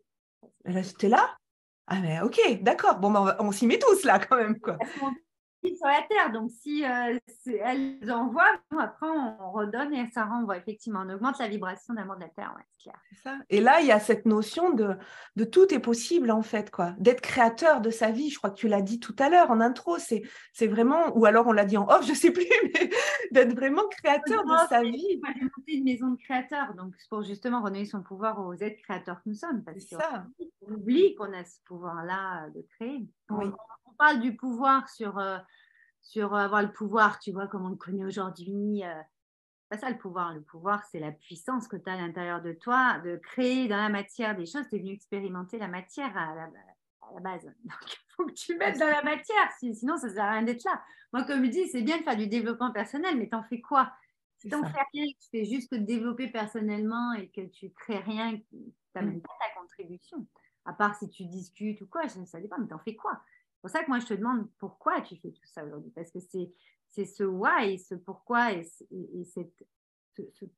J'étais 0.66 1.08
là. 1.08 1.36
Ah 1.86 2.00
mais 2.00 2.20
ok, 2.20 2.62
d'accord. 2.62 2.98
Bon, 2.98 3.10
ben, 3.10 3.34
on, 3.38 3.52
s'y 3.52 3.66
met 3.66 3.78
tous 3.78 4.04
là 4.04 4.18
quand 4.18 4.36
même. 4.36 4.60
Quoi 4.60 4.76
sur 5.76 5.87
la 5.87 6.02
Terre. 6.09 6.33
Donc, 6.33 6.50
si 6.50 6.85
euh, 6.85 7.18
elles 7.46 8.12
envoient, 8.12 8.61
après, 8.78 9.09
on 9.09 9.52
redonne 9.52 9.94
et 9.94 10.07
ça 10.12 10.24
renvoie. 10.24 10.57
Effectivement, 10.57 11.02
on 11.07 11.14
augmente 11.14 11.38
la 11.38 11.48
vibration 11.48 11.94
d'amour 11.94 12.16
de 12.16 12.22
la 12.22 12.28
Terre. 12.28 12.54
Ouais, 12.57 12.62
c'est 12.70 12.83
clair. 12.85 13.00
Ça. 13.22 13.37
Et 13.50 13.61
là, 13.61 13.81
il 13.81 13.87
y 13.87 13.92
a 13.92 14.00
cette 14.00 14.26
notion 14.26 14.70
de, 14.70 14.96
de 15.37 15.44
tout 15.44 15.72
est 15.72 15.81
possible, 15.81 16.31
en 16.31 16.42
fait, 16.42 16.70
quoi. 16.70 16.94
D'être 16.98 17.20
créateur 17.20 17.81
de 17.81 17.90
sa 17.90 18.11
vie. 18.11 18.31
Je 18.31 18.38
crois 18.38 18.50
que 18.50 18.59
tu 18.59 18.68
l'as 18.68 18.83
dit 18.83 19.00
tout 19.00 19.16
à 19.18 19.28
l'heure 19.28 19.50
en 19.50 19.61
intro. 19.61 19.98
C'est, 19.98 20.22
c'est 20.52 20.66
vraiment, 20.68 21.16
ou 21.16 21.26
alors 21.26 21.46
on 21.46 21.52
l'a 21.52 21.64
dit 21.64 21.76
en 21.76 21.88
off, 21.88 22.04
je 22.04 22.11
ne 22.11 22.16
sais 22.16 22.31
plus, 22.31 22.44
mais 22.74 22.90
d'être 23.33 23.54
vraiment 23.54 23.83
créateur 23.88 24.44
de 24.44 24.68
sa 24.68 24.83
vie. 24.83 25.20
J'ai 25.37 25.42
monté 25.42 25.72
une 25.74 25.85
maison 25.85 26.09
de 26.09 26.16
créateurs, 26.16 26.74
donc 26.74 26.94
pour 27.11 27.22
justement 27.22 27.62
redonner 27.62 27.85
son 27.85 28.02
pouvoir 28.02 28.44
aux 28.44 28.54
êtres 28.54 28.81
créateurs 28.83 29.16
que 29.22 29.28
nous 29.28 29.35
sommes. 29.35 29.62
Parce 29.64 29.78
ça. 29.88 30.26
On 30.62 30.72
oublie 30.74 31.14
qu'on 31.14 31.33
a 31.33 31.44
ce 31.44 31.59
pouvoir-là 31.64 32.48
de 32.50 32.62
créer. 32.76 33.07
Oui 33.30 33.50
parle 33.98 34.20
du 34.20 34.34
pouvoir 34.34 34.88
sur, 34.88 35.18
euh, 35.18 35.38
sur 36.00 36.34
avoir 36.34 36.62
le 36.62 36.72
pouvoir, 36.72 37.18
tu 37.18 37.32
vois, 37.32 37.48
comme 37.48 37.66
on 37.66 37.70
le 37.70 37.76
connaît 37.76 38.04
aujourd'hui. 38.04 38.82
Euh, 38.84 39.02
pas 39.68 39.76
ça 39.76 39.90
le 39.90 39.98
pouvoir. 39.98 40.32
Le 40.32 40.40
pouvoir, 40.40 40.82
c'est 40.90 41.00
la 41.00 41.12
puissance 41.12 41.68
que 41.68 41.76
tu 41.76 41.90
as 41.90 41.94
à 41.94 41.96
l'intérieur 41.96 42.40
de 42.40 42.52
toi 42.52 42.98
de 43.00 43.16
créer 43.16 43.68
dans 43.68 43.76
la 43.76 43.90
matière 43.90 44.34
des 44.34 44.46
choses. 44.46 44.66
Tu 44.70 44.76
es 44.76 44.78
venu 44.78 44.92
expérimenter 44.92 45.58
la 45.58 45.68
matière 45.68 46.16
à 46.16 46.34
la, 46.34 47.20
base. 47.20 47.44
Donc, 47.64 47.92
il 47.92 48.14
faut 48.16 48.26
que 48.26 48.32
tu 48.32 48.56
mettes 48.56 48.78
dans 48.78 48.86
la 48.86 49.02
matière, 49.02 49.50
sinon 49.58 49.96
ça 49.98 50.08
ne 50.08 50.12
sert 50.14 50.24
à 50.24 50.32
rien 50.32 50.42
d'être 50.42 50.64
là. 50.64 50.82
Moi, 51.12 51.24
comme 51.24 51.44
je 51.44 51.50
dis, 51.50 51.68
c'est 51.68 51.82
bien 51.82 51.98
de 51.98 52.02
faire 52.02 52.16
du 52.16 52.28
développement 52.28 52.72
personnel, 52.72 53.16
mais 53.18 53.28
t'en 53.28 53.42
fais 53.42 53.60
quoi? 53.60 53.92
Si 54.38 54.48
t'en 54.48 54.62
fais 54.62 54.82
rien, 54.92 55.06
tu 55.06 55.28
fais 55.30 55.44
juste 55.44 55.70
que 55.70 55.76
te 55.76 55.80
développer 55.80 56.28
personnellement 56.28 57.12
et 57.14 57.28
que 57.28 57.40
tu 57.40 57.70
crées 57.70 57.98
rien, 57.98 58.36
tu 58.36 58.56
n'amènes 58.94 59.20
pas 59.20 59.32
ta 59.40 59.60
contribution. 59.60 60.26
À 60.68 60.74
part 60.74 60.94
si 60.96 61.09
tu 61.09 61.24
discutes 61.24 61.81
ou 61.81 61.87
quoi, 61.87 62.07
ça, 62.09 62.22
ça 62.26 62.40
dépend, 62.40 62.59
mais 62.59 62.66
t'en 62.66 62.78
fais 62.78 62.94
quoi? 62.94 63.22
C'est 63.54 63.61
pour 63.62 63.70
ça 63.70 63.83
que 63.83 63.88
moi, 63.88 64.00
je 64.00 64.07
te 64.07 64.14
demande 64.14 64.46
pourquoi 64.59 65.00
tu 65.00 65.16
fais 65.16 65.31
tout 65.31 65.46
ça 65.46 65.64
aujourd'hui. 65.64 65.90
Parce 65.94 66.11
que 66.11 66.20
c'est, 66.20 66.52
c'est 66.90 67.07
ce 67.07 67.24
why, 67.24 67.78
ce 67.78 67.95
pourquoi 67.95 68.53
et, 68.53 68.66
et, 68.90 69.24
ce, 69.24 69.40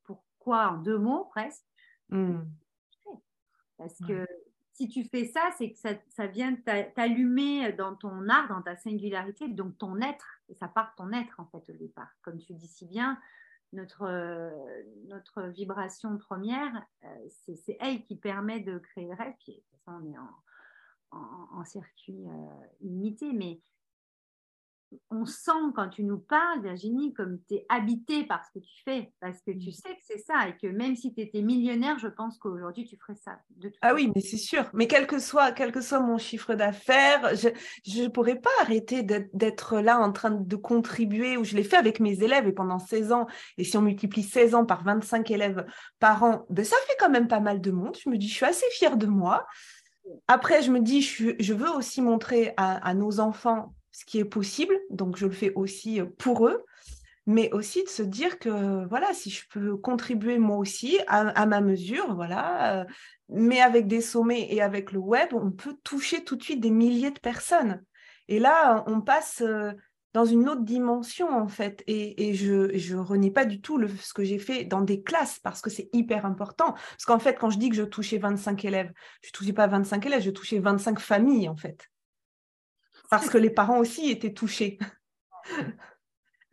pourquoi 0.03 0.73
en 0.73 0.79
deux 0.79 0.99
mots 0.99 1.27
presque. 1.27 1.65
Hmm. 2.09 2.41
Parce 3.79 3.99
que 4.01 4.27
si 4.73 4.89
tu 4.89 5.05
fais 5.05 5.27
ça, 5.27 5.51
c'est 5.57 5.71
que 5.71 5.79
ça, 5.79 5.91
ça 6.09 6.27
vient 6.27 6.57
t'allumer 6.57 7.73
dans 7.73 7.95
ton 7.95 8.29
art, 8.29 8.49
dans 8.49 8.63
ta 8.63 8.77
singularité, 8.77 9.49
donc 9.49 9.79
ton 9.79 10.01
être. 10.01 10.41
Et 10.49 10.55
ça 10.55 10.67
part 10.67 10.91
de 10.91 11.05
ton 11.05 11.13
être, 11.13 11.39
en 11.39 11.47
fait, 11.47 11.71
au 11.71 11.77
départ. 11.77 12.11
Comme 12.23 12.39
tu 12.39 12.53
dis 12.55 12.67
si 12.67 12.85
bien, 12.85 13.17
notre, 13.73 14.53
notre 15.07 15.43
vibration 15.49 16.19
première, 16.19 16.85
euh, 17.05 17.09
c'est, 17.29 17.57
c'est 17.57 17.77
elle 17.81 18.03
qui 18.03 18.17
permet 18.17 18.61
de 18.61 18.79
créer 18.79 19.07
le 19.07 19.15
rêve. 19.15 19.35
Puis, 19.41 19.63
ça, 19.85 19.93
on 20.01 20.13
est 20.13 20.19
en, 20.19 21.59
en, 21.59 21.65
circuit 21.65 22.27
euh, 22.27 22.67
limité, 22.81 23.33
mais 23.33 23.61
on 25.11 25.25
sent 25.25 25.51
quand 25.75 25.89
tu 25.89 26.03
nous 26.03 26.19
parles, 26.19 26.63
Virginie, 26.63 27.13
comme 27.13 27.39
tu 27.49 27.55
es 27.55 27.67
habité 27.69 28.25
par 28.25 28.45
ce 28.45 28.59
que 28.59 28.65
tu 28.65 28.83
fais, 28.85 29.13
parce 29.21 29.41
que 29.43 29.51
tu 29.53 29.69
mm. 29.69 29.73
sais 29.73 29.91
que 29.91 30.03
c'est 30.03 30.19
ça, 30.19 30.49
et 30.49 30.57
que 30.57 30.67
même 30.67 30.97
si 30.97 31.13
tu 31.13 31.21
étais 31.21 31.43
millionnaire, 31.43 31.99
je 31.99 32.09
pense 32.09 32.39
qu'aujourd'hui, 32.39 32.85
tu 32.85 32.97
ferais 32.97 33.17
ça. 33.17 33.39
ah 33.83 33.95
oui, 33.95 34.11
mais 34.15 34.21
c'est 34.21 34.37
sûr. 34.37 34.69
Mais 34.73 34.87
quel 34.87 35.07
que 35.07 35.19
soit, 35.19 35.53
quel 35.53 35.73
que 35.73 35.81
soit 35.81 36.01
mon 36.01 36.19
chiffre 36.19 36.55
d'affaires, 36.55 37.35
je 37.35 38.03
ne 38.03 38.09
pourrais 38.09 38.41
pas 38.41 38.51
arrêter 38.61 39.03
d'être 39.03 39.81
là 39.81 39.99
en 39.99 40.13
train 40.13 40.31
de 40.31 40.57
contribuer, 40.57 41.37
ou 41.37 41.45
je 41.45 41.57
l'ai 41.57 41.65
fait 41.65 41.77
avec 41.77 42.01
mes 42.01 42.23
élèves, 42.23 42.47
et 42.47 42.53
pendant 42.53 42.79
16 42.79 43.13
ans, 43.13 43.27
et 43.59 43.65
si 43.65 43.77
on 43.77 43.83
multiplie 43.83 44.23
16 44.23 44.55
ans 44.55 44.67
par 44.67 44.85
25 44.85 45.31
élèves 45.31 45.65
par 45.99 46.23
an, 46.23 46.47
ben 46.51 46.65
ça 46.65 46.77
fait 46.87 46.97
quand 46.99 47.11
même 47.11 47.29
pas 47.29 47.41
mal 47.41 47.61
de 47.61 47.71
monde. 47.71 47.97
Je 48.03 48.11
me 48.11 48.17
dis, 48.17 48.29
je 48.29 48.35
suis 48.35 48.47
assez 48.47 48.67
fière 48.73 48.97
de 48.97 49.07
moi. 49.07 49.47
Après, 50.27 50.63
je 50.63 50.71
me 50.71 50.81
dis, 50.81 51.03
je, 51.03 51.53
veux 51.53 51.71
aussi 51.71 52.03
montrer 52.03 52.55
à 52.57 52.95
nos 52.95 53.21
enfants 53.21 53.73
ce 53.93 54.05
qui 54.05 54.19
est 54.19 54.25
possible. 54.25 54.79
Donc, 54.91 55.17
je 55.17 55.27
le 55.27 55.33
fais 55.33 55.53
aussi 55.55 56.01
pour 56.19 56.47
eux, 56.47 56.65
mais 57.27 57.53
aussi 57.53 57.85
de 57.85 57.89
se 57.89 58.03
dire 58.03 58.39
que, 58.39 58.87
voilà, 58.89 59.13
si 59.13 59.31
je 59.31 59.45
peux 59.49 59.77
contribuer 59.77 60.39
moi 60.39 60.57
aussi 60.57 60.99
à, 61.07 61.47
ma 61.47 61.61
mesure, 61.61 62.15
voilà, 62.15 62.87
mais 63.29 63.61
avec 63.61 63.87
des 63.87 64.01
sommets 64.01 64.49
et 64.51 64.63
avec 64.63 64.93
le 64.93 64.99
web, 64.99 65.29
on 65.33 65.51
peut 65.51 65.77
toucher 65.85 66.25
tout 66.25 66.37
de 66.37 66.43
suite 66.43 66.61
des 66.61 66.71
milliers 66.71 67.11
de 67.11 67.21
personnes. 67.21 67.83
Et 68.29 68.39
là, 68.39 68.85
on 68.87 69.01
passe 69.01 69.43
dans 70.13 70.25
une 70.25 70.49
autre 70.49 70.63
dimension, 70.63 71.29
en 71.29 71.49
fait. 71.49 71.85
Et, 71.87 72.35
je, 72.35 72.77
je 72.77 72.97
renie 72.97 73.31
pas 73.31 73.45
du 73.45 73.61
tout 73.61 73.81
ce 73.89 74.13
que 74.13 74.25
j'ai 74.25 74.39
fait 74.39 74.65
dans 74.65 74.81
des 74.81 75.03
classes 75.03 75.39
parce 75.39 75.61
que 75.61 75.71
c'est 75.71 75.89
hyper 75.93 76.27
important. 76.27 76.73
Parce 76.73 77.05
qu'en 77.05 77.19
fait, 77.19 77.35
quand 77.35 77.51
je 77.51 77.59
dis 77.59 77.71
que 77.71 77.77
je 77.77 77.83
touchais 77.83 78.19
25 78.19 78.65
élèves, 78.65 78.93
je 79.23 79.29
ne 79.29 79.33
touchais 79.33 79.53
pas 79.53 79.67
25 79.67 80.07
élèves, 80.07 80.23
je 80.23 80.31
touchais 80.31 80.59
25 80.59 80.99
familles, 80.99 81.49
en 81.49 81.57
fait 81.57 81.89
parce 83.11 83.29
que 83.29 83.39
les 83.39 83.51
parents 83.51 83.79
aussi 83.79 84.11
étaient 84.11 84.33
touchés. 84.33 84.79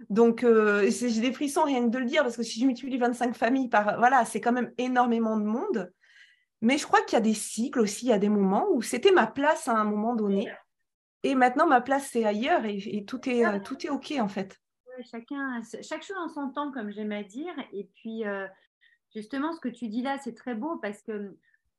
Donc, 0.10 0.44
euh, 0.44 0.90
j'ai 0.90 1.22
des 1.22 1.34
frissons 1.34 1.64
rien 1.64 1.86
que 1.86 1.90
de 1.90 1.98
le 2.00 2.06
dire, 2.06 2.24
parce 2.24 2.38
que 2.38 2.44
si 2.44 2.60
je 2.60 2.66
multiplie 2.66 2.98
25 2.98 3.36
familles 3.36 3.70
par. 3.70 3.98
Voilà, 3.98 4.26
c'est 4.26 4.42
quand 4.42 4.52
même 4.52 4.72
énormément 4.78 5.38
de 5.38 5.46
monde. 5.46 5.92
Mais 6.62 6.78
je 6.78 6.86
crois 6.86 7.02
qu'il 7.02 7.14
y 7.14 7.18
a 7.18 7.22
des 7.22 7.34
cycles 7.34 7.80
aussi, 7.80 8.06
il 8.08 8.10
y 8.10 8.14
a 8.14 8.20
des 8.20 8.30
moments 8.30 8.68
où 8.72 8.82
c'était 8.82 9.12
ma 9.12 9.28
place 9.28 9.68
à 9.68 9.74
un 9.74 9.84
moment 9.84 10.16
donné. 10.16 10.52
Et 11.24 11.36
maintenant, 11.36 11.68
ma 11.68 11.82
place, 11.82 12.10
c'est 12.12 12.26
ailleurs 12.26 12.66
et, 12.66 13.06
tout, 13.06 13.28
est, 13.30 13.46
euh, 13.46 13.60
tout 13.60 13.86
est 13.86 13.90
OK, 13.90 14.14
en 14.20 14.28
fait. 14.28 14.58
chacun, 15.12 15.62
chaque 15.82 16.04
chose 16.04 16.18
en 16.18 16.30
son 16.30 16.50
temps, 16.50 16.72
comme 16.72 16.90
j'aime 16.92 17.12
à 17.12 17.24
dire. 17.24 17.54
Et 17.74 17.90
puis, 17.96 18.26
euh, 18.26 18.48
justement, 19.14 19.54
ce 19.54 19.60
que 19.60 19.70
tu 19.70 19.88
dis 19.88 20.02
là, 20.02 20.18
c'est 20.24 20.34
très 20.34 20.56
beau 20.56 20.78
parce 20.78 21.02
que 21.02 21.38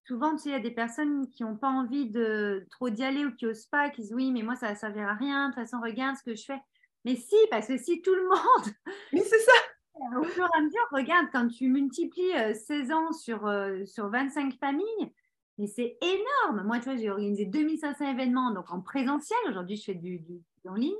souvent, 0.09 0.33
tu 0.33 0.45
sais, 0.45 0.49
il 0.49 0.53
y 0.53 0.55
a 0.55 0.61
des 0.61 0.71
personnes 0.71 1.29
qui 1.31 1.43
n'ont 1.43 1.57
pas 1.57 1.69
envie 1.69 2.09
de 2.09 2.67
trop 2.71 2.89
d'y 2.89 3.05
aller 3.05 3.27
ou 3.27 3.35
qui 3.35 3.45
n'osent 3.45 3.67
pas, 3.67 3.91
qui 3.91 4.01
disent 4.01 4.15
oui, 4.15 4.33
mais 4.33 4.43
moi, 4.43 4.57
ça 4.57 4.71
ne 4.71 4.77
servira 4.77 5.11
à 5.11 5.15
rien. 5.15 5.51
De 5.51 5.55
toute 5.55 5.63
façon, 5.63 5.81
regarde 5.83 6.17
ce 6.17 6.23
que 6.23 6.35
je 6.35 6.45
fais. 6.47 6.61
Mais 7.05 7.15
si, 7.15 7.37
parce 7.51 7.69
que 7.69 7.77
si 7.77 8.01
tout 8.01 8.15
le 8.15 8.25
monde. 8.25 8.75
Mais 9.13 9.21
c'est 9.21 9.39
ça. 9.39 9.53
Au 10.19 10.25
fur 10.25 10.45
et 10.45 10.59
à 10.59 10.63
mesure, 10.63 10.87
regarde, 10.93 11.27
quand 11.33 11.49
tu 11.49 11.69
multiplies 11.69 12.33
16 12.55 12.91
euh, 12.91 12.95
ans 12.95 13.13
sur, 13.13 13.47
euh, 13.47 13.85
sur 13.85 14.09
25 14.09 14.57
familles, 14.59 15.13
mais 15.59 15.67
c'est 15.67 15.99
énorme. 16.01 16.65
Moi, 16.65 16.79
tu 16.79 16.85
vois, 16.85 16.97
j'ai 16.97 17.11
organisé 17.11 17.47
2500 17.47 18.13
événements 18.13 18.53
donc 18.53 18.71
en 18.71 18.81
présentiel. 18.81 19.37
Aujourd'hui, 19.49 19.77
je 19.77 19.87
fais 19.87 19.95
du, 19.97 20.23
en 20.69 20.75
ligne. 20.75 20.95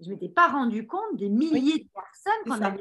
Je 0.00 0.06
ne 0.06 0.14
m'étais 0.14 0.28
pas 0.28 0.48
rendu 0.48 0.84
compte 0.84 1.16
des 1.16 1.28
milliers 1.28 1.78
de 1.78 1.88
personnes 1.94 2.44
qu'on 2.44 2.60
avait 2.60 2.80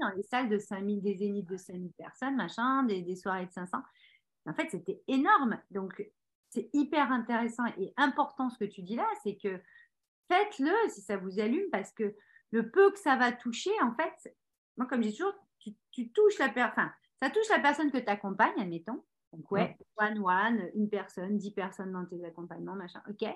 dans 0.00 0.10
les 0.16 0.24
salles 0.24 0.48
de 0.48 0.58
5000, 0.58 1.00
des 1.00 1.14
zéniths 1.14 1.48
de 1.48 1.56
5000 1.56 1.92
personnes, 1.92 2.34
machin, 2.34 2.82
des, 2.82 3.02
des 3.02 3.14
soirées 3.14 3.46
de 3.46 3.52
500. 3.52 3.78
En 4.46 4.54
fait, 4.54 4.68
c'était 4.70 5.02
énorme. 5.08 5.58
Donc, 5.70 6.04
c'est 6.50 6.70
hyper 6.72 7.10
intéressant 7.10 7.64
et 7.78 7.92
important 7.96 8.50
ce 8.50 8.58
que 8.58 8.64
tu 8.64 8.82
dis 8.82 8.96
là, 8.96 9.08
c'est 9.22 9.36
que 9.36 9.60
faites-le 10.28 10.72
si 10.88 11.00
ça 11.00 11.16
vous 11.16 11.40
allume 11.40 11.68
parce 11.70 11.92
que 11.92 12.14
le 12.50 12.70
peu 12.70 12.92
que 12.92 12.98
ça 12.98 13.16
va 13.16 13.32
toucher, 13.32 13.72
en 13.82 13.94
fait, 13.94 14.34
moi, 14.76 14.86
comme 14.86 15.02
j'ai 15.02 15.10
toujours, 15.10 15.34
tu, 15.58 16.10
touches 16.10 16.38
la 16.38 16.48
personne, 16.48 16.90
ça 17.20 17.30
touche 17.30 17.48
la 17.50 17.58
personne 17.58 17.90
que 17.90 17.98
tu 17.98 18.08
accompagnes, 18.08 18.60
admettons. 18.60 19.02
Donc, 19.32 19.50
ouais, 19.50 19.76
one-one, 19.96 20.70
une 20.74 20.88
personne, 20.88 21.36
dix 21.36 21.50
personnes 21.50 21.92
dans 21.92 22.06
tes 22.06 22.24
accompagnements, 22.24 22.76
machin, 22.76 23.02
ok. 23.08 23.28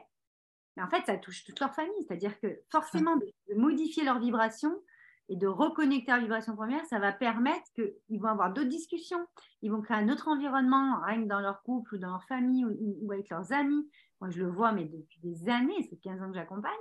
Mais 0.76 0.82
en 0.84 0.88
fait, 0.88 1.04
ça 1.06 1.16
touche 1.16 1.44
toute 1.44 1.58
leur 1.58 1.74
famille. 1.74 2.04
C'est-à-dire 2.06 2.38
que 2.38 2.60
forcément, 2.70 3.16
de, 3.16 3.26
modifier 3.56 4.04
leur 4.04 4.20
vibration, 4.20 4.80
et 5.28 5.36
de 5.36 5.46
reconnecter 5.46 6.10
à 6.10 6.16
la 6.16 6.22
vibration 6.22 6.56
première, 6.56 6.84
ça 6.86 6.98
va 6.98 7.12
permettre 7.12 7.70
qu'ils 7.74 8.20
vont 8.20 8.28
avoir 8.28 8.52
d'autres 8.52 8.68
discussions, 8.68 9.24
ils 9.62 9.70
vont 9.70 9.82
créer 9.82 9.98
un 9.98 10.08
autre 10.08 10.28
environnement, 10.28 11.00
rien 11.04 11.22
que 11.22 11.28
dans 11.28 11.40
leur 11.40 11.62
couple 11.62 11.96
ou 11.96 11.98
dans 11.98 12.10
leur 12.10 12.24
famille 12.24 12.64
ou, 12.64 13.12
avec 13.12 13.28
leurs 13.28 13.52
amis. 13.52 13.88
Moi, 14.20 14.30
je 14.30 14.40
le 14.40 14.48
vois, 14.48 14.72
mais 14.72 14.84
depuis 14.84 15.20
des 15.20 15.48
années, 15.48 15.86
c'est 15.88 15.96
15 15.96 16.22
ans 16.22 16.28
que 16.28 16.34
j'accompagne, 16.34 16.72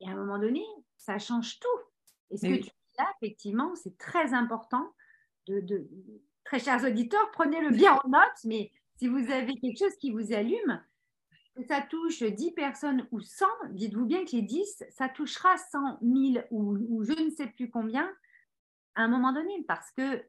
et 0.00 0.08
à 0.08 0.12
un 0.12 0.16
moment 0.16 0.38
donné, 0.38 0.64
ça 0.96 1.18
change 1.18 1.58
tout. 1.60 1.80
Et 2.30 2.36
ce 2.36 2.46
que 2.46 2.56
tu 2.56 2.62
dis 2.62 2.72
là, 2.98 3.06
effectivement, 3.20 3.74
c'est 3.74 3.96
très 3.96 4.34
important. 4.34 4.92
De, 5.46 5.88
Très 6.44 6.58
chers 6.58 6.84
auditeurs, 6.84 7.30
prenez-le 7.32 7.70
bien 7.70 7.94
en 7.94 8.08
note, 8.08 8.44
mais 8.44 8.70
si 8.96 9.08
vous 9.08 9.30
avez 9.30 9.54
quelque 9.54 9.78
chose 9.78 9.96
qui 9.98 10.10
vous 10.10 10.32
allume, 10.34 10.82
ça 11.68 11.80
touche 11.82 12.22
10 12.22 12.52
personnes 12.52 13.06
ou 13.12 13.20
100, 13.20 13.46
dites-vous 13.70 14.06
bien 14.06 14.24
que 14.24 14.32
les 14.32 14.42
10, 14.42 14.84
ça 14.90 15.08
touchera 15.08 15.56
100 15.56 15.98
000 16.02 16.46
ou, 16.50 17.04
je 17.04 17.12
ne 17.22 17.30
sais 17.30 17.46
plus 17.46 17.70
combien 17.70 18.10
à 18.96 19.02
un 19.02 19.08
moment 19.08 19.32
donné, 19.32 19.64
parce 19.66 19.90
que 19.92 20.24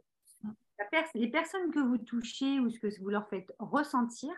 les 1.13 1.29
personnes 1.29 1.71
que 1.71 1.79
vous 1.79 1.97
touchez 1.97 2.59
ou 2.59 2.69
ce 2.69 2.79
que 2.79 2.99
vous 2.99 3.09
leur 3.09 3.27
faites 3.29 3.53
ressentir, 3.59 4.33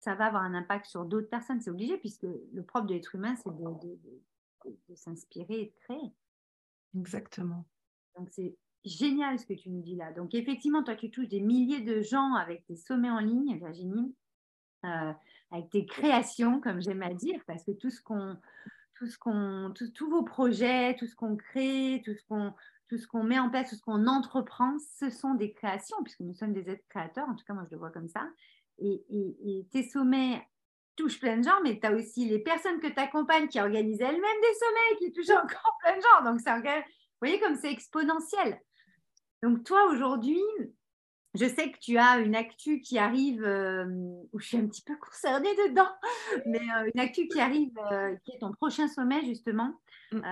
ça 0.00 0.14
va 0.14 0.26
avoir 0.26 0.42
un 0.42 0.54
impact 0.54 0.86
sur 0.86 1.04
d'autres 1.04 1.28
personnes, 1.28 1.60
c'est 1.60 1.70
obligé, 1.70 1.96
puisque 1.98 2.22
le 2.52 2.62
propre 2.62 2.86
de 2.86 2.94
l'être 2.94 3.14
humain, 3.14 3.34
c'est 3.36 3.50
de, 3.50 4.94
s'inspirer 4.94 5.60
et 5.60 5.66
de 5.66 5.74
créer. 5.80 6.12
Exactement. 6.96 7.66
Donc 8.16 8.28
c'est 8.30 8.56
génial 8.84 9.38
ce 9.38 9.46
que 9.46 9.54
tu 9.54 9.70
nous 9.70 9.82
dis 9.82 9.96
là. 9.96 10.12
Donc 10.12 10.34
effectivement, 10.34 10.82
toi, 10.82 10.94
tu 10.94 11.10
touches 11.10 11.28
des 11.28 11.40
milliers 11.40 11.80
de 11.80 12.00
gens 12.00 12.34
avec 12.34 12.64
des 12.68 12.76
sommets 12.76 13.10
en 13.10 13.20
ligne, 13.20 13.58
Virginie. 13.58 14.14
Euh, 14.84 15.12
avec 15.50 15.70
tes 15.70 15.86
créations, 15.86 16.60
comme 16.60 16.80
j'aime 16.80 17.02
à 17.02 17.14
dire, 17.14 17.40
parce 17.46 17.64
que 17.64 17.72
tout 17.72 17.90
ce 17.90 18.02
qu'on, 18.02 18.36
tout 18.94 19.06
ce 19.06 19.18
qu'on, 19.18 19.72
tous 19.94 20.10
vos 20.10 20.22
projets, 20.22 20.96
tout 20.96 21.06
ce 21.06 21.14
qu'on 21.14 21.36
crée, 21.36 22.02
tout 22.04 22.14
ce 22.14 22.22
qu'on, 22.28 22.52
tout 22.88 22.98
ce 22.98 23.06
qu'on 23.06 23.22
met 23.22 23.38
en 23.38 23.50
place, 23.50 23.70
tout 23.70 23.76
ce 23.76 23.82
qu'on 23.82 24.06
entreprend, 24.06 24.76
ce 24.98 25.10
sont 25.10 25.34
des 25.34 25.52
créations, 25.52 25.96
puisque 26.02 26.20
nous 26.20 26.34
sommes 26.34 26.52
des 26.52 26.68
êtres 26.70 26.86
créateurs, 26.88 27.28
en 27.28 27.34
tout 27.34 27.44
cas 27.44 27.54
moi 27.54 27.64
je 27.66 27.70
le 27.72 27.78
vois 27.78 27.90
comme 27.90 28.08
ça. 28.08 28.28
Et, 28.78 29.04
et, 29.10 29.66
tes 29.72 29.82
sommets 29.82 30.46
touchent 30.96 31.20
plein 31.20 31.36
de 31.36 31.44
gens, 31.44 31.60
mais 31.62 31.78
tu 31.78 31.86
as 31.86 31.92
aussi 31.92 32.26
les 32.26 32.38
personnes 32.38 32.80
que 32.80 32.86
tu 32.86 32.98
accompagnes 32.98 33.48
qui 33.48 33.60
organisent 33.60 34.00
elles-mêmes 34.00 34.20
des 34.20 34.54
sommets 34.54 34.98
qui 34.98 35.12
touchent 35.12 35.36
encore 35.36 35.78
plein 35.82 35.96
de 35.96 36.02
gens. 36.02 36.30
Donc, 36.30 36.40
c'est 36.40 36.52
vous 36.52 37.26
voyez 37.26 37.40
comme 37.40 37.56
c'est 37.56 37.72
exponentiel. 37.72 38.60
Donc, 39.42 39.64
toi, 39.64 39.86
aujourd'hui, 39.90 40.40
je 41.34 41.46
sais 41.46 41.70
que 41.70 41.78
tu 41.78 41.98
as 41.98 42.18
une 42.18 42.34
actu 42.34 42.80
qui 42.80 42.98
arrive, 42.98 43.42
euh, 43.44 43.84
où 44.32 44.38
je 44.38 44.46
suis 44.46 44.56
un 44.56 44.66
petit 44.66 44.82
peu 44.82 44.96
concernée 44.96 45.54
dedans, 45.68 45.90
mais 46.46 46.60
euh, 46.60 46.90
une 46.94 47.00
actu 47.00 47.28
qui 47.28 47.40
arrive, 47.40 47.76
euh, 47.92 48.16
qui 48.24 48.32
est 48.32 48.38
ton 48.38 48.52
prochain 48.52 48.88
sommet 48.88 49.24
justement, 49.24 49.78
mm. 50.12 50.22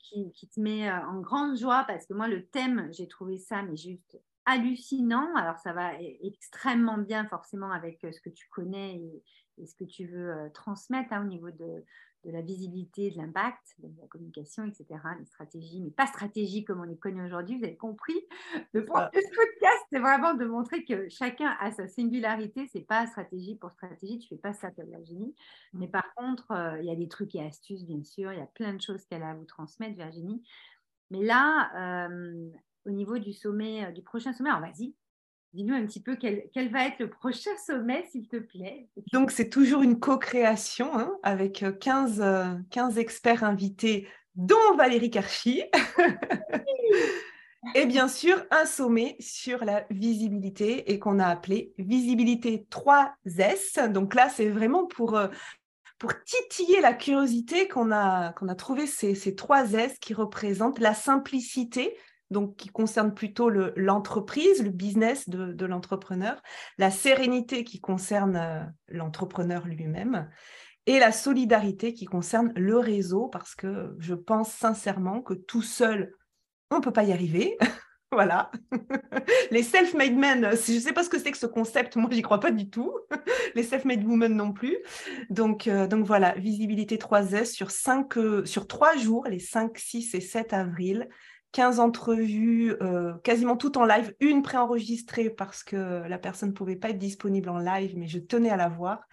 qui, 0.00 0.32
qui, 0.32 0.48
te 0.48 0.60
met 0.60 0.90
en 0.90 1.20
grande 1.20 1.56
joie 1.56 1.84
parce 1.86 2.06
que 2.06 2.14
moi, 2.14 2.28
le 2.28 2.44
thème, 2.46 2.88
j'ai 2.92 3.08
trouvé 3.08 3.38
ça, 3.38 3.62
mais 3.62 3.76
juste 3.76 4.18
hallucinant. 4.44 5.34
Alors, 5.36 5.58
ça 5.58 5.72
va 5.72 5.94
e-, 5.94 6.26
extrêmement 6.26 6.98
bien 6.98 7.26
forcément 7.26 7.70
avec 7.70 8.00
ce 8.02 8.20
que 8.20 8.30
tu 8.30 8.48
connais 8.48 8.96
et, 8.96 9.22
et 9.58 9.66
ce 9.66 9.74
que 9.74 9.84
tu 9.84 10.06
veux 10.06 10.50
transmettre 10.52 11.12
hein, 11.12 11.22
au 11.22 11.28
niveau 11.28 11.50
de, 11.50 11.84
de 12.24 12.30
la 12.30 12.40
visibilité, 12.40 13.10
de 13.10 13.16
l'impact, 13.16 13.74
de 13.78 13.88
la 14.00 14.06
communication, 14.06 14.64
etc., 14.64 14.86
les 15.18 15.24
stratégies, 15.24 15.80
mais 15.80 15.90
pas 15.90 16.06
stratégie 16.06 16.64
comme 16.64 16.80
on 16.80 16.84
les 16.84 16.96
connaît 16.96 17.24
aujourd'hui, 17.24 17.58
vous 17.58 17.64
avez 17.64 17.76
compris. 17.76 18.20
Le 18.72 18.84
point 18.84 19.10
de 19.12 19.20
ce 19.20 19.34
podcast, 19.34 19.84
c'est 19.90 19.98
vraiment 19.98 20.34
de 20.34 20.44
montrer 20.44 20.84
que 20.84 21.08
chacun 21.08 21.56
a 21.60 21.70
sa 21.72 21.88
singularité, 21.88 22.68
c'est 22.72 22.86
pas 22.86 23.06
stratégie 23.06 23.56
pour 23.56 23.72
stratégie, 23.72 24.18
tu 24.18 24.28
fais 24.28 24.36
pas 24.36 24.52
ça 24.52 24.70
comme 24.70 24.88
Virginie. 24.88 25.34
Mm. 25.72 25.78
Mais 25.80 25.88
par 25.88 26.14
contre, 26.14 26.52
euh, 26.52 26.80
il 26.80 26.86
y 26.86 26.90
a 26.90 26.96
des 26.96 27.08
trucs 27.08 27.34
et 27.34 27.44
astuces, 27.44 27.84
bien 27.84 28.02
sûr, 28.02 28.32
il 28.32 28.38
y 28.38 28.42
a 28.42 28.46
plein 28.46 28.74
de 28.74 28.80
choses 28.80 29.04
qu'elle 29.06 29.22
a 29.22 29.30
à 29.30 29.34
vous 29.34 29.44
transmettre, 29.44 29.96
Virginie. 29.96 30.42
Mais 31.10 31.22
là, 31.22 32.06
euh, 32.06 32.50
au 32.86 32.90
niveau 32.90 33.18
du 33.18 33.32
sommet, 33.32 33.84
euh, 33.84 33.90
du 33.92 34.02
prochain 34.02 34.32
sommet, 34.32 34.50
alors 34.50 34.62
vas-y, 34.62 34.94
Dis-nous 35.52 35.74
un 35.74 35.84
petit 35.84 36.00
peu 36.00 36.16
quel, 36.16 36.70
va 36.70 36.86
être 36.86 36.98
le 36.98 37.10
prochain 37.10 37.50
sommet, 37.66 38.06
s'il 38.10 38.26
te 38.26 38.38
plaît. 38.38 38.88
Donc, 39.12 39.30
c'est 39.30 39.50
toujours 39.50 39.82
une 39.82 40.00
co-création 40.00 40.98
hein, 40.98 41.12
avec 41.22 41.64
15, 41.78 42.20
euh, 42.22 42.54
15 42.70 42.96
euh, 42.96 43.00
experts 43.00 43.44
invités, 43.44 44.08
dont 44.34 44.76
Valérie 44.78 45.10
Karchi. 45.10 45.62
et 47.74 47.84
bien 47.84 48.08
sûr, 48.08 48.42
un 48.50 48.64
sommet 48.64 49.16
sur 49.20 49.62
la 49.64 49.84
visibilité 49.90 50.90
et 50.90 50.98
qu'on 50.98 51.18
a 51.18 51.26
appelé 51.26 51.74
Visibilité 51.76 52.66
3S. 52.70 53.88
Donc 53.88 54.14
là, 54.14 54.30
c'est 54.30 54.48
vraiment 54.48 54.86
pour, 54.86 55.18
euh, 55.18 55.28
pour 55.98 56.12
titiller 56.24 56.80
la 56.80 56.94
curiosité 56.94 57.68
qu'on 57.68 57.92
a, 57.92 58.32
qu'on 58.32 58.48
a 58.48 58.54
trouvé 58.54 58.86
ces, 58.86 59.14
ces 59.14 59.34
3 59.34 59.74
S 59.74 59.98
qui 59.98 60.14
représentent 60.14 60.80
la 60.80 60.94
simplicité, 60.94 61.94
donc 62.32 62.56
qui 62.56 62.68
concerne 62.68 63.14
plutôt 63.14 63.48
l'entreprise, 63.48 64.62
le, 64.62 64.70
business 64.70 65.28
de, 65.28 65.66
l'entrepreneur, 65.66 66.42
la 66.78 66.90
sérénité 66.90 67.64
qui 67.64 67.80
concerne 67.80 68.36
euh, 68.36 68.62
l'entrepreneur 68.88 69.66
lui-même, 69.66 70.28
et 70.86 70.98
la 70.98 71.12
solidarité 71.12 71.94
qui 71.94 72.06
concerne 72.06 72.52
le 72.56 72.78
réseau, 72.78 73.28
parce 73.28 73.54
que 73.54 73.94
je 73.98 74.14
pense 74.14 74.52
sincèrement 74.52 75.22
que 75.22 75.34
tout 75.34 75.62
seul, 75.62 76.14
on 76.70 76.76
ne 76.76 76.80
peut 76.80 76.92
pas 76.92 77.04
y 77.04 77.12
arriver. 77.12 77.56
voilà. 78.12 78.50
Les 79.50 79.62
self-made 79.62 80.14
men, 80.14 80.50
je 80.52 80.72
ne 80.74 80.80
sais 80.80 80.92
pas 80.92 81.04
ce 81.04 81.08
que 81.08 81.18
c'est 81.18 81.30
que 81.30 81.38
ce 81.38 81.46
concept, 81.46 81.96
moi, 81.96 82.10
j'y 82.12 82.22
crois 82.22 82.40
pas 82.40 82.50
du 82.50 82.68
tout. 82.68 82.92
Les 83.54 83.62
self-made 83.62 84.04
women 84.04 84.34
non 84.34 84.52
plus. 84.52 84.76
Donc, 85.30 85.66
euh, 85.66 85.86
donc 85.86 86.04
voilà, 86.04 86.32
visibilité 86.32 86.96
3S 86.96 87.52
sur, 87.52 87.70
5, 87.70 88.16
euh, 88.18 88.44
sur 88.44 88.66
3 88.66 88.96
jours, 88.96 89.26
les 89.26 89.38
5, 89.38 89.76
6 89.78 90.14
et 90.14 90.20
7 90.20 90.52
avril. 90.52 91.08
15 91.52 91.80
entrevues, 91.80 92.74
euh, 92.80 93.14
quasiment 93.18 93.56
toutes 93.56 93.76
en 93.76 93.84
live, 93.84 94.14
une 94.20 94.42
préenregistrée 94.42 95.30
parce 95.30 95.62
que 95.62 96.06
la 96.08 96.18
personne 96.18 96.50
ne 96.50 96.54
pouvait 96.54 96.76
pas 96.76 96.90
être 96.90 96.98
disponible 96.98 97.50
en 97.50 97.58
live, 97.58 97.94
mais 97.96 98.08
je 98.08 98.18
tenais 98.18 98.50
à 98.50 98.56
la 98.56 98.68
voir. 98.68 99.06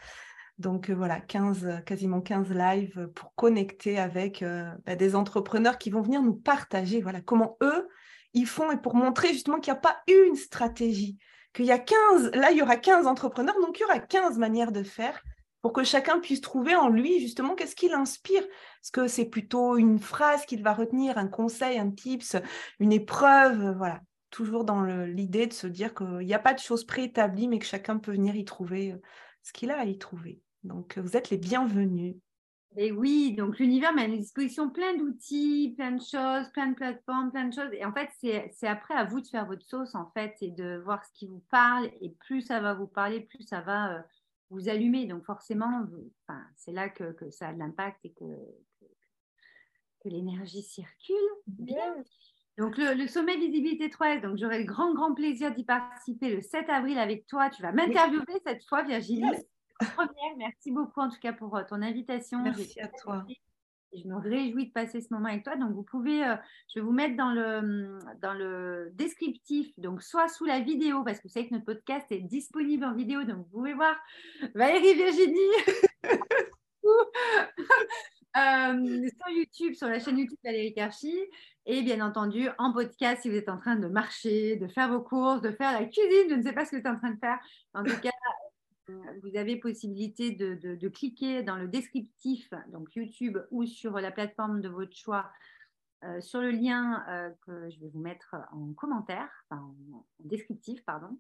Donc 0.58 0.90
euh, 0.90 0.96
voilà, 0.96 1.20
15, 1.20 1.84
quasiment 1.86 2.22
15 2.22 2.50
lives 2.52 3.10
pour 3.14 3.36
connecter 3.36 4.00
avec 4.00 4.42
euh, 4.42 4.72
bah, 4.86 4.96
des 4.96 5.16
entrepreneurs 5.16 5.78
qui 5.78 5.90
vont 5.90 6.02
venir 6.02 6.22
nous 6.22 6.36
partager 6.36 7.02
voilà, 7.02 7.22
comment 7.22 7.58
eux, 7.62 7.88
ils 8.34 8.48
font 8.48 8.72
et 8.72 8.78
pour 8.78 8.96
montrer 8.96 9.30
justement 9.30 9.60
qu'il 9.60 9.74
n'y 9.74 9.78
a 9.78 9.82
pas 9.82 10.02
une 10.08 10.36
stratégie, 10.36 11.18
qu'il 11.54 11.66
y 11.66 11.72
a 11.72 11.80
15, 11.80 12.32
là 12.36 12.52
il 12.52 12.58
y 12.58 12.62
aura 12.62 12.78
15 12.78 13.06
entrepreneurs, 13.06 13.60
donc 13.62 13.80
il 13.80 13.82
y 13.82 13.86
aura 13.86 14.00
15 14.00 14.38
manières 14.38 14.72
de 14.72 14.84
faire 14.84 15.22
pour 15.62 15.74
que 15.74 15.84
chacun 15.84 16.20
puisse 16.20 16.42
trouver 16.42 16.76
en 16.76 16.90
lui 16.90 17.20
justement 17.20 17.56
qu'est-ce 17.56 17.76
qui 17.76 17.90
l'inspire. 17.90 18.44
Est-ce 18.44 18.92
que 18.92 19.08
c'est 19.08 19.26
plutôt 19.26 19.78
une 19.78 20.00
phrase 20.00 20.46
qu'il 20.46 20.64
va 20.64 20.74
retenir, 20.74 21.18
un 21.18 21.28
conseil, 21.28 21.78
un 21.78 21.92
tips, 21.92 22.38
une 22.80 22.94
épreuve, 22.94 23.76
voilà. 23.78 24.02
Toujours 24.30 24.64
dans 24.64 24.84
l'idée 24.84 25.48
de 25.48 25.54
se 25.54 25.66
dire 25.66 25.96
qu'il 25.96 26.20
n'y 26.20 26.36
a 26.36 26.40
pas 26.40 26.54
de 26.54 26.60
choses 26.60 26.86
préétablies, 26.86 27.48
mais 27.48 27.58
que 27.58 27.66
chacun 27.66 27.98
peut 27.98 28.12
venir 28.12 28.36
y 28.36 28.46
trouver 28.46 28.92
euh, 28.92 29.02
ce 29.42 29.52
qu'il 29.52 29.72
a 29.72 29.80
à 29.80 29.86
y 29.86 29.98
trouver. 29.98 30.40
Donc, 30.64 31.00
vous 31.00 31.18
êtes 31.18 31.32
les 31.32 31.38
bienvenus. 31.38 32.16
Et 32.78 32.92
oui, 32.92 33.34
donc 33.36 33.58
l'univers 33.58 33.94
met 33.94 34.04
à 34.04 34.08
disposition 34.08 34.70
plein 34.70 34.96
d'outils, 34.96 35.74
plein 35.76 35.92
de 35.92 36.02
choses, 36.02 36.50
plein 36.54 36.68
de 36.68 36.76
plateformes, 36.76 37.32
plein 37.32 37.46
de 37.46 37.54
choses. 37.54 37.74
Et 37.74 37.84
en 37.84 37.92
fait, 37.92 38.10
c'est 38.54 38.68
après 38.68 38.94
à 38.94 39.06
vous 39.06 39.22
de 39.22 39.28
faire 39.28 39.48
votre 39.48 39.66
sauce, 39.66 39.96
en 39.96 40.12
fait, 40.12 40.36
et 40.42 40.52
de 40.52 40.80
voir 40.86 41.04
ce 41.04 41.12
qui 41.14 41.26
vous 41.26 41.44
parle. 41.50 41.90
Et 42.02 42.12
plus 42.12 42.42
ça 42.42 42.60
va 42.60 42.76
vous 42.76 42.88
parler, 42.88 43.22
plus 43.22 43.44
ça 43.44 43.62
va 43.62 43.96
euh, 43.96 44.02
vous 44.50 44.70
allumer. 44.70 45.06
Donc 45.06 45.26
forcément, 45.26 45.86
c'est 46.56 46.72
là 46.72 46.90
que, 46.90 47.30
ça 47.30 47.50
a 47.50 47.54
de 47.54 47.60
l'impact 47.60 48.06
et 48.06 48.12
que, 48.12 48.26
que, 50.02 50.10
l'énergie 50.10 50.64
circule 50.64 51.16
bien. 51.48 51.96
Donc 52.58 52.78
le, 52.78 53.08
sommet 53.08 53.38
visibilité 53.38 53.88
3S, 53.88 54.22
donc 54.22 54.38
j'aurai 54.38 54.60
le 54.60 54.66
grand, 54.66 54.94
grand 54.94 55.14
plaisir 55.14 55.54
d'y 55.54 55.64
participer 55.64 56.36
le 56.36 56.42
7 56.42 56.70
avril 56.70 56.98
avec 56.98 57.26
toi. 57.28 57.50
Tu 57.50 57.62
vas 57.62 57.72
m'interviewer 57.72 58.26
cette 58.46 58.66
fois, 58.66 58.84
Virginie. 58.84 59.32
Première, 59.96 60.38
merci 60.38 60.72
beaucoup 60.72 61.00
en 61.00 61.10
tout 61.10 61.20
cas 61.22 61.32
pour 61.32 61.56
euh, 61.56 61.64
ton 61.64 61.82
invitation. 61.82 62.42
Merci 62.42 62.82
à 62.82 62.90
toi. 62.90 63.26
Je 63.94 64.08
me 64.08 64.18
réjouis 64.18 64.68
de 64.68 64.72
passer 64.72 65.02
ce 65.02 65.08
moment 65.12 65.30
avec 65.30 65.44
toi. 65.44 65.56
Donc, 65.56 65.72
vous 65.72 65.84
pouvez, 65.84 66.24
euh, 66.24 66.36
je 66.74 66.80
vais 66.80 66.86
vous 66.86 66.92
mettre 66.92 67.16
dans 67.16 67.32
le, 67.32 67.58
hum, 67.58 68.00
dans 68.22 68.34
le 68.34 68.92
descriptif, 68.94 69.68
donc 69.80 70.04
soit 70.04 70.28
sous 70.28 70.46
la 70.46 70.60
vidéo, 70.60 71.04
parce 71.04 71.20
que 71.20 71.24
vous 71.24 71.34
savez 71.34 71.48
que 71.48 71.54
notre 71.54 71.66
podcast 71.66 72.06
est 72.12 72.22
disponible 72.22 72.86
en 72.86 72.94
vidéo, 72.94 73.24
donc 73.24 73.38
vous 73.38 73.58
pouvez 73.60 73.74
voir 73.74 73.96
Valérie 74.54 74.94
Virginie 74.94 75.40
euh, 78.38 79.10
sur 79.10 79.30
YouTube, 79.30 79.74
sur 79.74 79.88
la 79.88 80.00
chaîne 80.00 80.20
YouTube 80.20 80.38
Valérie 80.44 80.74
Karchi, 80.74 81.18
et 81.66 81.82
bien 81.82 82.06
entendu 82.06 82.48
en 82.58 82.72
podcast 82.74 83.24
si 83.24 83.30
vous 83.30 83.36
êtes 83.36 83.50
en 83.50 83.58
train 83.58 83.76
de 83.76 83.88
marcher, 83.88 84.56
de 84.58 84.68
faire 84.68 84.90
vos 84.90 85.02
courses, 85.02 85.42
de 85.42 85.52
faire 85.52 85.74
la 85.74 85.86
cuisine, 85.86 86.30
je 86.30 86.36
ne 86.36 86.44
sais 86.44 86.54
pas 86.54 86.66
ce 86.66 86.72
que 86.72 86.76
vous 86.76 86.82
êtes 86.82 86.88
en 86.88 86.98
train 86.98 87.12
de 87.12 87.20
faire. 87.20 87.40
En 87.74 87.84
tout 87.84 88.00
cas, 88.02 88.12
vous 89.24 89.38
avez 89.38 89.58
possibilité 89.58 90.32
de, 90.32 90.88
cliquer 90.90 91.44
dans 91.44 91.56
le 91.56 91.68
descriptif, 91.68 92.50
donc 92.72 92.96
YouTube 92.96 93.38
ou 93.52 93.66
sur 93.66 94.00
la 94.00 94.12
plateforme 94.12 94.62
de 94.62 94.70
votre 94.70 94.96
choix, 94.96 95.32
euh, 96.06 96.22
sur 96.22 96.40
le 96.40 96.52
lien 96.52 97.04
euh, 97.10 97.30
que 97.46 97.70
je 97.70 97.80
vais 97.82 97.90
vous 97.90 98.00
mettre 98.00 98.36
en 98.54 98.72
commentaire, 98.74 99.30
en, 99.52 99.74
descriptif, 100.20 100.84
pardon. 100.86 101.18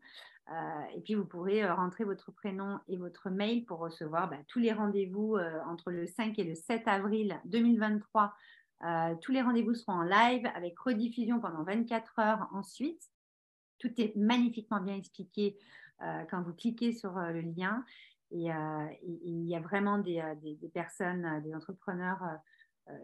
Euh, 0.49 0.81
et 0.95 1.01
puis 1.01 1.15
vous 1.15 1.25
pourrez 1.25 1.69
rentrer 1.69 2.05
votre 2.05 2.31
prénom 2.31 2.79
et 2.87 2.95
votre 2.95 3.29
mail 3.29 3.65
pour 3.65 3.79
recevoir 3.79 4.29
bah, 4.29 4.37
tous 4.47 4.59
les 4.59 4.71
rendez-vous 4.71 5.37
entre 5.67 5.91
le 5.91 6.07
5 6.07 6.39
et 6.39 6.43
le 6.45 6.55
7 6.55 6.87
avril 6.87 7.39
2023. 7.45 8.33
tous 9.21 9.31
les 9.31 9.41
rendez-vous 9.41 9.75
seront 9.75 9.99
en 9.99 10.03
live 10.03 10.45
avec 10.55 10.79
rediffusion 10.79 11.39
pendant 11.39 11.63
24 11.63 12.19
heures 12.19 12.47
ensuite. 12.53 13.03
Tout 13.79 13.91
est 13.97 14.15
magnifiquement 14.15 14.81
bien 14.81 14.95
expliqué 14.95 15.57
quand 16.29 16.41
vous 16.41 16.53
cliquez 16.53 16.93
sur 16.93 17.17
euh, 17.17 17.31
le 17.31 17.41
lien. 17.41 17.83
Euh, 18.31 18.87
il 19.03 19.47
y 19.47 19.55
a 19.55 19.59
vraiment 19.59 19.97
des, 19.97 20.21
personnes, 20.73 21.41
des 21.43 21.55
entrepreneurs 21.55 22.21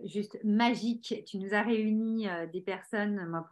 juste 0.03 0.37
magiques. 0.43 1.23
Tu 1.25 1.37
nous 1.39 1.53
as 1.55 1.63
réunis 1.63 2.27
des 2.53 2.61
personnes, 2.61 3.27
moi 3.27 3.47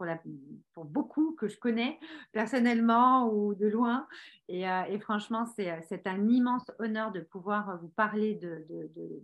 pour 0.72 0.84
beaucoup 0.84 1.32
que 1.32 1.48
je 1.48 1.58
connais 1.58 1.98
personnellement 2.30 3.28
ou 3.32 3.56
de 3.56 3.66
loin. 3.66 4.06
Et, 4.48 4.64
franchement, 5.00 5.46
c'est 5.46 6.06
un 6.06 6.28
immense 6.28 6.70
honneur 6.78 7.10
de 7.10 7.20
pouvoir 7.20 7.76
vous 7.80 7.88
parler 7.88 8.36
de, 8.36 8.64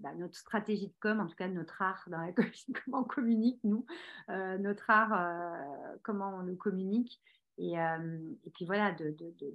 bah, 0.01 0.13
notre 0.17 0.37
stratégie 0.37 0.89
de 0.89 0.95
com, 0.99 1.21
en 1.21 1.27
tout 1.29 1.37
cas 1.37 1.47
de 1.47 1.55
notre 1.55 1.81
art 1.83 2.05
dans 2.09 2.19
la 2.19 2.33
comment 2.85 3.03
on 3.03 3.05
communique, 3.05 3.61
nous, 3.63 3.87
notre 4.29 4.91
art, 4.91 5.57
comment 6.03 6.39
on 6.39 6.43
le 6.43 6.57
communique. 6.57 7.21
Euh, 7.61 8.19
et, 8.47 8.51
puis 8.51 8.65
voilà, 8.65 8.95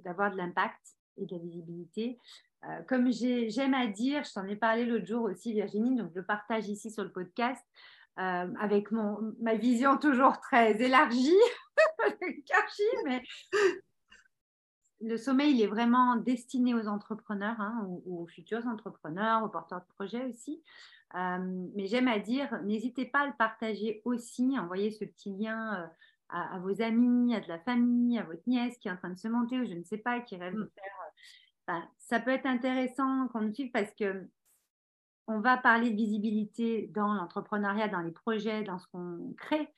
d'avoir 0.04 0.30
de, 0.30 0.36
l'impact 0.36 0.96
et 1.16 1.26
de 1.26 1.34
la 1.34 1.42
visibilité. 1.42 2.18
Euh, 2.64 2.82
comme 2.88 3.10
j'aime 3.12 3.74
à 3.74 3.86
dire, 3.86 4.24
je 4.24 4.32
t'en 4.32 4.46
ai 4.46 4.56
parlé 4.56 4.84
l'autre 4.84 5.06
jour 5.06 5.24
aussi, 5.24 5.52
Virginie, 5.52 5.96
donc 5.96 6.12
je 6.14 6.20
partage 6.20 6.68
ici 6.68 6.90
sur 6.90 7.02
le 7.02 7.10
podcast, 7.10 7.64
euh, 8.18 8.48
avec 8.58 8.90
mon, 8.92 9.34
ma 9.40 9.54
vision 9.54 9.98
toujours 9.98 10.40
très 10.40 10.80
élargie, 10.80 11.36
mais 13.04 13.22
le 15.02 15.16
sommeil, 15.18 15.52
il 15.54 15.62
est 15.62 15.66
vraiment 15.66 16.16
destiné 16.16 16.74
aux 16.74 16.88
entrepreneurs, 16.88 17.60
hein, 17.60 17.84
ou, 17.86 18.22
aux 18.22 18.26
futurs 18.26 18.66
entrepreneurs, 18.66 19.44
aux 19.44 19.48
porteurs 19.48 19.80
de 19.80 19.94
projets 19.94 20.24
aussi. 20.24 20.62
mais 21.14 21.86
j'aime 21.86 22.08
à 22.08 22.18
dire, 22.18 22.60
n'hésitez 22.62 23.04
pas 23.04 23.20
à 23.20 23.26
le 23.26 23.36
partager 23.38 24.00
aussi, 24.04 24.58
envoyez 24.58 24.90
ce 24.90 25.04
petit 25.04 25.30
lien 25.30 25.90
à, 26.28 26.58
vos 26.58 26.82
amis, 26.82 27.34
à 27.34 27.40
de 27.40 27.48
la 27.48 27.58
famille, 27.58 28.18
à 28.18 28.24
votre 28.24 28.42
nièce 28.46 28.76
qui 28.78 28.88
est 28.88 28.90
en 28.90 28.96
train 28.96 29.10
de 29.10 29.18
se 29.18 29.28
monter 29.28 29.60
ou 29.60 29.64
je 29.64 29.74
ne 29.74 29.84
sais 29.84 29.98
pas, 29.98 30.20
qui 30.20 30.36
rêve 30.36 30.54
de 30.54 30.62
mm. 30.62 30.70
faire. 30.74 31.74
Euh, 31.76 31.80
ça 31.98 32.20
peut 32.20 32.30
être 32.30 32.46
intéressant 32.46 33.28
qu'on 33.28 33.40
nous 33.40 33.54
suive 33.54 33.70
parce 33.72 33.92
que 33.94 34.28
on 35.28 35.40
va 35.40 35.56
parler 35.56 35.90
de 35.90 35.96
visibilité 35.96 36.88
dans 36.94 37.12
l'entrepreneuriat, 37.12 37.88
dans 37.88 38.00
les 38.00 38.12
projets, 38.12 38.62
dans 38.62 38.78
ce 38.78 38.86
qu'on 38.92 39.34
crée. 39.36 39.68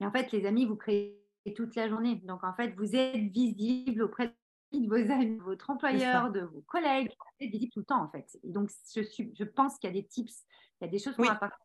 Mais 0.00 0.06
en 0.06 0.10
fait, 0.10 0.32
les 0.32 0.46
amis, 0.46 0.64
vous 0.64 0.76
créez 0.76 1.22
toute 1.54 1.76
la 1.76 1.88
journée. 1.88 2.16
Donc, 2.24 2.42
en 2.42 2.54
fait, 2.54 2.74
vous 2.76 2.96
êtes 2.96 3.30
visible 3.30 4.02
auprès 4.02 4.34
de 4.72 4.88
vos 4.88 4.94
amis, 4.94 5.36
de 5.36 5.42
votre 5.42 5.68
employeur, 5.68 6.32
de 6.32 6.40
vos 6.40 6.62
collègues. 6.62 7.08
Vous 7.08 7.46
êtes 7.46 7.52
visible 7.52 7.72
tout 7.72 7.80
le 7.80 7.84
temps, 7.84 8.02
en 8.02 8.08
fait. 8.08 8.26
Et 8.42 8.50
donc, 8.50 8.70
je, 8.94 9.02
suis, 9.02 9.34
je 9.38 9.44
pense 9.44 9.78
qu'il 9.78 9.88
y 9.88 9.92
a 9.92 10.00
des 10.00 10.06
tips, 10.06 10.46
il 10.80 10.84
y 10.86 10.88
a 10.88 10.90
des 10.90 10.98
choses 10.98 11.14
qu'on 11.16 11.24
va 11.24 11.34
partager 11.34 11.60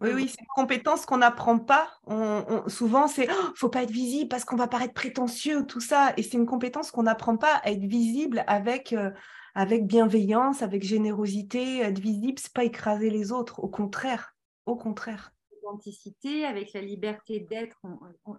oui, 0.00 0.10
oui, 0.14 0.28
c'est 0.28 0.40
une 0.40 0.46
compétence 0.54 1.06
qu'on 1.06 1.18
n'apprend 1.18 1.58
pas. 1.58 1.88
On, 2.06 2.68
souvent, 2.68 3.08
c'est 3.08 3.28
oh, 3.30 3.52
faut 3.54 3.68
pas 3.68 3.82
être 3.82 3.90
visible 3.90 4.28
parce 4.28 4.44
qu'on 4.44 4.56
va 4.56 4.66
paraître 4.66 4.94
prétentieux, 4.94 5.64
tout 5.66 5.80
ça. 5.80 6.12
Et 6.16 6.22
c'est 6.22 6.36
une 6.36 6.46
compétence 6.46 6.90
qu'on 6.90 7.04
n'apprend 7.04 7.36
pas 7.36 7.56
à 7.56 7.70
être 7.70 7.84
visible 7.84 8.44
avec, 8.46 8.92
euh, 8.92 9.10
avec 9.54 9.86
bienveillance, 9.86 10.62
avec 10.62 10.82
générosité. 10.82 11.80
Être 11.80 11.98
visible, 11.98 12.38
c'est 12.38 12.52
pas 12.52 12.64
écraser 12.64 13.10
les 13.10 13.32
autres. 13.32 13.60
Au 13.60 13.68
contraire, 13.68 14.34
au 14.66 14.76
contraire. 14.76 15.32
L'authenticité, 15.62 16.44
avec 16.44 16.72
la 16.72 16.80
liberté 16.80 17.40
d'être, 17.40 17.80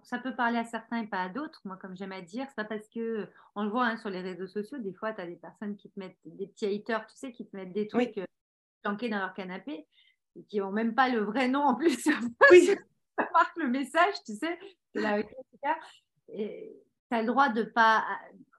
ça 0.02 0.18
peut 0.18 0.36
parler 0.36 0.58
à 0.58 0.64
certains 0.64 1.02
et 1.02 1.06
pas 1.06 1.22
à 1.22 1.28
d'autres. 1.28 1.60
Moi, 1.64 1.76
comme 1.76 1.96
j'aime 1.96 2.12
à 2.12 2.20
dire, 2.20 2.46
c'est 2.48 2.56
pas 2.56 2.64
parce 2.64 2.88
que 2.88 3.28
on 3.54 3.64
le 3.64 3.70
voit 3.70 3.86
hein, 3.86 3.96
sur 3.96 4.10
les 4.10 4.20
réseaux 4.20 4.46
sociaux. 4.46 4.78
Des 4.78 4.92
fois, 4.92 5.12
tu 5.12 5.20
as 5.20 5.26
des 5.26 5.36
personnes 5.36 5.76
qui 5.76 5.90
te 5.90 5.98
mettent 5.98 6.18
des 6.24 6.46
petits 6.46 6.66
haters, 6.66 7.06
tu 7.06 7.16
sais, 7.16 7.32
qui 7.32 7.46
te 7.46 7.56
mettent 7.56 7.72
des 7.72 7.88
trucs 7.88 8.18
euh, 8.18 8.24
planqués 8.82 9.08
dans 9.08 9.18
leur 9.18 9.34
canapé 9.34 9.86
qui 10.48 10.58
n'ont 10.58 10.72
même 10.72 10.94
pas 10.94 11.08
le 11.08 11.20
vrai 11.20 11.48
nom 11.48 11.62
en 11.62 11.74
plus. 11.74 12.06
Oui. 12.50 12.66
ça 13.18 13.28
marque 13.32 13.56
le 13.56 13.68
message, 13.68 14.14
tu 14.24 14.34
sais. 14.34 14.58
Et 16.28 16.76
tu 17.10 17.16
as 17.16 17.20
le 17.22 17.26
droit 17.26 17.48
de 17.48 17.62
pas. 17.62 18.04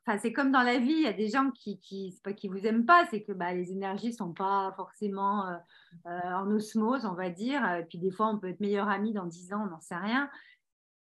Enfin, 0.05 0.17
c'est 0.19 0.32
comme 0.32 0.51
dans 0.51 0.63
la 0.63 0.80
vie, 0.80 0.93
il 0.93 1.01
y 1.01 1.07
a 1.07 1.13
des 1.13 1.28
gens 1.28 1.51
qui, 1.51 1.80
qui 1.80 2.17
pas 2.23 2.32
qui 2.32 2.47
vous 2.47 2.65
aiment 2.65 2.86
pas, 2.86 3.05
c'est 3.11 3.23
que 3.23 3.34
bah, 3.34 3.53
les 3.53 3.71
énergies 3.73 4.13
sont 4.13 4.34
pas 4.34 4.73
forcément 4.78 5.47
euh, 5.47 5.57
euh, 6.05 6.34
en 6.34 6.49
osmose, 6.49 7.05
on 7.05 7.13
va 7.13 7.30
dire. 7.30 7.69
Et 7.73 7.84
puis 7.84 7.97
des 7.97 8.11
fois, 8.11 8.28
on 8.28 8.39
peut 8.39 8.49
être 8.49 8.61
meilleur 8.61 8.88
ami 8.88 9.13
dans 9.13 9.25
10 9.25 9.53
ans, 9.53 9.63
on 9.65 9.69
n'en 9.69 9.82
sait 9.82 9.97
rien. 9.97 10.30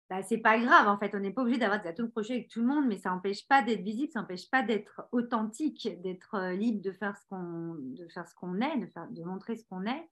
Bah, 0.09 0.21
c'est 0.21 0.37
pas 0.37 0.59
grave, 0.59 0.87
en 0.87 0.97
fait, 0.99 1.15
on 1.15 1.19
n'est 1.19 1.31
pas 1.31 1.41
obligé 1.41 1.59
d'avoir 1.59 1.81
des 1.81 1.89
atomes 1.89 2.11
crochets 2.11 2.33
avec 2.33 2.49
tout 2.49 2.59
le 2.59 2.67
monde, 2.67 2.85
mais 2.87 2.97
ça 2.97 3.09
n'empêche 3.09 3.47
pas 3.47 3.63
d'être 3.63 3.81
visible, 3.81 4.11
ça 4.11 4.21
n'empêche 4.21 4.49
pas 4.49 4.61
d'être 4.61 5.01
authentique, 5.11 5.89
d'être 6.01 6.35
euh, 6.35 6.53
libre 6.53 6.81
de 6.83 6.91
faire 6.91 7.17
ce 7.17 7.25
qu'on, 7.29 7.75
de 7.79 8.07
faire 8.09 8.27
ce 8.27 8.35
qu'on 8.35 8.61
est, 8.61 8.77
de, 8.77 8.85
faire, 8.87 9.07
de 9.09 9.23
montrer 9.23 9.55
ce 9.55 9.65
qu'on 9.65 9.85
est. 9.85 10.09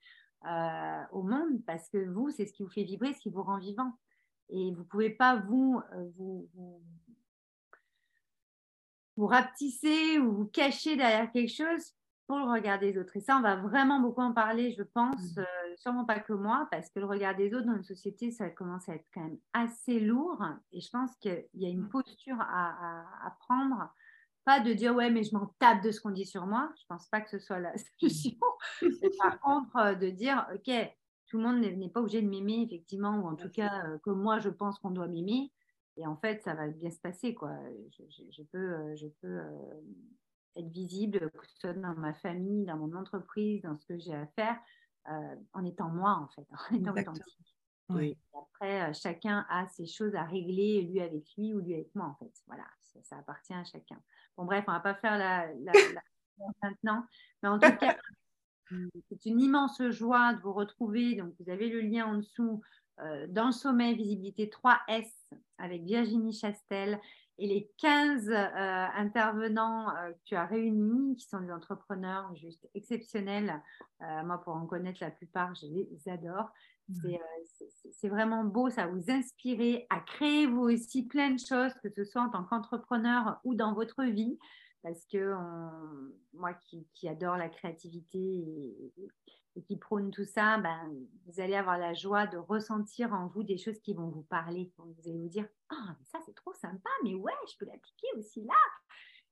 Euh, 0.47 1.03
au 1.11 1.21
monde 1.21 1.63
parce 1.67 1.87
que 1.89 2.03
vous, 2.03 2.31
c'est 2.31 2.47
ce 2.47 2.53
qui 2.53 2.63
vous 2.63 2.69
fait 2.69 2.83
vibrer, 2.83 3.13
ce 3.13 3.19
qui 3.19 3.29
vous 3.29 3.43
rend 3.43 3.59
vivant. 3.59 3.93
Et 4.49 4.71
vous 4.71 4.79
ne 4.81 4.87
pouvez 4.87 5.11
pas 5.11 5.35
vous, 5.35 5.79
euh, 5.93 6.09
vous, 6.17 6.49
vous, 6.55 6.81
vous, 9.17 9.27
rapetisser 9.27 10.17
ou 10.17 10.33
vous 10.33 10.45
cacher 10.45 10.95
derrière 10.95 11.31
quelque 11.31 11.53
chose 11.53 11.93
pour 12.25 12.39
le 12.39 12.45
regard 12.45 12.79
des 12.79 12.97
autres. 12.97 13.15
Et 13.17 13.21
ça, 13.21 13.37
on 13.37 13.41
va 13.41 13.55
vraiment 13.55 13.99
beaucoup 13.99 14.21
en 14.21 14.33
parler, 14.33 14.71
je 14.71 14.81
pense, 14.81 15.35
mmh. 15.35 15.41
euh, 15.41 15.75
sûrement 15.77 16.05
pas 16.05 16.19
que 16.19 16.33
moi, 16.33 16.67
parce 16.71 16.89
que 16.89 16.99
le 16.99 17.05
regard 17.05 17.35
des 17.35 17.53
autres 17.53 17.67
dans 17.67 17.75
une 17.75 17.83
société, 17.83 18.31
ça 18.31 18.49
commence 18.49 18.89
à 18.89 18.95
être 18.95 19.07
quand 19.13 19.21
même 19.21 19.37
assez 19.53 19.99
lourd. 19.99 20.43
Et 20.71 20.81
je 20.81 20.89
pense 20.89 21.15
qu'il 21.17 21.45
y 21.53 21.67
a 21.67 21.69
une 21.69 21.83
mmh. 21.83 21.89
posture 21.89 22.37
à, 22.39 23.37
prendre, 23.41 23.93
pas 24.45 24.59
de 24.59 24.73
dire 24.73 24.95
ouais, 24.95 25.09
mais 25.09 25.23
je 25.23 25.35
m'en 25.35 25.47
tape 25.59 25.83
de 25.83 25.91
ce 25.91 26.01
qu'on 26.01 26.11
dit 26.11 26.25
sur 26.25 26.45
moi. 26.45 26.71
Je 26.79 26.83
pense 26.87 27.07
pas 27.07 27.21
que 27.21 27.29
ce 27.29 27.39
soit 27.39 27.59
la 27.59 27.73
solution. 27.99 28.37
par 29.19 29.39
contre, 29.39 29.75
euh, 29.77 29.95
de 29.95 30.09
dire 30.09 30.47
ok, 30.53 30.71
tout 31.27 31.37
le 31.37 31.43
monde 31.43 31.61
n'est 31.61 31.89
pas 31.89 32.01
obligé 32.01 32.21
de 32.21 32.27
m'aimer 32.27 32.63
effectivement, 32.63 33.17
ou 33.17 33.27
en 33.27 33.35
tout 33.35 33.49
cas 33.49 33.85
euh, 33.85 33.97
comme 33.99 34.21
moi 34.21 34.39
je 34.39 34.49
pense 34.49 34.79
qu'on 34.79 34.91
doit 34.91 35.07
m'aimer. 35.07 35.51
Et 35.97 36.07
en 36.07 36.15
fait, 36.15 36.41
ça 36.41 36.53
va 36.53 36.67
bien 36.67 36.89
se 36.89 36.99
passer 36.99 37.33
quoi. 37.33 37.51
Je, 37.99 38.43
peux, 38.43 38.95
je 38.95 39.07
peux 39.21 39.41
être 40.55 40.69
visible, 40.69 41.31
que 41.31 41.47
ce 41.47 41.57
soit 41.59 41.73
dans 41.73 41.93
ma 41.95 42.13
famille, 42.13 42.65
dans 42.65 42.77
mon 42.77 42.93
entreprise, 42.95 43.61
dans 43.61 43.77
ce 43.77 43.85
que 43.85 43.97
j'ai 43.97 44.13
à 44.13 44.27
faire, 44.27 44.57
euh, 45.09 45.35
en 45.53 45.65
étant 45.65 45.89
moi, 45.89 46.11
en 46.11 46.27
fait, 46.29 46.47
en 46.71 46.75
étant 46.75 46.91
authentique. 46.91 47.55
Et 47.99 48.17
après, 48.33 48.89
euh, 48.89 48.93
chacun 48.93 49.45
a 49.49 49.67
ses 49.67 49.85
choses 49.85 50.15
à 50.15 50.23
régler, 50.23 50.81
lui 50.83 51.01
avec 51.01 51.25
lui 51.37 51.53
ou 51.53 51.59
lui 51.59 51.73
avec 51.73 51.93
moi, 51.93 52.05
en 52.05 52.15
fait. 52.15 52.31
Voilà, 52.47 52.65
ça, 53.03 53.17
appartient 53.17 53.53
à 53.53 53.63
chacun. 53.63 54.01
Bon, 54.37 54.45
bref, 54.45 54.63
on 54.67 54.71
ne 54.71 54.77
va 54.77 54.81
pas 54.81 54.95
faire 54.95 55.17
la, 55.17 55.47
la, 55.53 55.71
maintenant, 56.63 57.05
mais 57.41 57.49
en 57.49 57.59
tout 57.59 57.75
cas, 57.77 57.97
c'est 59.09 59.25
une 59.25 59.41
immense 59.41 59.81
joie 59.89 60.33
de 60.33 60.41
vous 60.41 60.53
retrouver. 60.53 61.15
Donc, 61.15 61.33
vous 61.39 61.49
avez 61.49 61.69
le 61.69 61.81
lien 61.81 62.05
en 62.05 62.15
dessous 62.15 62.61
euh, 62.99 63.25
dans 63.27 63.47
le 63.47 63.51
sommet 63.51 63.93
Visibilité 63.93 64.47
3S 64.47 65.09
avec 65.57 65.83
Virginie 65.83 66.33
Chastel 66.33 66.99
et 67.37 67.47
les 67.47 67.71
15 67.77 68.29
euh, 68.29 68.87
intervenants 68.95 69.89
euh, 69.95 70.11
que 70.11 70.19
tu 70.25 70.35
as 70.35 70.45
réunis, 70.45 71.15
qui 71.15 71.27
sont 71.27 71.39
des 71.41 71.51
entrepreneurs 71.51 72.33
juste 72.35 72.67
exceptionnels, 72.75 73.61
moi 73.99 74.41
pour 74.43 74.55
en 74.55 74.65
connaître 74.65 74.99
la 75.01 75.11
plupart, 75.11 75.53
je 75.55 75.67
les 75.67 76.09
adore. 76.09 76.51
Mmh. 77.03 77.17
C'est 77.91 78.09
vraiment 78.09 78.43
beau, 78.43 78.69
ça 78.69 78.87
vous 78.87 79.09
inspirer 79.09 79.85
à 79.89 79.99
créer 79.99 80.47
vous 80.47 80.63
aussi 80.63 81.07
plein 81.07 81.31
de 81.31 81.39
choses, 81.39 81.73
que 81.83 81.89
ce 81.89 82.03
soit 82.03 82.21
en 82.21 82.29
tant 82.29 82.43
qu'entrepreneur 82.43 83.39
ou 83.43 83.55
dans 83.55 83.73
votre 83.73 84.03
vie, 84.03 84.37
parce 84.83 85.05
que 85.05 85.35
moi 86.33 86.53
qui, 86.53 86.87
qui, 86.93 87.07
adore 87.07 87.37
la 87.37 87.49
créativité 87.49 88.19
et, 88.19 88.93
et 89.55 89.61
qui 89.63 89.77
prône 89.77 90.11
tout 90.11 90.23
ça, 90.23 90.57
ben, 90.57 90.93
vous 91.25 91.41
allez 91.41 91.55
avoir 91.55 91.77
la 91.77 91.93
joie 91.93 92.27
de 92.27 92.37
ressentir 92.37 93.13
en 93.13 93.27
vous 93.27 93.43
des 93.43 93.57
choses 93.57 93.79
qui 93.79 93.93
vont 93.93 94.09
vous 94.09 94.23
parler. 94.23 94.71
Vous 94.77 95.09
allez 95.09 95.19
vous 95.19 95.29
dire, 95.29 95.47
ah, 95.69 95.95
ça 96.11 96.19
c'est 96.25 96.35
trop 96.35 96.53
sympa, 96.53 96.89
mais 97.03 97.13
ouais, 97.15 97.33
je 97.51 97.57
peux 97.57 97.65
l'appliquer 97.65 98.07
aussi 98.17 98.43
là. 98.43 98.53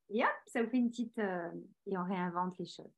Et 0.09 0.23
hop, 0.23 0.31
ça 0.47 0.63
vous 0.63 0.69
fait 0.69 0.77
une 0.77 0.89
petite... 0.89 1.17
Euh, 1.19 1.51
et 1.85 1.97
on 1.97 2.03
réinvente 2.03 2.57
les 2.57 2.65
choses. 2.65 2.91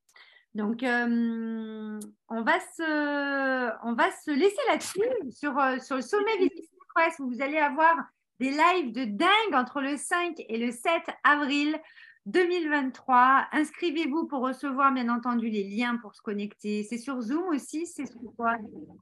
Donc, 0.53 0.83
euh, 0.83 1.99
on, 2.29 2.41
va 2.41 2.59
se, 2.59 3.85
on 3.85 3.93
va 3.93 4.11
se 4.25 4.31
laisser 4.31 4.61
là-dessus 4.69 5.31
sur, 5.31 5.57
euh, 5.57 5.79
sur 5.79 5.95
le 5.95 6.01
sommet 6.01 6.37
des 6.39 6.51
Press 6.93 7.15
où 7.19 7.29
vous 7.29 7.41
allez 7.41 7.57
avoir 7.57 7.95
des 8.39 8.49
lives 8.49 8.91
de 8.91 9.05
dingue 9.05 9.53
entre 9.53 9.79
le 9.81 9.95
5 9.95 10.35
et 10.49 10.57
le 10.57 10.71
7 10.71 10.91
avril. 11.23 11.79
2023. 12.27 13.47
Inscrivez-vous 13.51 14.27
pour 14.27 14.41
recevoir, 14.41 14.91
bien 14.93 15.09
entendu, 15.09 15.49
les 15.49 15.63
liens 15.63 15.97
pour 15.97 16.13
se 16.13 16.21
connecter. 16.21 16.85
C'est 16.87 16.97
sur 16.97 17.21
Zoom 17.21 17.47
aussi 17.49 17.87
C'est 17.87 18.05
quoi? 18.37 18.55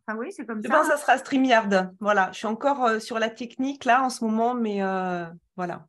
Ah 0.08 0.16
oui, 0.16 0.32
c'est 0.32 0.46
comme 0.46 0.62
ça. 0.62 0.70
Je 0.70 0.74
pense 0.74 0.88
que 0.88 0.94
ça 0.94 0.98
sera 0.98 1.18
StreamYard. 1.18 1.94
Voilà, 2.00 2.30
je 2.32 2.38
suis 2.38 2.48
encore 2.48 2.86
euh, 2.86 3.00
sur 3.00 3.20
la 3.20 3.30
technique 3.30 3.86
là 3.86 4.04
en 4.04 4.10
ce 4.10 4.24
moment, 4.24 4.54
mais 4.54 4.82
euh, 4.82 5.26
voilà 5.58 5.86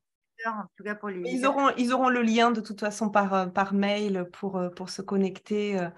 ils, 1.27 1.47
auront, 1.47 1.71
ils 1.77 1.93
auront 1.93 2.09
le 2.09 2.23
lien 2.23 2.51
de 2.51 2.61
toute 2.61 2.81
façon 2.81 3.11
par, 3.11 3.35
euh, 3.35 3.47
par 3.47 3.75
mail 3.75 4.29
pour, 4.33 4.57
euh, 4.57 4.69
pour 4.71 4.91
se 4.91 5.03
connecter. 5.03 5.79
Euh. 5.79 5.89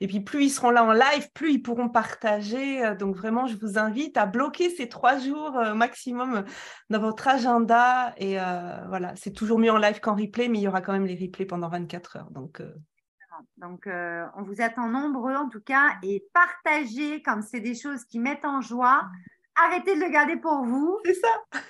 Et 0.00 0.06
puis 0.06 0.20
plus 0.20 0.44
ils 0.44 0.50
seront 0.50 0.70
là 0.70 0.84
en 0.84 0.92
live, 0.92 1.30
plus 1.32 1.52
ils 1.52 1.62
pourront 1.62 1.88
partager. 1.88 2.94
Donc 2.96 3.16
vraiment, 3.16 3.46
je 3.46 3.56
vous 3.56 3.78
invite 3.78 4.16
à 4.16 4.26
bloquer 4.26 4.70
ces 4.70 4.88
trois 4.88 5.18
jours 5.18 5.60
maximum 5.74 6.44
dans 6.88 7.00
votre 7.00 7.28
agenda. 7.28 8.14
Et 8.16 8.36
voilà, 8.88 9.12
c'est 9.16 9.32
toujours 9.32 9.58
mieux 9.58 9.70
en 9.70 9.76
live 9.76 10.00
qu'en 10.00 10.14
replay, 10.14 10.48
mais 10.48 10.58
il 10.58 10.62
y 10.62 10.68
aura 10.68 10.80
quand 10.80 10.94
même 10.94 11.04
les 11.04 11.22
replays 11.22 11.44
pendant 11.44 11.68
24 11.68 12.16
heures. 12.16 12.30
Donc, 12.30 12.62
donc 13.58 13.86
on 13.86 14.42
vous 14.42 14.62
attend 14.62 14.88
nombreux 14.88 15.34
en 15.34 15.50
tout 15.50 15.60
cas. 15.60 15.90
Et 16.02 16.24
partagez 16.32 17.20
quand 17.20 17.42
c'est 17.42 17.60
des 17.60 17.74
choses 17.74 18.04
qui 18.06 18.20
mettent 18.20 18.46
en 18.46 18.62
joie. 18.62 19.02
Arrêtez 19.66 19.96
de 19.96 20.00
le 20.00 20.10
garder 20.10 20.36
pour 20.38 20.64
vous. 20.64 20.98
C'est 21.04 21.12
ça 21.12 21.60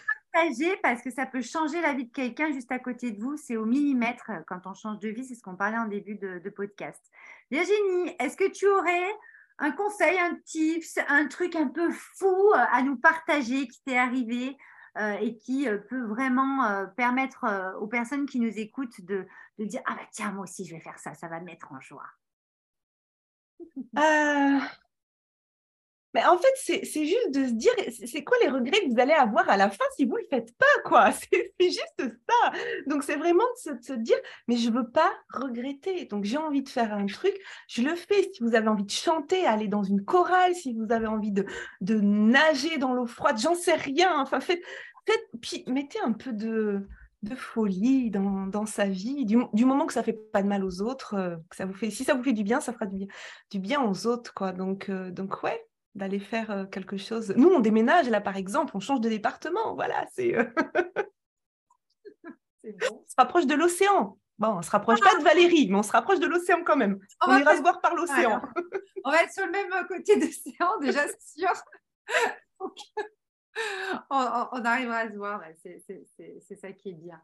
parce 0.83 1.03
que 1.03 1.11
ça 1.11 1.27
peut 1.27 1.43
changer 1.43 1.81
la 1.81 1.93
vie 1.93 2.07
de 2.07 2.13
quelqu'un 2.13 2.53
juste 2.53 2.73
à 2.73 2.79
côté 2.79 3.11
de 3.11 3.21
vous. 3.21 3.37
C'est 3.37 3.57
au 3.57 3.65
millimètre 3.65 4.31
euh, 4.31 4.41
quand 4.47 4.67
on 4.67 4.75
change 4.75 4.99
de 4.99 5.09
vie. 5.09 5.25
C'est 5.25 5.35
ce 5.35 5.43
qu'on 5.43 5.57
parlait 5.57 5.79
en 5.79 5.87
début 5.87 6.17
de, 6.17 6.51
podcast. 6.51 7.01
Virginie, 7.51 8.15
est-ce 8.19 8.37
que 8.37 8.51
tu 8.51 8.67
aurais 8.67 9.11
un 9.59 9.73
conseil, 9.73 10.19
un 10.19 10.37
tips, 10.45 10.99
un 11.09 11.27
truc 11.27 11.55
un 11.55 11.69
peu 11.69 11.91
fou 11.91 12.53
euh, 12.55 12.65
à 12.71 12.83
nous 12.83 12.97
partager 12.97 13.69
qui 13.69 13.83
t'est 13.85 13.99
arrivé 13.99 14.57
euh, 14.99 15.13
et 15.21 15.37
qui 15.37 15.69
peut 15.89 16.05
vraiment 16.05 16.87
permettre 16.97 17.77
aux 17.81 17.87
personnes 17.87 18.27
qui 18.27 18.41
nous 18.41 18.59
écoutent 18.59 19.01
de, 19.03 19.27
de 19.59 19.65
dire 19.65 19.83
Ah 19.87 19.95
bah 19.95 20.07
tiens, 20.11 20.33
moi 20.33 20.43
aussi 20.45 20.65
je 20.65 20.75
vais 20.75 20.81
faire 20.81 20.99
ça, 20.99 21.15
ça 21.15 21.29
va 21.29 21.41
me 21.41 21.45
mettre 21.45 21.73
en 21.73 21.81
joie 21.81 22.07
mais 26.15 26.25
en 26.25 26.37
fait, 26.39 26.83
c'est 26.85 27.05
juste 27.05 27.31
de 27.31 27.47
se 27.47 27.53
dire, 27.53 27.73
c'est 28.07 28.25
quoi 28.25 28.37
les 28.43 28.49
regrets 28.49 28.81
que 28.81 28.93
vous 28.93 29.01
allez 29.01 29.13
avoir 29.13 29.49
à 29.49 29.57
la 29.57 29.71
fin 29.71 29.85
si 29.97 30.05
vous 30.05 30.17
ne 30.17 30.23
le 30.23 30.27
faites 30.29 30.57
pas, 30.57 30.67
quoi? 30.85 31.11
C'est 31.21 31.53
juste 31.61 31.99
ça. 31.99 32.53
Donc, 32.87 33.05
c'est 33.05 33.17
vraiment 33.17 33.45
de 33.67 33.83
se, 33.83 33.93
dire, 33.93 34.17
mais 34.49 34.57
je 34.57 34.71
ne 34.71 34.75
veux 34.75 34.91
pas 34.91 35.13
regretter. 35.33 36.07
Donc, 36.07 36.25
j'ai 36.25 36.39
envie 36.39 36.63
de 36.63 36.69
faire 36.69 36.93
un 36.93 37.07
truc, 37.07 37.35
je 37.69 37.83
le 37.83 37.95
fais. 37.95 38.31
Si 38.33 38.43
vous 38.43 38.55
avez 38.55 38.69
envie 38.69 38.85
de 38.85 38.91
chanter, 38.91 39.47
aller 39.47 39.69
dans 39.69 39.83
une 39.83 40.05
chorale, 40.05 40.55
si 40.55 40.75
vous 40.75 40.91
avez 40.91 41.07
envie 41.07 41.33
de, 41.33 41.45
de 41.81 42.01
nager 42.01 42.79
dans 42.79 42.95
l'eau 42.95 43.07
froide, 43.07 43.39
j'en 43.39 43.55
sais 43.55 43.75
rien. 43.75 44.21
Enfin, 44.21 44.41
faites, 44.41 44.63
faites, 45.07 45.29
puis 45.41 45.65
mettez 45.67 46.01
un 46.01 46.13
peu 46.13 46.33
de, 46.33 46.89
de 47.23 47.35
folie 47.35 48.11
dans, 48.11 48.47
dans 48.47 48.67
sa 48.67 48.87
vie, 48.87 49.25
du, 49.27 49.39
du, 49.53 49.65
moment 49.65 49.87
que 49.87 49.93
ça 49.93 50.03
fait 50.03 50.19
pas 50.33 50.43
de 50.43 50.49
mal 50.49 50.65
aux 50.65 50.81
autres, 50.83 51.15
euh, 51.15 51.37
que 51.51 51.57
ça 51.57 51.67
vous 51.67 51.75
fait, 51.75 51.91
si 51.91 52.05
ça 52.05 52.15
vous 52.15 52.23
fait 52.23 52.33
du 52.33 52.45
bien, 52.45 52.61
ça 52.61 52.73
fera 52.73 52.87
du 52.87 52.97
bien, 52.97 53.07
du 53.51 53.59
bien 53.59 53.83
aux 53.83 54.07
autres, 54.07 54.33
quoi. 54.35 54.53
Donc, 54.53 54.89
euh, 54.89 55.11
donc 55.11 55.43
ouais, 55.43 55.63
d'aller 55.95 56.21
faire 56.21 56.51
euh, 56.51 56.65
quelque 56.67 56.97
chose. 56.97 57.33
Nous, 57.37 57.49
on 57.49 57.61
déménage 57.61 58.09
là, 58.09 58.21
par 58.21 58.37
exemple, 58.37 58.77
on 58.77 58.81
change 58.81 59.01
de 59.01 59.09
département. 59.09 59.75
Voilà, 59.75 60.07
c'est. 60.15 60.37
Euh, 60.37 60.45
bon. 62.65 63.03
On 63.05 63.09
se 63.09 63.15
rapproche 63.17 63.47
de 63.47 63.55
l'océan. 63.55 64.19
Bon, 64.41 64.57
on 64.57 64.63
se 64.63 64.71
rapproche 64.71 65.01
pas 65.01 65.19
de 65.19 65.23
Valérie, 65.23 65.69
mais 65.69 65.77
on 65.77 65.83
se 65.83 65.93
rapproche 65.93 66.19
de 66.19 66.27
l'océan 66.27 66.63
quand 66.65 66.77
même. 66.77 66.99
On, 67.27 67.37
ira 67.37 67.57
se 67.57 67.61
voir 67.61 67.83
par 67.83 67.95
l'océan. 67.95 68.41
on 69.05 69.11
va 69.11 69.23
être 69.23 69.33
sur 69.35 69.45
le 69.45 69.53
même 69.53 69.69
côté 69.87 70.17
de 70.17 70.25
l'océan, 70.25 70.79
déjà, 70.81 71.07
c'est 71.07 71.41
sûr. 71.41 71.53
on, 74.11 74.65
arrivera 74.65 74.97
à 74.97 75.11
se 75.11 75.17
voir, 75.17 75.43
c'est 75.63 76.57
ça 76.57 76.73
qui 76.73 76.91
est 76.91 76.95
bien. 76.95 77.21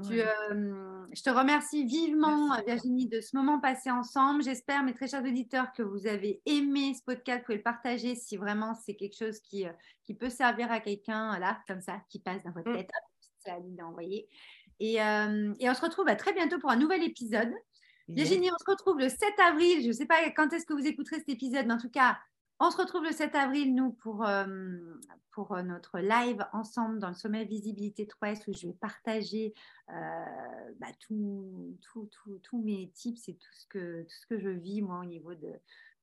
Euh, 0.00 1.06
je 1.12 1.22
te 1.22 1.30
remercie 1.30 1.84
vivement, 1.84 2.56
Virginie, 2.66 3.06
de 3.06 3.20
ce 3.20 3.36
moment 3.36 3.60
passé 3.60 3.90
ensemble. 3.90 4.42
J'espère, 4.42 4.82
mes 4.82 4.92
très 4.92 5.06
chers 5.06 5.22
auditeurs, 5.22 5.72
que 5.72 5.82
vous 5.82 6.06
avez 6.06 6.42
aimé 6.46 6.94
ce 6.94 7.02
podcast. 7.04 7.40
Vous 7.40 7.44
pouvez 7.46 7.58
le 7.58 7.62
partager 7.62 8.14
si 8.16 8.36
vraiment 8.36 8.74
c'est 8.74 8.96
quelque 8.96 9.16
chose 9.16 9.38
qui, 9.40 9.66
euh, 9.66 9.72
qui 10.02 10.14
peut 10.14 10.30
servir 10.30 10.70
à 10.72 10.80
quelqu'un, 10.80 11.38
là, 11.38 11.60
comme 11.68 11.80
ça, 11.80 12.00
qui 12.08 12.18
passe 12.18 12.42
dans 12.42 12.50
votre 12.50 12.70
mm. 12.70 12.76
tête. 12.76 12.90
C'est 13.38 13.50
à 13.50 13.60
d'envoyer. 13.60 14.28
Et, 14.80 15.00
euh, 15.00 15.54
et 15.60 15.70
on 15.70 15.74
se 15.74 15.82
retrouve 15.82 16.08
à 16.08 16.16
très 16.16 16.32
bientôt 16.32 16.58
pour 16.58 16.70
un 16.70 16.76
nouvel 16.76 17.02
épisode. 17.04 17.52
Virginie, 18.08 18.50
on 18.50 18.58
se 18.58 18.70
retrouve 18.70 18.98
le 18.98 19.08
7 19.08 19.18
avril. 19.46 19.82
Je 19.82 19.88
ne 19.88 19.92
sais 19.92 20.06
pas 20.06 20.28
quand 20.30 20.52
est-ce 20.52 20.66
que 20.66 20.74
vous 20.74 20.86
écouterez 20.86 21.20
cet 21.20 21.28
épisode, 21.28 21.66
mais 21.66 21.74
en 21.74 21.78
tout 21.78 21.90
cas, 21.90 22.18
on 22.60 22.70
se 22.70 22.76
retrouve 22.76 23.04
le 23.04 23.12
7 23.12 23.34
avril, 23.34 23.74
nous, 23.74 23.90
pour, 23.90 24.24
euh, 24.24 24.46
pour 25.32 25.52
euh, 25.52 25.62
notre 25.62 25.98
live 25.98 26.44
ensemble 26.52 26.98
dans 26.98 27.08
le 27.08 27.14
sommet 27.14 27.44
Visibilité 27.44 28.06
3S 28.06 28.48
où 28.48 28.52
je 28.52 28.68
vais 28.68 28.74
partager 28.74 29.54
euh, 29.90 29.92
bah, 30.78 30.86
tous 31.00 31.76
mes 32.62 32.90
tips 32.94 33.28
et 33.28 33.34
tout 33.34 33.52
ce, 33.52 33.66
que, 33.66 34.02
tout 34.02 34.16
ce 34.20 34.26
que 34.26 34.38
je 34.38 34.48
vis, 34.48 34.82
moi, 34.82 35.00
au 35.00 35.04
niveau 35.04 35.34
de, 35.34 35.52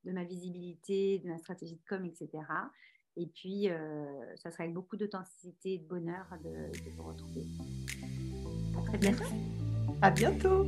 de 0.05 0.11
ma 0.11 0.23
visibilité, 0.23 1.19
de 1.19 1.29
ma 1.29 1.37
stratégie 1.37 1.75
de 1.75 1.85
com, 1.87 2.05
etc. 2.05 2.29
Et 3.17 3.27
puis, 3.27 3.67
ça 4.37 4.51
sera 4.51 4.63
avec 4.63 4.73
beaucoup 4.73 4.95
d'authenticité 4.95 5.73
et 5.73 5.77
de 5.79 5.85
bonheur 5.85 6.25
de, 6.43 6.71
de 6.85 6.91
vous 6.95 7.03
retrouver. 7.03 7.45
À 8.77 8.81
très 8.83 8.97
bientôt. 8.97 9.23
À 10.01 10.09
bientôt. 10.09 10.65